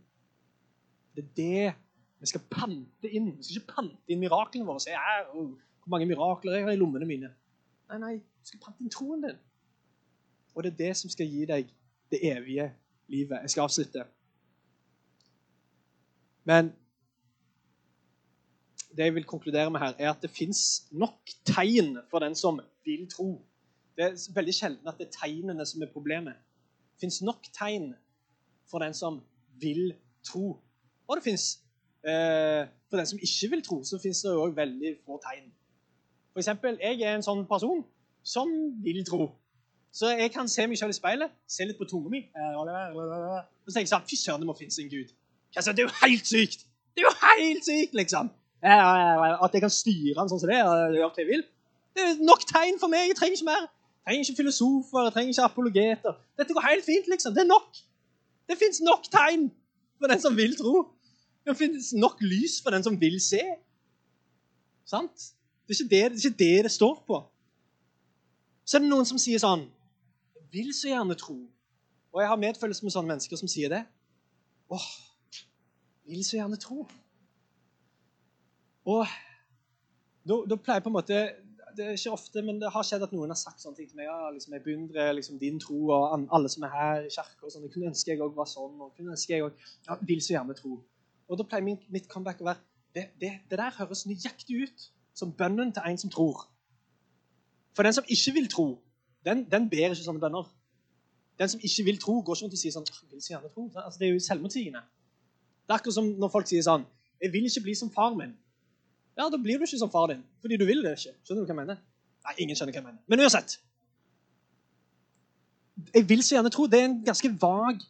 Det 1.12 1.26
er 1.26 1.35
det 1.37 1.72
vi 2.20 2.29
skal 2.31 2.46
pante 2.48 3.11
inn. 3.12 3.26
Vi 3.37 3.44
skal 3.44 3.59
ikke 3.59 3.74
pante 3.74 4.14
inn 4.14 4.22
miraklene 4.22 4.64
våre 4.64 4.81
og 4.81 5.03
her, 5.05 5.26
oh, 5.35 5.50
hvor 5.83 5.92
mange 5.92 6.09
mirakler 6.09 6.57
jeg 6.57 6.64
har 6.64 6.72
i 6.72 6.81
lommene 6.81 7.09
mine. 7.11 7.29
Nei, 7.90 7.98
nei, 8.00 8.14
du 8.24 8.48
skal 8.48 8.62
pante 8.64 8.81
inn 8.81 8.94
troen 8.94 9.26
din. 9.26 9.37
Og 10.55 10.64
det 10.64 10.72
er 10.72 10.79
det 10.79 10.94
som 11.03 11.12
skal 11.12 11.29
gi 11.29 11.44
deg 11.53 11.68
det 12.09 12.22
evige 12.31 12.70
livet. 13.12 13.44
Jeg 13.44 13.53
skal 13.53 13.68
avslutte. 13.68 14.07
Men 16.48 16.72
det 18.96 19.11
jeg 19.11 19.18
vil 19.18 19.29
konkludere 19.29 19.68
med 19.76 19.85
her, 19.85 19.92
er 19.98 20.14
at 20.14 20.24
det 20.24 20.33
fins 20.33 20.88
nok 20.90 21.37
tegn 21.53 21.98
for 22.09 22.24
den 22.24 22.33
som 22.33 22.64
vil 22.88 23.05
tro. 23.12 23.35
Det 24.00 24.06
er 24.06 24.36
veldig 24.36 24.54
sjelden 24.56 24.88
at 24.88 24.96
det 24.96 25.10
er 25.10 25.16
tegnene 25.18 25.66
som 25.68 25.82
er 25.84 25.90
problemet. 25.92 26.38
Det 26.96 27.04
fins 27.04 27.20
nok 27.22 27.50
tegn 27.52 27.90
for 28.70 28.80
den 28.80 28.96
som 28.96 29.20
vil 29.60 29.90
tro. 30.24 30.54
Og 31.04 31.18
det 31.18 31.26
fins 31.26 31.50
Eh, 32.04 32.66
for 32.90 32.96
den 32.96 33.06
som 33.06 33.18
ikke 33.22 33.50
vil 33.50 33.62
tro, 33.62 33.84
så 33.84 33.98
fins 34.02 34.22
det 34.24 34.32
òg 34.32 34.56
veldig 34.56 34.94
få 35.06 35.20
tegn. 35.20 35.50
For 36.32 36.40
eksempel, 36.40 36.78
jeg 36.80 37.02
er 37.04 37.18
en 37.18 37.26
sånn 37.26 37.42
person 37.48 37.82
som 38.24 38.48
vil 38.84 39.02
tro. 39.04 39.26
Så 39.92 40.14
jeg 40.16 40.30
kan 40.32 40.48
se 40.48 40.64
meg 40.70 40.78
selv 40.78 40.94
i 40.94 40.96
speilet, 40.96 41.34
se 41.50 41.66
litt 41.66 41.76
på 41.76 41.84
tunga 41.90 42.08
mi 42.12 42.20
Og 42.30 42.68
så 42.70 43.74
tenker 43.74 43.80
jeg 43.80 43.90
sånn 43.90 44.04
Fy 44.06 44.16
søren, 44.16 44.40
det 44.40 44.46
må 44.46 44.54
finnes 44.54 44.78
en 44.78 44.88
gud. 44.88 45.10
Det 45.50 45.64
er 45.66 45.82
jo 45.82 45.90
helt 46.04 46.26
sykt! 46.30 46.62
Det 46.94 47.02
er 47.02 47.08
jo 47.08 47.16
helt 47.24 47.66
sykt, 47.66 47.96
liksom! 47.98 48.30
At 48.62 49.56
jeg 49.56 49.64
kan 49.66 49.74
styre 49.74 50.16
han 50.20 50.30
sånn 50.30 50.40
som 50.40 50.52
det 50.52 50.60
og 50.62 50.94
gjøre 50.94 51.10
hva 51.10 51.24
jeg 51.24 51.30
vil. 51.32 51.44
Det 51.96 52.06
er 52.06 52.22
nok 52.22 52.46
tegn 52.46 52.78
for 52.80 52.92
meg. 52.92 53.10
Jeg 53.10 53.18
trenger 53.18 53.40
ikke 53.40 53.50
mer. 53.50 53.66
Jeg 54.00 54.12
trenger 54.12 54.28
ikke 54.28 54.36
filosofer, 54.36 55.10
trenger 55.10 55.34
ikke 55.34 55.42
apologeter. 55.42 56.12
Dette 56.38 56.54
går 56.56 56.68
helt 56.68 56.84
fint, 56.84 57.08
liksom. 57.12 57.34
Det 57.34 57.42
er 57.42 57.50
nok. 57.50 57.76
Det 58.48 58.56
fins 58.58 58.80
nok 58.80 59.04
tegn 59.12 59.50
for 59.98 60.06
den 60.10 60.20
som 60.20 60.36
vil 60.36 60.56
tro. 60.56 60.88
Det 61.44 61.56
finnes 61.56 61.92
nok 61.92 62.20
lys 62.20 62.60
for 62.62 62.70
den 62.70 62.82
som 62.82 63.00
vil 63.00 63.20
se. 63.20 63.42
Sant? 64.84 65.30
Det 65.68 65.76
er, 65.76 65.84
det, 65.84 65.90
det 65.90 66.00
er 66.00 66.10
ikke 66.10 66.38
det 66.38 66.64
det, 66.64 66.70
står 66.70 67.04
på. 67.06 67.20
Så 68.64 68.76
er 68.76 68.82
det 68.82 68.90
noen 68.90 69.06
som 69.06 69.18
sier 69.18 69.38
sånn 69.38 69.62
Jeg 70.34 70.48
vil 70.50 70.72
så 70.74 70.90
gjerne 70.90 71.14
tro. 71.18 71.36
Og 72.10 72.22
jeg 72.22 72.28
har 72.30 72.40
medfølelse 72.42 72.84
med 72.84 72.94
sånne 72.94 73.12
mennesker 73.12 73.38
som 73.38 73.50
sier 73.50 73.70
det. 73.70 73.84
Åh, 74.70 74.88
vil 76.10 76.24
så 76.26 76.40
gjerne 76.40 76.58
tro. 76.58 76.88
Og 78.90 79.06
da, 80.26 80.40
da 80.50 80.56
pleier 80.58 80.80
jeg 80.80 80.86
på 80.86 80.90
en 80.90 80.98
måte 80.98 81.20
det 81.76 81.85
er 81.87 81.96
ikke 81.96 82.12
ofte, 82.14 82.42
men 82.46 82.61
det 82.61 82.70
har 82.74 82.85
skjedd 82.87 83.04
at 83.06 83.12
noen 83.14 83.33
har 83.33 83.38
sagt 83.38 83.62
sånne 83.62 83.78
ting 83.78 83.88
til 83.90 83.98
meg. 83.98 84.09
Ja, 84.09 84.30
liksom, 84.35 84.54
jeg 84.56 84.64
beundrer 84.64 85.12
liksom, 85.16 85.38
din 85.40 85.61
tro 85.62 85.78
og 85.96 86.26
alle 86.37 86.50
som 86.52 86.66
er 86.66 86.74
her 86.74 87.06
i 87.06 87.12
kirka. 87.12 87.50
Sånn. 87.50 87.66
Jeg 87.66 87.74
kunne 87.74 87.90
ønske 87.92 88.12
jeg 88.12 88.22
òg 88.24 88.37
var 88.37 88.48
sånn. 88.50 88.76
og 88.80 88.94
kunne 88.96 89.14
ønske 89.16 89.35
jeg 89.35 89.46
også, 89.46 89.72
ja, 89.88 89.98
Vil 90.09 90.22
så 90.24 90.35
gjerne 90.37 90.56
tro. 90.59 90.78
Og 91.30 91.38
da 91.38 91.46
pleier 91.46 91.66
mitt 91.94 92.09
comeback 92.11 92.40
å 92.42 92.48
være 92.50 92.62
det, 92.94 93.04
det, 93.22 93.33
det 93.50 93.59
der 93.59 93.76
høres 93.78 94.06
nøyaktig 94.11 94.64
ut 94.64 94.87
som 95.14 95.33
bønnen 95.33 95.70
til 95.74 95.87
en 95.87 95.98
som 95.98 96.11
tror. 96.11 96.46
For 97.76 97.87
den 97.87 97.94
som 97.94 98.09
ikke 98.09 98.35
vil 98.35 98.48
tro, 98.50 98.68
den, 99.24 99.44
den 99.50 99.68
ber 99.70 99.94
ikke 99.94 100.02
sånne 100.02 100.22
bønner. 100.22 100.48
Den 101.38 101.48
som 101.48 101.62
ikke 101.64 101.85
vil 101.87 102.00
tro, 102.02 102.18
går 102.20 102.37
ikke 102.37 102.48
rundt 102.48 102.56
og 102.56 102.61
sier 102.61 102.74
sånn 102.74 102.88
jeg 102.88 103.12
vil 103.12 103.22
så 103.22 103.35
gjerne 103.37 103.52
tro. 103.54 103.68
Altså, 103.74 103.98
det 104.00 104.09
er 104.09 104.16
jo 104.16 104.24
selvmotsigende. 104.24 104.83
Det 105.64 105.74
er 105.74 105.78
akkurat 105.78 105.96
som 105.96 106.09
når 106.18 106.33
folk 106.35 106.50
sier 106.50 106.66
sånn 106.66 106.87
'Jeg 107.20 107.33
vil 107.33 107.44
ikke 107.44 107.62
bli 107.66 107.74
som 107.74 107.90
far 107.92 108.14
min'. 108.16 108.35
Ja, 109.20 109.28
da 109.28 109.37
blir 109.37 109.61
du 109.61 109.66
ikke 109.66 109.78
som 109.78 109.90
far 109.92 110.09
din, 110.09 110.22
fordi 110.40 110.56
du 110.56 110.64
vil 110.64 110.80
det 110.85 110.96
ikke. 110.96 111.12
Skjønner 111.26 111.44
du 111.44 111.50
hva 111.50 111.52
jeg 111.52 111.61
mener? 111.61 111.80
Nei, 112.24 112.35
ingen 112.44 112.56
skjønner 112.56 112.72
hva 112.72 112.80
jeg 112.80 112.87
mener. 112.87 113.00
Men 113.12 113.22
uansett. 113.26 113.59
Jeg 115.94 116.09
vil 116.09 116.22
så 116.24 116.38
gjerne 116.38 116.52
tro. 116.54 116.64
Det 116.70 116.80
er 116.80 116.88
en 116.88 117.00
ganske 117.04 117.30
vag 117.42 117.83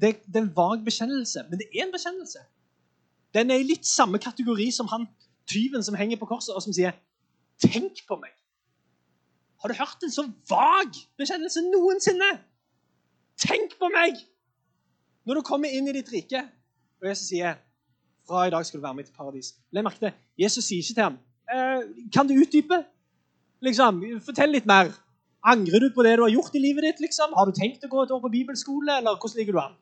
det, 0.00 0.14
det 0.24 0.36
er 0.36 0.46
en 0.46 0.56
vag 0.56 0.84
bekjennelse, 0.84 1.44
men 1.50 1.60
det 1.60 1.66
er 1.68 1.84
en 1.84 1.92
bekjennelse. 1.92 2.38
Den 3.36 3.50
er 3.50 3.60
i 3.60 3.66
litt 3.68 3.86
samme 3.88 4.20
kategori 4.20 4.70
som 4.72 4.88
han 4.88 5.04
tyven 5.50 5.84
som 5.84 5.96
henger 5.98 6.20
på 6.20 6.28
korset, 6.30 6.54
og 6.54 6.62
som 6.64 6.72
sier 6.72 6.96
'Tenk 7.60 8.06
på 8.08 8.16
meg'. 8.16 8.38
Har 9.60 9.68
du 9.68 9.74
hørt 9.74 10.02
en 10.02 10.10
så 10.10 10.24
vag 10.48 10.90
bekjennelse 11.16 11.60
noensinne? 11.62 12.30
Tenk 13.36 13.78
på 13.78 13.88
meg! 13.88 14.16
Når 15.24 15.34
du 15.34 15.42
kommer 15.42 15.68
inn 15.68 15.88
i 15.88 15.92
ditt 15.92 16.12
rike, 16.12 16.48
og 17.00 17.08
Jesus 17.08 17.28
sier 17.28 17.54
fra 18.32 18.46
i 18.48 18.52
dag 18.54 18.64
skal 18.66 18.80
du 18.80 18.86
være 18.86 18.98
med 18.98 19.08
til 19.08 19.16
paradis. 19.18 19.52
Legg 19.72 19.86
merke 19.86 20.00
til, 20.00 20.16
Jesus 20.40 20.64
sier 20.64 20.82
ikke 20.82 20.96
til 20.96 21.06
ham 21.06 21.20
eh, 21.52 21.84
Kan 22.14 22.28
du 22.28 22.34
utdype? 22.40 22.82
Liksom, 23.62 24.00
Fortell 24.26 24.56
litt 24.56 24.66
mer. 24.66 24.90
Angrer 25.52 25.82
du 25.82 25.88
på 25.94 26.04
det 26.06 26.16
du 26.18 26.24
har 26.24 26.32
gjort 26.32 26.56
i 26.58 26.62
livet 26.62 26.86
ditt? 26.88 27.04
liksom? 27.04 27.36
Har 27.38 27.46
du 27.50 27.54
tenkt 27.54 27.84
å 27.84 27.90
gå 27.92 28.02
et 28.02 28.14
år 28.14 28.20
på 28.24 28.30
bibelskole, 28.32 28.98
eller 28.98 29.18
hvordan 29.18 29.40
ligger 29.42 29.58
du 29.58 29.60
an? 29.62 29.78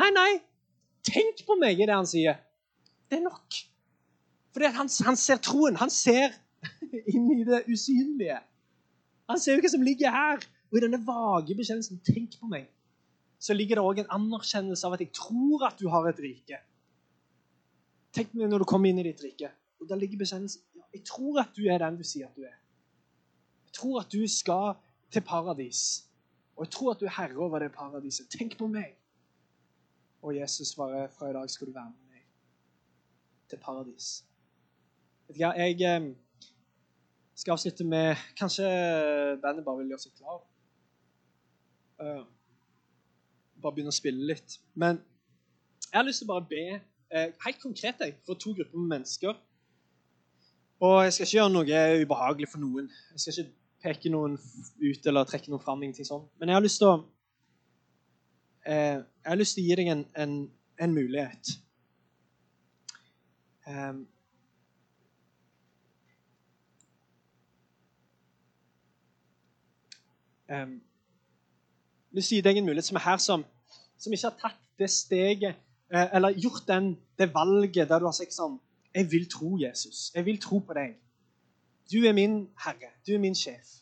Nei, 0.00 0.10
nei. 0.14 0.32
Tenk 1.06 1.42
på 1.46 1.56
meg, 1.60 1.78
er 1.80 1.90
det 1.90 1.96
han 1.96 2.08
sier. 2.08 2.38
Det 3.06 3.20
er 3.20 3.24
nok. 3.26 3.60
Fordi 4.54 4.70
han, 4.74 4.90
han 5.06 5.18
ser 5.20 5.40
troen. 5.42 5.78
Han 5.78 5.92
ser 5.92 6.34
inn 7.14 7.30
i 7.34 7.42
det 7.46 7.64
usynlige. 7.70 8.38
Han 9.30 9.42
ser 9.42 9.56
jo 9.56 9.64
hva 9.64 9.72
som 9.74 9.84
ligger 9.86 10.14
her. 10.14 10.46
Og 10.70 10.78
i 10.78 10.82
denne 10.82 10.98
vage 11.06 11.54
bekjennelsen 11.54 12.00
'Tenk 12.02 12.40
på 12.40 12.48
meg', 12.50 12.66
så 13.38 13.54
ligger 13.54 13.78
det 13.78 13.84
òg 13.84 13.98
en 14.02 14.14
anerkjennelse 14.18 14.86
av 14.86 14.96
at 14.96 15.02
jeg 15.04 15.12
tror 15.14 15.66
at 15.68 15.78
du 15.78 15.86
har 15.92 16.08
et 16.08 16.18
rike. 16.22 16.58
Tenk 18.16 18.32
meg 18.32 18.48
når 18.48 18.64
du 18.64 18.68
kommer 18.68 18.88
inn 18.88 19.02
i 19.02 19.04
ditt 19.04 19.20
rike. 19.20 19.50
Og 19.80 19.88
der 19.90 20.00
ligger 20.00 20.18
bekjennelsen 20.18 20.62
'Jeg 20.92 21.04
tror 21.04 21.40
at 21.40 21.50
du 21.56 21.66
er 21.68 21.78
den 21.78 21.98
du 21.98 22.04
sier 22.04 22.28
at 22.28 22.36
du 22.36 22.42
er'. 22.42 22.60
Jeg 23.66 23.72
tror 23.72 24.00
at 24.00 24.12
du 24.12 24.26
skal 24.28 24.74
til 25.10 25.20
paradis. 25.20 26.08
Og 26.56 26.64
jeg 26.64 26.70
tror 26.72 26.90
at 26.90 27.00
du 27.00 27.04
er 27.04 27.10
herre 27.10 27.36
over 27.36 27.58
det 27.58 27.72
paradiset. 27.72 28.28
Tenk 28.30 28.58
på 28.58 28.66
meg. 28.66 28.96
Og 30.22 30.36
Jesus 30.36 30.68
svarer 30.68 31.08
fra 31.08 31.30
i 31.30 31.32
dag 31.32 31.50
skal 31.50 31.66
du 31.66 31.72
være 31.72 31.90
med 31.90 32.14
meg 32.14 32.24
til 33.48 33.58
paradis. 33.58 34.24
Jeg 35.38 35.80
eh, 35.80 36.14
skal 37.34 37.52
avslutte 37.52 37.84
med 37.84 38.16
Kanskje 38.38 38.64
bandet 39.42 39.64
bare 39.64 39.76
vil 39.78 39.92
gjøre 39.92 40.04
seg 40.06 40.12
klar. 40.16 40.40
Uh, 42.00 42.24
bare 43.62 43.72
begynne 43.72 43.92
å 43.92 43.96
spille 43.96 44.26
litt. 44.26 44.58
Men 44.74 45.00
jeg 45.90 45.98
har 45.98 46.04
lyst 46.06 46.22
til 46.22 46.28
å 46.28 46.34
bare 46.34 46.48
be 46.48 46.64
eh, 46.74 46.84
helt 47.12 47.60
konkret 47.62 48.00
jeg, 48.00 48.16
for 48.26 48.34
to 48.34 48.52
grupper 48.56 48.78
med 48.78 48.88
mennesker. 48.96 49.36
Og 50.80 51.04
jeg 51.04 51.12
skal 51.12 51.26
ikke 51.26 51.36
gjøre 51.38 51.52
noe 51.52 51.82
ubehagelig 52.02 52.48
for 52.52 52.60
noen. 52.60 52.90
Jeg 53.12 53.20
skal 53.20 53.38
ikke 53.38 53.52
peke 53.86 54.10
noen 54.12 54.34
ut 54.82 55.06
eller 55.06 55.28
trekke 55.28 55.52
noen 55.52 55.62
fram. 55.62 55.82
ingenting 55.82 56.08
sånn. 56.08 56.26
Men 56.40 56.50
jeg 56.50 56.58
har 56.58 56.64
lyst 56.64 56.82
til 56.82 56.90
å 56.90 56.96
eh, 58.66 58.98
jeg 58.98 59.30
har 59.30 59.40
lyst 59.40 59.56
til 59.56 59.64
å 59.64 59.68
gi 59.68 59.78
deg 59.80 59.92
en, 59.94 60.04
en, 60.24 60.34
en 60.82 60.94
mulighet. 60.94 61.54
Um, 63.66 64.04
um, 70.50 70.76
vil 72.14 72.28
gi 72.30 72.42
deg 72.44 72.60
en 72.60 72.68
mulighet 72.68 72.90
som 72.90 73.00
er 73.00 73.06
her, 73.08 73.22
som, 73.22 73.46
som 73.98 74.14
ikke 74.14 74.30
har 74.30 74.38
tatt 74.44 74.60
det 74.78 74.90
steget 74.92 75.50
eh, 75.50 75.65
eller 75.90 76.34
gjort 76.34 76.66
den, 76.66 76.96
det 77.18 77.34
valget 77.34 77.88
der 77.88 78.02
du 78.02 78.08
har 78.08 78.16
sagt 78.16 78.34
sånn 78.34 78.58
Jeg 78.96 79.10
vil 79.12 79.26
tro 79.30 79.56
Jesus. 79.60 80.10
Jeg 80.14 80.24
vil 80.24 80.38
tro 80.40 80.58
på 80.64 80.74
deg. 80.74 80.96
Du 81.92 82.00
er 82.08 82.14
min 82.16 82.46
herre. 82.64 82.90
Du 83.06 83.12
er 83.14 83.20
min 83.22 83.36
sjef. 83.36 83.76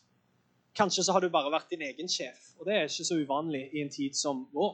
Kanskje 0.75 1.05
så 1.07 1.15
har 1.15 1.23
du 1.23 1.29
bare 1.31 1.51
vært 1.53 1.71
din 1.71 1.85
egen 1.87 2.09
sjef, 2.11 2.49
og 2.59 2.67
det 2.67 2.73
er 2.75 2.89
ikke 2.89 3.05
så 3.07 3.15
uvanlig 3.15 3.61
i 3.71 3.81
en 3.81 3.91
tid 3.93 4.17
som 4.17 4.43
vår. 4.51 4.73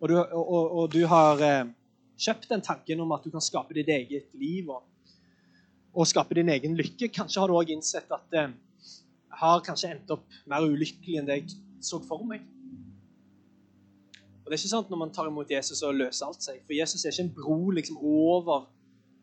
Og 0.00 0.08
du, 0.08 0.14
og, 0.16 0.70
og 0.80 0.86
du 0.94 1.02
har 1.10 1.42
eh, 1.44 1.68
kjøpt 2.16 2.48
den 2.54 2.64
tanken 2.64 3.02
om 3.04 3.12
at 3.12 3.26
du 3.26 3.30
kan 3.34 3.44
skape 3.44 3.76
ditt 3.76 3.90
eget 3.92 4.32
liv 4.38 4.70
og, 4.72 4.86
og 5.92 6.08
skape 6.08 6.38
din 6.38 6.48
egen 6.54 6.78
lykke. 6.78 7.10
Kanskje 7.12 7.42
har 7.42 7.52
du 7.52 7.58
òg 7.58 7.74
innsett 7.74 8.08
at 8.16 8.38
eh, 8.38 8.48
jeg 8.48 9.42
har 9.42 9.64
kanskje 9.66 9.92
endt 9.92 10.14
opp 10.16 10.24
mer 10.48 10.64
ulykkelig 10.64 11.20
enn 11.20 11.28
det 11.28 11.42
jeg 11.42 11.58
så 11.84 12.00
for 12.02 12.24
meg. 12.26 12.46
Og 14.48 14.52
det 14.52 14.56
er 14.56 14.62
ikke 14.62 14.70
sant 14.70 14.88
når 14.88 14.96
man 14.96 15.10
tar 15.12 15.26
imot 15.28 15.50
Jesus 15.52 15.82
og 15.84 15.98
løser 15.98 16.24
alt 16.24 16.40
seg. 16.40 16.62
For 16.64 16.72
Jesus 16.72 17.02
er 17.04 17.12
ikke 17.12 17.24
en 17.26 17.34
bro 17.36 17.56
liksom 17.76 17.98
over 18.00 18.62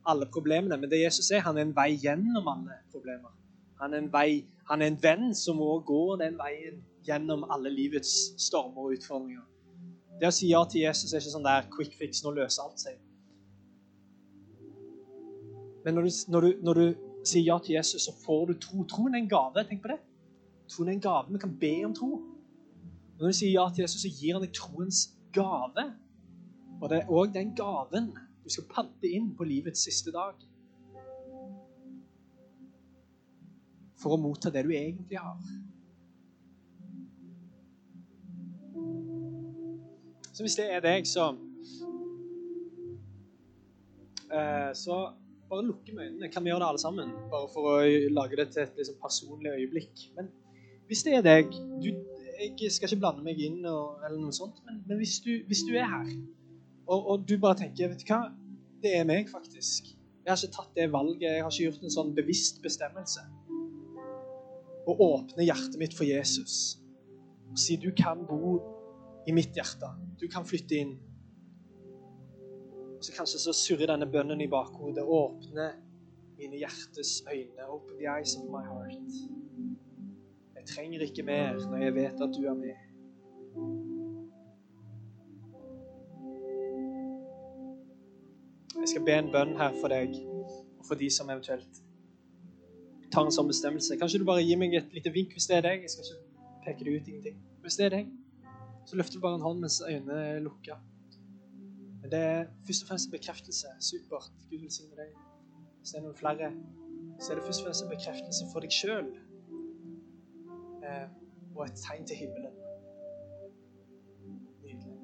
alle 0.05 0.27
problemene, 0.29 0.77
men 0.77 0.91
det 0.91 0.99
Jesus 0.99 1.31
er, 1.31 1.41
han 1.41 1.57
er 1.57 1.65
en 1.65 1.71
vei 1.73 1.95
gjennom 1.97 2.45
alle 2.51 2.75
problemer. 2.93 3.31
Han 3.79 3.95
er 3.95 4.03
en, 4.03 4.11
vei, 4.13 4.45
han 4.69 4.83
er 4.85 4.91
en 4.91 4.99
venn 5.01 5.33
som 5.33 5.57
må 5.57 5.79
gå 5.81 6.03
den 6.21 6.37
veien 6.37 6.77
gjennom 7.07 7.47
alle 7.49 7.71
livets 7.73 8.11
stormer 8.45 8.85
og 8.85 8.99
utfordringer. 8.99 9.41
Det 10.21 10.29
å 10.29 10.37
si 10.37 10.51
ja 10.51 10.61
til 10.69 10.85
Jesus 10.85 11.09
er 11.09 11.25
ikke 11.25 11.33
sånn 11.33 11.49
der 11.49 11.65
quick 11.73 11.97
fix, 11.97 12.21
nå 12.21 12.35
løser 12.37 12.67
alt 12.67 12.85
seg. 12.85 13.01
Men 15.87 15.97
når 15.97 16.05
du, 16.05 16.13
når, 16.35 16.45
du, 16.45 16.63
når 16.69 16.83
du, 16.83 17.03
sier 17.25 17.47
ja 17.49 17.57
til 17.65 17.79
Jesus, 17.79 18.05
så 18.05 18.13
får 18.21 18.45
du 18.51 18.57
tro. 18.61 18.85
Troen 18.85 19.17
er 19.17 19.23
en 19.23 19.29
gave. 19.29 19.65
Tenk 19.65 19.81
på 19.81 19.89
det. 19.89 19.97
Troen 20.69 20.93
er 20.93 20.99
en 20.99 21.01
gave. 21.01 21.33
Vi 21.33 21.41
kan 21.41 21.57
be 21.65 21.75
om 21.89 21.97
tro. 21.97 22.09
Når 23.17 23.31
du 23.31 23.37
sier 23.39 23.55
ja 23.55 23.63
til 23.73 23.87
Jesus, 23.87 24.03
så 24.05 24.11
gir 24.13 24.37
han 24.37 24.45
deg 24.45 24.53
troens 24.53 25.07
gave. 25.35 25.85
Og 26.81 26.89
det 26.91 27.01
er 27.01 27.11
òg 27.11 27.33
den 27.35 27.53
gaven 27.57 28.11
du 28.43 28.51
skal 28.53 28.67
pante 28.69 29.09
inn 29.09 29.31
på 29.37 29.47
livets 29.47 29.85
siste 29.87 30.13
dag. 30.13 30.37
For 34.01 34.15
å 34.15 34.21
motta 34.21 34.51
det 34.53 34.65
du 34.67 34.73
egentlig 34.75 35.17
har. 35.17 35.39
Så 40.35 40.43
hvis 40.43 40.57
det 40.59 40.65
er 40.67 40.81
deg, 40.83 41.07
så 41.07 41.29
eh, 44.29 44.71
Så 44.75 44.97
bare 45.49 45.65
lukke 45.65 45.93
øynene. 45.95 46.29
Kan 46.31 46.43
vi 46.43 46.51
gjøre 46.51 46.59
det 46.65 46.69
alle 46.69 46.81
sammen? 46.81 47.13
Bare 47.31 47.47
for 47.53 47.69
å 47.71 47.75
lage 48.11 48.37
det 48.41 48.49
til 48.51 48.65
et 48.65 48.81
liksom, 48.81 48.97
personlig 49.01 49.53
øyeblikk. 49.53 50.09
Men 50.17 50.29
hvis 50.89 51.05
det 51.07 51.15
er 51.17 51.25
deg 51.25 51.53
du, 51.81 51.89
Jeg 52.35 52.71
skal 52.71 52.89
ikke 52.89 53.01
blande 53.03 53.23
meg 53.25 53.39
inn, 53.39 53.61
og, 53.69 54.01
eller 54.05 54.19
noe 54.19 54.35
sånt, 54.35 54.59
men, 54.67 54.81
men 54.87 54.99
hvis, 54.99 55.19
du, 55.23 55.31
hvis, 55.47 55.63
du, 55.67 55.73
er 55.79 55.87
her, 55.87 56.09
og, 56.87 56.99
og, 56.99 57.27
du 57.27 57.37
bare 57.41 57.61
tenker 57.63 57.91
Vet 57.93 58.03
du 58.03 58.09
hva? 58.11 58.25
Det 58.83 58.91
er 58.99 59.05
meg, 59.07 59.29
faktisk. 59.31 59.93
Jeg 60.25 60.31
har 60.31 60.41
ikke 60.41 60.55
tatt 60.57 60.75
det 60.77 60.89
valget. 60.93 61.23
Jeg 61.25 61.43
har 61.45 61.53
ikke 61.53 61.69
gjort 61.69 61.85
en 61.85 61.93
sånn 61.93 62.11
bevisst 62.17 62.59
bestemmelse. 62.61 63.23
Å 64.85 64.95
åpne 65.07 65.45
hjertet 65.47 65.79
mitt 65.81 65.95
for 65.97 66.05
Jesus 66.05 66.75
og 67.55 67.59
si 67.61 67.77
du 67.79 67.91
kan 67.95 68.25
bo 68.27 68.57
i 69.27 69.31
mitt 69.31 69.55
hjerte. 69.55 69.87
Du 70.19 70.27
kan 70.27 70.43
flytte 70.43 70.75
inn. 70.75 70.95
Så 72.99 73.13
kanskje 73.15 73.39
så 73.39 73.53
surrer 73.55 73.87
denne 73.93 74.09
bønnen 74.11 74.41
i 74.43 74.49
bakhodet. 74.51 75.05
Åpne 75.05 75.69
mine 76.35 76.59
hjertes 76.59 77.21
øyne. 77.31 77.69
Open 77.69 77.95
the 78.01 78.09
eyes 78.11 78.35
of 78.35 78.49
my 78.51 78.65
heart. 78.67 79.15
Trenger 80.65 81.05
ikke 81.05 81.23
mer 81.23 81.59
når 81.69 81.83
jeg 81.83 81.95
vet 81.95 82.21
at 82.25 82.35
du 82.35 82.45
er 82.49 82.57
med. 82.57 82.75
Jeg 88.75 88.89
skal 88.91 89.05
be 89.05 89.17
en 89.17 89.31
bønn 89.33 89.55
her 89.57 89.75
for 89.81 89.93
deg 89.93 90.17
og 90.25 90.85
for 90.87 90.99
de 90.99 91.09
som 91.09 91.29
eventuelt 91.29 91.81
tar 93.13 93.25
en 93.25 93.33
sånn 93.33 93.49
bestemmelse. 93.49 93.97
Kanskje 94.01 94.19
du 94.21 94.27
bare 94.27 94.43
gir 94.43 94.59
meg 94.59 94.75
et 94.77 94.93
lite 94.93 95.13
vink 95.13 95.33
hvis 95.33 95.47
det 95.49 95.59
er 95.59 95.67
deg. 95.69 95.85
Jeg 95.85 95.93
skal 95.93 96.09
ikke 96.09 96.59
peke 96.65 96.87
det 96.87 96.95
ut. 96.95 97.07
ingenting. 97.07 97.39
Hvis 97.63 97.77
det 97.79 97.85
er 97.87 97.95
deg, 97.95 98.11
så 98.85 98.99
løfter 98.99 99.17
du 99.17 99.23
bare 99.23 99.39
en 99.39 99.45
hånd 99.45 99.63
mens 99.63 99.79
øynene 99.81 100.19
er 100.35 100.41
lukka. 100.45 100.77
Men 102.01 102.11
det 102.11 102.19
er 102.21 102.41
først 102.67 102.83
og 102.83 102.89
fremst 102.91 103.07
en 103.09 103.15
bekreftelse. 103.15 103.71
Supert. 103.81 104.29
Gud 104.49 104.59
velsigne 104.61 104.97
deg. 104.99 105.13
Hvis 105.79 105.93
det 105.93 106.01
er 106.01 106.05
noen 106.05 106.17
flere, 106.17 106.51
så 107.19 107.31
er 107.31 107.39
det 107.39 107.45
først 107.47 107.63
og 107.63 107.69
fremst 107.69 107.85
en 107.85 107.93
bekreftelse 107.95 108.49
for 108.51 108.65
deg 108.65 108.75
sjøl. 108.75 109.09
Og 111.55 111.63
et 111.65 111.79
tegn 111.79 112.07
til 112.09 112.19
himmelen. 112.19 112.57
Nydelig. 114.65 114.97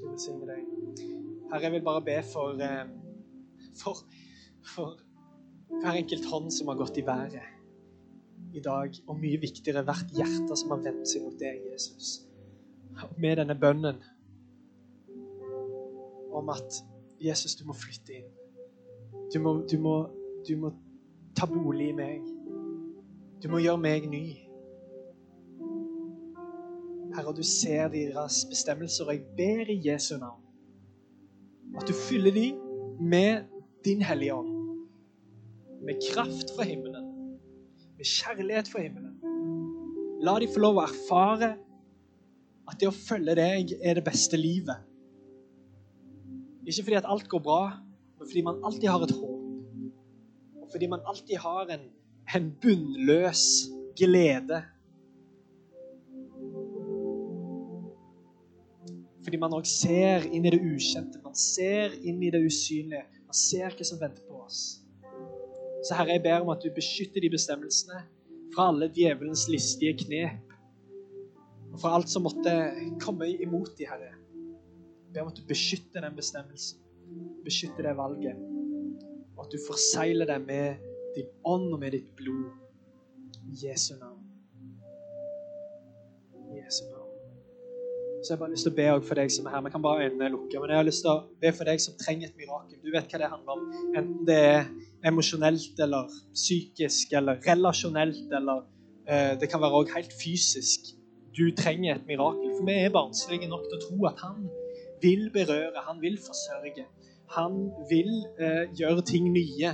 Gud 0.00 0.08
velsigne 0.08 0.48
deg. 0.48 0.66
Herre, 1.50 1.62
jeg 1.66 1.72
vil 1.72 1.84
bare 1.84 2.02
be 2.04 2.18
for, 2.32 2.60
eh, 2.64 2.84
for, 3.82 4.04
for 4.74 5.00
hver 5.80 5.98
enkelt 6.02 6.28
hånd 6.30 6.50
som 6.54 6.68
har 6.70 6.78
gått 6.80 6.98
i 6.98 7.06
været 7.06 7.40
i 8.54 8.60
dag, 8.60 8.94
og 9.06 9.18
mye 9.20 9.38
viktigere 9.40 9.84
hvert 9.86 10.14
hjerte 10.16 10.56
som 10.58 10.72
har 10.74 10.82
vendt 10.86 11.08
seg 11.08 11.22
mot 11.22 11.36
deg, 11.38 11.60
Jesus. 11.70 12.16
Og 13.04 13.14
med 13.22 13.38
denne 13.38 13.54
bønnen 13.58 14.00
om 16.34 16.50
at 16.50 16.80
Jesus, 17.20 17.54
du 17.54 17.66
må 17.68 17.76
flytte 17.76 18.16
inn. 18.16 18.30
Du 19.34 19.38
må, 19.42 19.54
du 19.70 19.76
må, 19.78 19.94
du 20.48 20.56
må 20.58 20.72
ta 21.36 21.46
bolig 21.46 21.90
i 21.92 21.96
meg. 21.96 22.26
Du 23.40 23.48
må 23.48 23.62
gjøre 23.64 23.80
meg 23.80 24.04
ny. 24.12 24.24
Herre, 27.14 27.32
du 27.32 27.42
ser 27.46 27.88
deres 27.92 28.42
bestemmelser, 28.50 29.08
og 29.08 29.14
jeg 29.16 29.22
ber 29.38 29.70
i 29.72 29.78
Jesu 29.88 30.18
navn 30.20 30.44
at 31.78 31.86
du 31.88 31.94
fyller 31.94 32.34
dem 32.34 32.58
med 33.00 33.46
din 33.86 34.02
Hellige 34.02 34.34
Ånd. 34.34 34.50
Med 35.86 36.02
kraft 36.10 36.50
fra 36.56 36.66
himmelen. 36.68 37.06
Med 37.96 38.04
kjærlighet 38.04 38.68
fra 38.68 38.82
himmelen. 38.84 39.14
La 40.20 40.34
dem 40.42 40.50
få 40.52 40.60
lov 40.60 40.80
å 40.80 40.84
erfare 40.84 41.54
at 42.68 42.80
det 42.80 42.90
å 42.90 42.96
følge 42.96 43.38
deg 43.38 43.72
er 43.80 43.96
det 43.96 44.04
beste 44.04 44.36
livet. 44.36 44.84
Ikke 46.66 46.84
fordi 46.84 46.98
at 46.98 47.08
alt 47.08 47.30
går 47.30 47.40
bra, 47.46 47.62
men 48.18 48.28
fordi 48.28 48.44
man 48.44 48.60
alltid 48.66 48.90
har 48.90 49.06
et 49.06 49.16
håp. 49.16 49.40
Og 50.60 50.68
fordi 50.74 50.90
man 50.92 51.08
alltid 51.08 51.40
har 51.40 51.72
en 51.72 51.88
en 52.34 52.50
bunnløs 52.62 53.44
glede. 53.98 54.62
Fordi 59.24 59.38
man 59.40 59.54
òg 59.54 59.66
ser 59.68 60.24
inn 60.30 60.46
i 60.48 60.52
det 60.52 60.60
ukjente, 60.60 61.20
man 61.22 61.36
ser 61.36 61.94
inn 62.02 62.22
i 62.24 62.30
det 62.32 62.40
usynlige. 62.42 63.04
Man 63.28 63.36
ser 63.36 63.76
hva 63.76 63.86
som 63.86 64.00
venter 64.00 64.24
på 64.26 64.40
oss. 64.42 64.80
Så 65.86 65.96
Herre, 65.96 66.16
jeg 66.16 66.24
ber 66.24 66.42
om 66.42 66.50
at 66.52 66.64
du 66.64 66.72
beskytter 66.74 67.22
de 67.22 67.30
bestemmelsene 67.32 68.00
fra 68.54 68.68
alle 68.72 68.90
djevelens 68.92 69.46
listige 69.52 69.96
knep. 70.02 70.56
Og 71.70 71.78
fra 71.80 71.94
alt 71.96 72.10
som 72.10 72.24
måtte 72.26 72.54
komme 73.02 73.28
imot 73.30 73.76
de, 73.78 73.86
Herre. 73.88 74.10
Jeg 75.06 75.14
ber 75.14 75.24
om 75.24 75.30
at 75.32 75.38
du 75.38 75.46
beskytter 75.48 76.04
den 76.04 76.16
bestemmelsen. 76.18 76.80
Beskytter 77.44 77.86
det 77.86 77.96
valget. 77.98 78.40
Og 79.36 79.46
at 79.46 79.54
du 79.54 79.58
forsegler 79.68 80.28
det 80.28 80.40
med 80.46 80.89
din 81.16 81.30
ånd 81.44 81.72
og 81.74 81.78
med 81.82 81.96
ditt 81.96 82.10
blod. 82.16 82.50
I 83.50 83.66
Jesu 83.66 83.94
navn. 83.98 84.24
I 86.36 86.60
Jesu 86.60 86.84
navn. 86.90 87.00
Så 88.20 88.32
jeg 88.32 88.36
har 88.36 88.40
bare 88.44 88.52
lyst 88.52 88.66
til 88.66 88.72
å 88.74 88.76
be 88.76 88.88
for 89.08 89.16
deg 89.16 89.30
som 89.32 89.46
er 89.48 89.54
her. 89.54 89.62
Vi 89.64 89.70
kan 89.72 89.82
bare 89.84 90.04
øynene 90.04 90.28
lukke. 90.34 90.60
Men 90.60 90.72
jeg 90.74 90.80
har 90.80 90.86
lyst 90.86 91.02
til 91.06 91.12
å 91.14 91.22
be 91.40 91.52
for 91.56 91.68
deg 91.70 91.80
som 91.80 91.96
trenger 92.00 92.28
et 92.28 92.36
mirakel. 92.36 92.76
Du 92.84 92.90
vet 92.92 93.08
hva 93.08 93.20
det 93.22 93.30
handler 93.32 93.54
om. 93.54 93.62
Enten 93.96 94.26
det 94.28 94.36
er 94.44 94.66
emosjonelt 95.08 95.80
eller 95.86 96.10
psykisk 96.36 97.14
eller 97.16 97.40
relasjonelt 97.46 98.34
eller 98.36 98.66
uh, 99.08 99.32
det 99.40 99.48
kan 99.48 99.62
være 99.64 99.80
òg 99.80 99.94
helt 99.96 100.12
fysisk. 100.20 100.92
Du 101.32 101.46
trenger 101.56 101.96
et 101.96 102.10
mirakel. 102.10 102.52
For 102.58 102.68
vi 102.68 102.76
er 102.76 102.92
barnslige 102.92 103.48
nok 103.48 103.64
til 103.70 103.78
å 103.78 103.82
tro 103.86 104.10
at 104.12 104.20
han 104.26 104.50
vil 105.00 105.30
berøre, 105.32 105.86
han 105.88 106.04
vil 106.04 106.20
forsørge. 106.20 106.84
Han 107.38 107.56
vil 107.88 108.12
uh, 108.36 108.66
gjøre 108.76 109.06
ting 109.08 109.32
nye. 109.32 109.72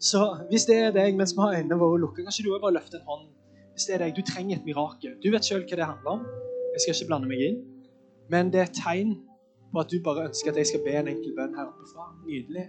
Så 0.00 0.20
hvis 0.50 0.64
det 0.68 0.76
er 0.78 0.92
deg 0.94 1.16
mens 1.18 1.34
vi 1.34 1.42
har 1.42 1.56
øynene 1.58 1.78
våre 1.78 2.00
lukket, 2.00 2.24
kanskje 2.26 2.44
du 2.46 2.52
også 2.52 2.64
bare 2.66 2.76
løfte 2.78 3.00
en 3.00 3.08
hånd. 3.10 3.24
Hvis 3.72 3.86
det 3.86 3.94
er 3.94 4.04
deg, 4.04 4.16
Du 4.16 4.22
trenger 4.22 4.56
et 4.56 4.64
mirakel. 4.64 5.16
Du 5.22 5.30
vet 5.30 5.44
sjøl 5.44 5.64
hva 5.66 5.76
det 5.76 5.86
handler 5.90 6.10
om. 6.10 6.26
Jeg 6.74 6.80
skal 6.82 6.94
ikke 6.94 7.10
blande 7.10 7.30
meg 7.30 7.42
inn. 7.48 7.58
Men 8.30 8.52
det 8.52 8.60
er 8.60 8.68
et 8.70 8.78
tegn 8.78 9.16
på 9.72 9.80
at 9.82 9.90
du 9.90 9.98
bare 10.04 10.28
ønsker 10.28 10.52
at 10.52 10.60
jeg 10.60 10.70
skal 10.70 10.84
be 10.84 10.94
en 11.00 11.10
enkel 11.14 11.34
bønn 11.38 11.56
her 11.58 11.70
oppe 11.70 11.88
fra. 11.92 12.12
Nydelig. 12.26 12.68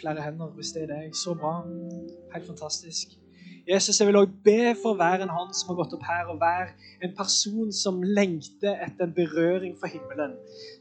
Flere 0.00 0.22
hender 0.22 0.52
hvis 0.56 0.74
det 0.74 0.84
er 0.84 0.92
deg. 0.92 1.16
Så 1.16 1.34
bra. 1.40 1.54
Helt 2.34 2.46
fantastisk. 2.46 3.16
Jesus, 3.68 4.00
jeg 4.00 4.06
vil 4.08 4.16
også 4.16 4.32
be 4.44 4.74
for 4.82 4.96
hver 4.96 5.22
en 5.24 5.28
hånd 5.28 5.50
som 5.56 5.68
har 5.68 5.76
gått 5.82 5.92
opp 5.92 6.04
her, 6.08 6.30
og 6.32 6.38
hver 6.40 6.70
en 7.04 7.12
person 7.16 7.72
som 7.72 8.00
lengter 8.02 8.80
etter 8.86 9.04
en 9.04 9.12
berøring 9.16 9.74
for 9.80 9.92
himmelen. 9.92 10.38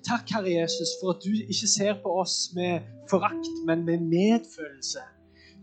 Takk, 0.08 0.24
Herre 0.32 0.54
Jesus, 0.54 0.96
for 1.02 1.12
at 1.16 1.26
du 1.26 1.34
ikke 1.36 1.68
ser 1.68 2.00
på 2.04 2.14
oss 2.22 2.38
med 2.56 2.88
forakt, 3.12 3.52
men 3.68 3.84
med 3.90 4.08
medfølelse. 4.08 5.04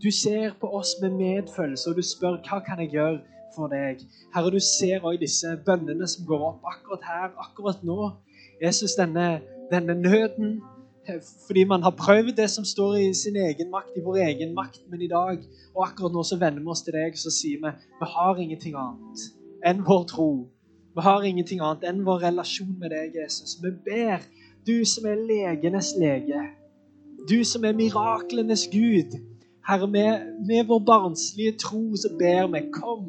Du 0.03 0.11
ser 0.11 0.53
på 0.59 0.67
oss 0.75 0.95
med 1.01 1.09
medfølelse, 1.09 1.89
og 1.89 1.95
du 1.95 2.03
spør 2.03 2.41
hva 2.43 2.59
kan 2.65 2.79
jeg 2.83 2.91
gjøre 2.97 3.19
for 3.55 3.71
deg. 3.71 4.03
Herre, 4.35 4.51
du 4.51 4.59
ser 4.59 5.03
også 5.03 5.21
disse 5.21 5.57
bønnene 5.65 6.07
som 6.07 6.27
går 6.27 6.47
opp 6.49 6.67
akkurat 6.71 7.05
her, 7.07 7.27
akkurat 7.47 7.83
nå. 7.83 8.11
Jesus, 8.61 8.95
denne, 8.99 9.41
denne 9.71 9.95
nøden, 9.95 10.59
fordi 11.47 11.63
man 11.63 11.83
har 11.83 11.93
prøvd 11.97 12.35
det 12.35 12.49
som 12.49 12.65
står 12.65 12.95
i 12.95 13.13
sin 13.13 13.35
egen 13.35 13.71
makt, 13.71 13.95
i 13.97 14.03
vår 14.03 14.17
egen 14.27 14.53
makt. 14.55 14.81
Men 14.89 15.01
i 15.01 15.07
dag 15.07 15.39
og 15.75 15.87
akkurat 15.87 16.13
nå 16.13 16.23
så 16.23 16.39
vender 16.41 16.61
vi 16.61 16.73
oss 16.73 16.83
til 16.85 16.97
deg 16.97 17.17
så 17.19 17.31
sier 17.33 17.61
vi 17.63 17.71
vi 17.99 18.09
har 18.15 18.41
ingenting 18.41 18.75
annet 18.79 19.25
enn 19.65 19.83
vår 19.85 20.03
tro. 20.11 20.31
Vi 20.95 21.03
har 21.03 21.23
ingenting 21.27 21.61
annet 21.61 21.85
enn 21.89 22.03
vår 22.07 22.23
relasjon 22.23 22.75
med 22.79 22.93
deg, 22.95 23.15
Jesus. 23.21 23.57
Vi 23.63 23.71
ber, 23.85 24.23
du 24.67 24.85
som 24.87 25.05
er 25.09 25.21
legenes 25.29 25.93
lege, 25.99 26.41
du 27.29 27.43
som 27.43 27.65
er 27.65 27.77
miraklenes 27.77 28.67
Gud. 28.71 29.17
Herre, 29.65 29.87
med, 29.89 30.25
med 30.45 30.67
vår 30.69 30.81
barnslige 30.85 31.57
tro 31.57 31.95
så 31.97 32.11
ber 32.19 32.51
vi, 32.53 32.61
kom 32.73 33.07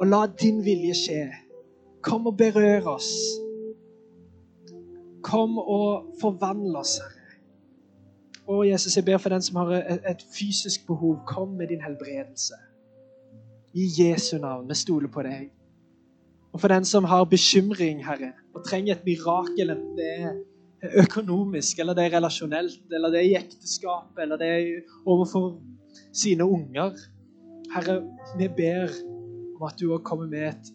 og 0.00 0.06
la 0.06 0.26
din 0.40 0.62
vilje 0.64 0.94
skje. 0.94 1.24
Kom 2.04 2.28
og 2.28 2.36
berør 2.38 2.92
oss. 2.96 3.10
Kom 5.24 5.58
og 5.58 6.16
forvandl 6.20 6.76
oss, 6.78 6.98
Herre. 7.02 7.12
Å, 8.46 8.60
Jesus, 8.62 8.94
jeg 8.94 9.06
ber 9.08 9.18
for 9.18 9.34
den 9.34 9.42
som 9.42 9.58
har 9.58 9.72
et, 9.74 10.22
fysisk 10.30 10.84
behov. 10.86 11.18
Kom 11.26 11.56
med 11.58 11.72
din 11.72 11.82
helbredelse. 11.82 12.54
I 13.74 13.88
Jesu 13.90 14.36
navn. 14.38 14.68
Vi 14.68 14.76
stoler 14.78 15.10
på 15.12 15.24
deg. 15.26 15.48
Og 16.54 16.60
for 16.62 16.70
den 16.72 16.86
som 16.88 17.04
har 17.10 17.26
bekymring, 17.28 18.04
Herre, 18.06 18.30
og 18.54 18.62
trenger 18.64 18.94
et 18.94 19.08
mirakel, 19.08 19.72
enten 19.74 19.98
det 19.98 20.12
er 20.14 20.36
økonomisk, 20.82 21.78
eller 21.78 21.94
det 21.94 22.04
er 22.04 22.16
relasjonelt, 22.16 22.92
eller 22.92 23.10
det 23.10 23.20
er 23.20 23.28
i 23.30 23.36
ekteskap, 23.38 24.18
eller 24.22 24.36
det 24.36 24.48
er 24.48 24.96
overfor 25.06 25.60
sine 26.12 26.44
unger 26.44 26.96
Herre, 27.74 28.02
vi 28.38 28.48
ber 28.56 28.92
om 29.56 29.62
at 29.66 29.78
du 29.80 29.90
òg 29.92 30.04
kommer 30.04 30.28
med 30.30 30.48
et, 30.48 30.68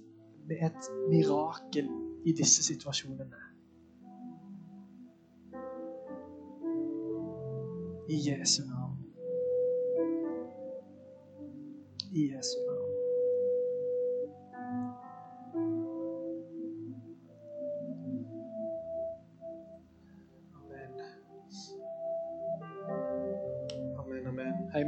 med 0.49 0.65
et 0.67 0.89
mirakel 1.09 1.87
i 2.25 2.33
disse 2.37 2.63
situasjonene. 2.65 3.39
I 8.11 8.19
Jesu 8.27 8.61
navn. 8.67 8.97
I 12.11 12.27
Jesu 12.33 12.57
navn. 12.65 12.70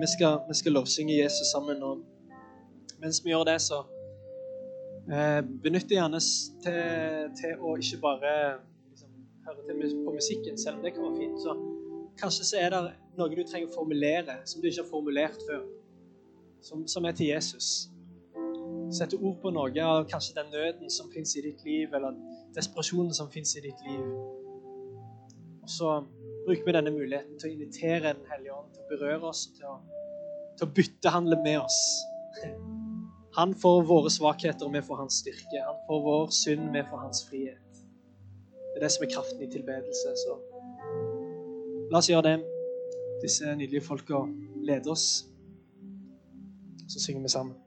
Vi 0.03 0.07
skal, 0.07 0.39
vi 0.47 0.53
skal 0.53 0.71
lovsynge 0.71 1.23
Jesus 1.23 1.47
sammen. 1.47 1.83
Og 1.83 1.97
mens 2.99 3.21
vi 3.23 3.31
gjør 3.31 3.45
det, 3.47 3.61
så 3.61 3.83
eh, 5.07 5.39
benytt 5.63 5.87
det 5.89 5.99
gjerne 5.99 6.19
til, 6.63 7.29
til 7.39 7.63
å 7.63 7.75
ikke 7.79 8.01
bare 8.03 8.33
liksom, 8.89 9.13
høre 9.47 9.63
til 9.69 9.95
på 10.03 10.15
musikken, 10.17 10.59
selv 10.59 10.79
om 10.79 10.83
det 10.83 10.91
kan 10.95 11.07
være 11.07 11.21
fint. 11.21 11.39
så 11.45 11.55
Kanskje 12.19 12.45
så 12.45 12.59
er 12.61 12.69
det 12.69 12.81
noe 13.17 13.31
du 13.31 13.41
trenger 13.47 13.71
å 13.71 13.77
formulere, 13.77 14.41
som 14.45 14.61
du 14.61 14.67
ikke 14.69 14.83
har 14.83 14.91
formulert 14.91 15.39
før. 15.47 15.63
Som, 16.63 16.83
som 16.87 17.07
er 17.07 17.15
til 17.15 17.31
Jesus. 17.31 17.69
Sette 18.93 19.17
ord 19.17 19.39
på 19.41 19.51
noe 19.55 19.87
av 19.87 20.03
kanskje 20.11 20.35
den 20.37 20.51
nøden 20.53 20.91
som 20.91 21.09
fins 21.15 21.33
i 21.39 21.45
ditt 21.47 21.63
liv, 21.65 21.95
eller 21.95 22.19
desperasjonen 22.55 23.15
som 23.15 23.31
fins 23.31 23.55
i 23.57 23.63
ditt 23.65 23.87
liv. 23.87 24.03
Og 25.63 25.71
så 25.71 25.95
bruker 26.45 26.65
vi 26.65 26.75
denne 26.75 26.93
muligheten 26.93 27.39
til 27.39 27.49
å 27.49 27.53
invitere 27.53 28.13
Den 28.13 28.29
hellige 28.31 28.55
ånd 28.55 28.71
til 28.73 28.83
å 28.83 28.89
berøre 28.91 29.29
oss 29.29 29.45
til 29.55 29.67
å, 29.69 29.75
til 30.57 30.67
å 30.67 30.73
byttehandle 30.79 31.39
med 31.43 31.59
oss. 31.63 31.81
Han 33.37 33.55
får 33.57 33.83
våre 33.89 34.11
svakheter, 34.13 34.67
og 34.67 34.75
vi 34.75 34.81
får 34.85 34.99
hans 34.99 35.15
styrke. 35.23 35.63
Han 35.65 35.79
får 35.87 36.01
vår 36.05 36.27
synd, 36.37 36.67
vi 36.75 36.83
får 36.85 36.99
hans 37.01 37.23
frihet. 37.25 37.79
Det 38.69 38.77
er 38.77 38.83
det 38.85 38.91
som 38.93 39.05
er 39.07 39.09
kraften 39.09 39.41
i 39.41 39.49
tilbedelse. 39.49 40.13
Så 40.21 40.35
La 41.89 41.97
oss 41.97 42.09
gjøre 42.09 42.27
det. 42.27 42.37
Disse 43.21 43.55
nydelige 43.57 43.85
folka 43.85 44.21
leder 44.65 44.93
oss. 44.93 45.25
Så 46.87 47.01
synger 47.01 47.25
vi 47.25 47.33
sammen. 47.33 47.62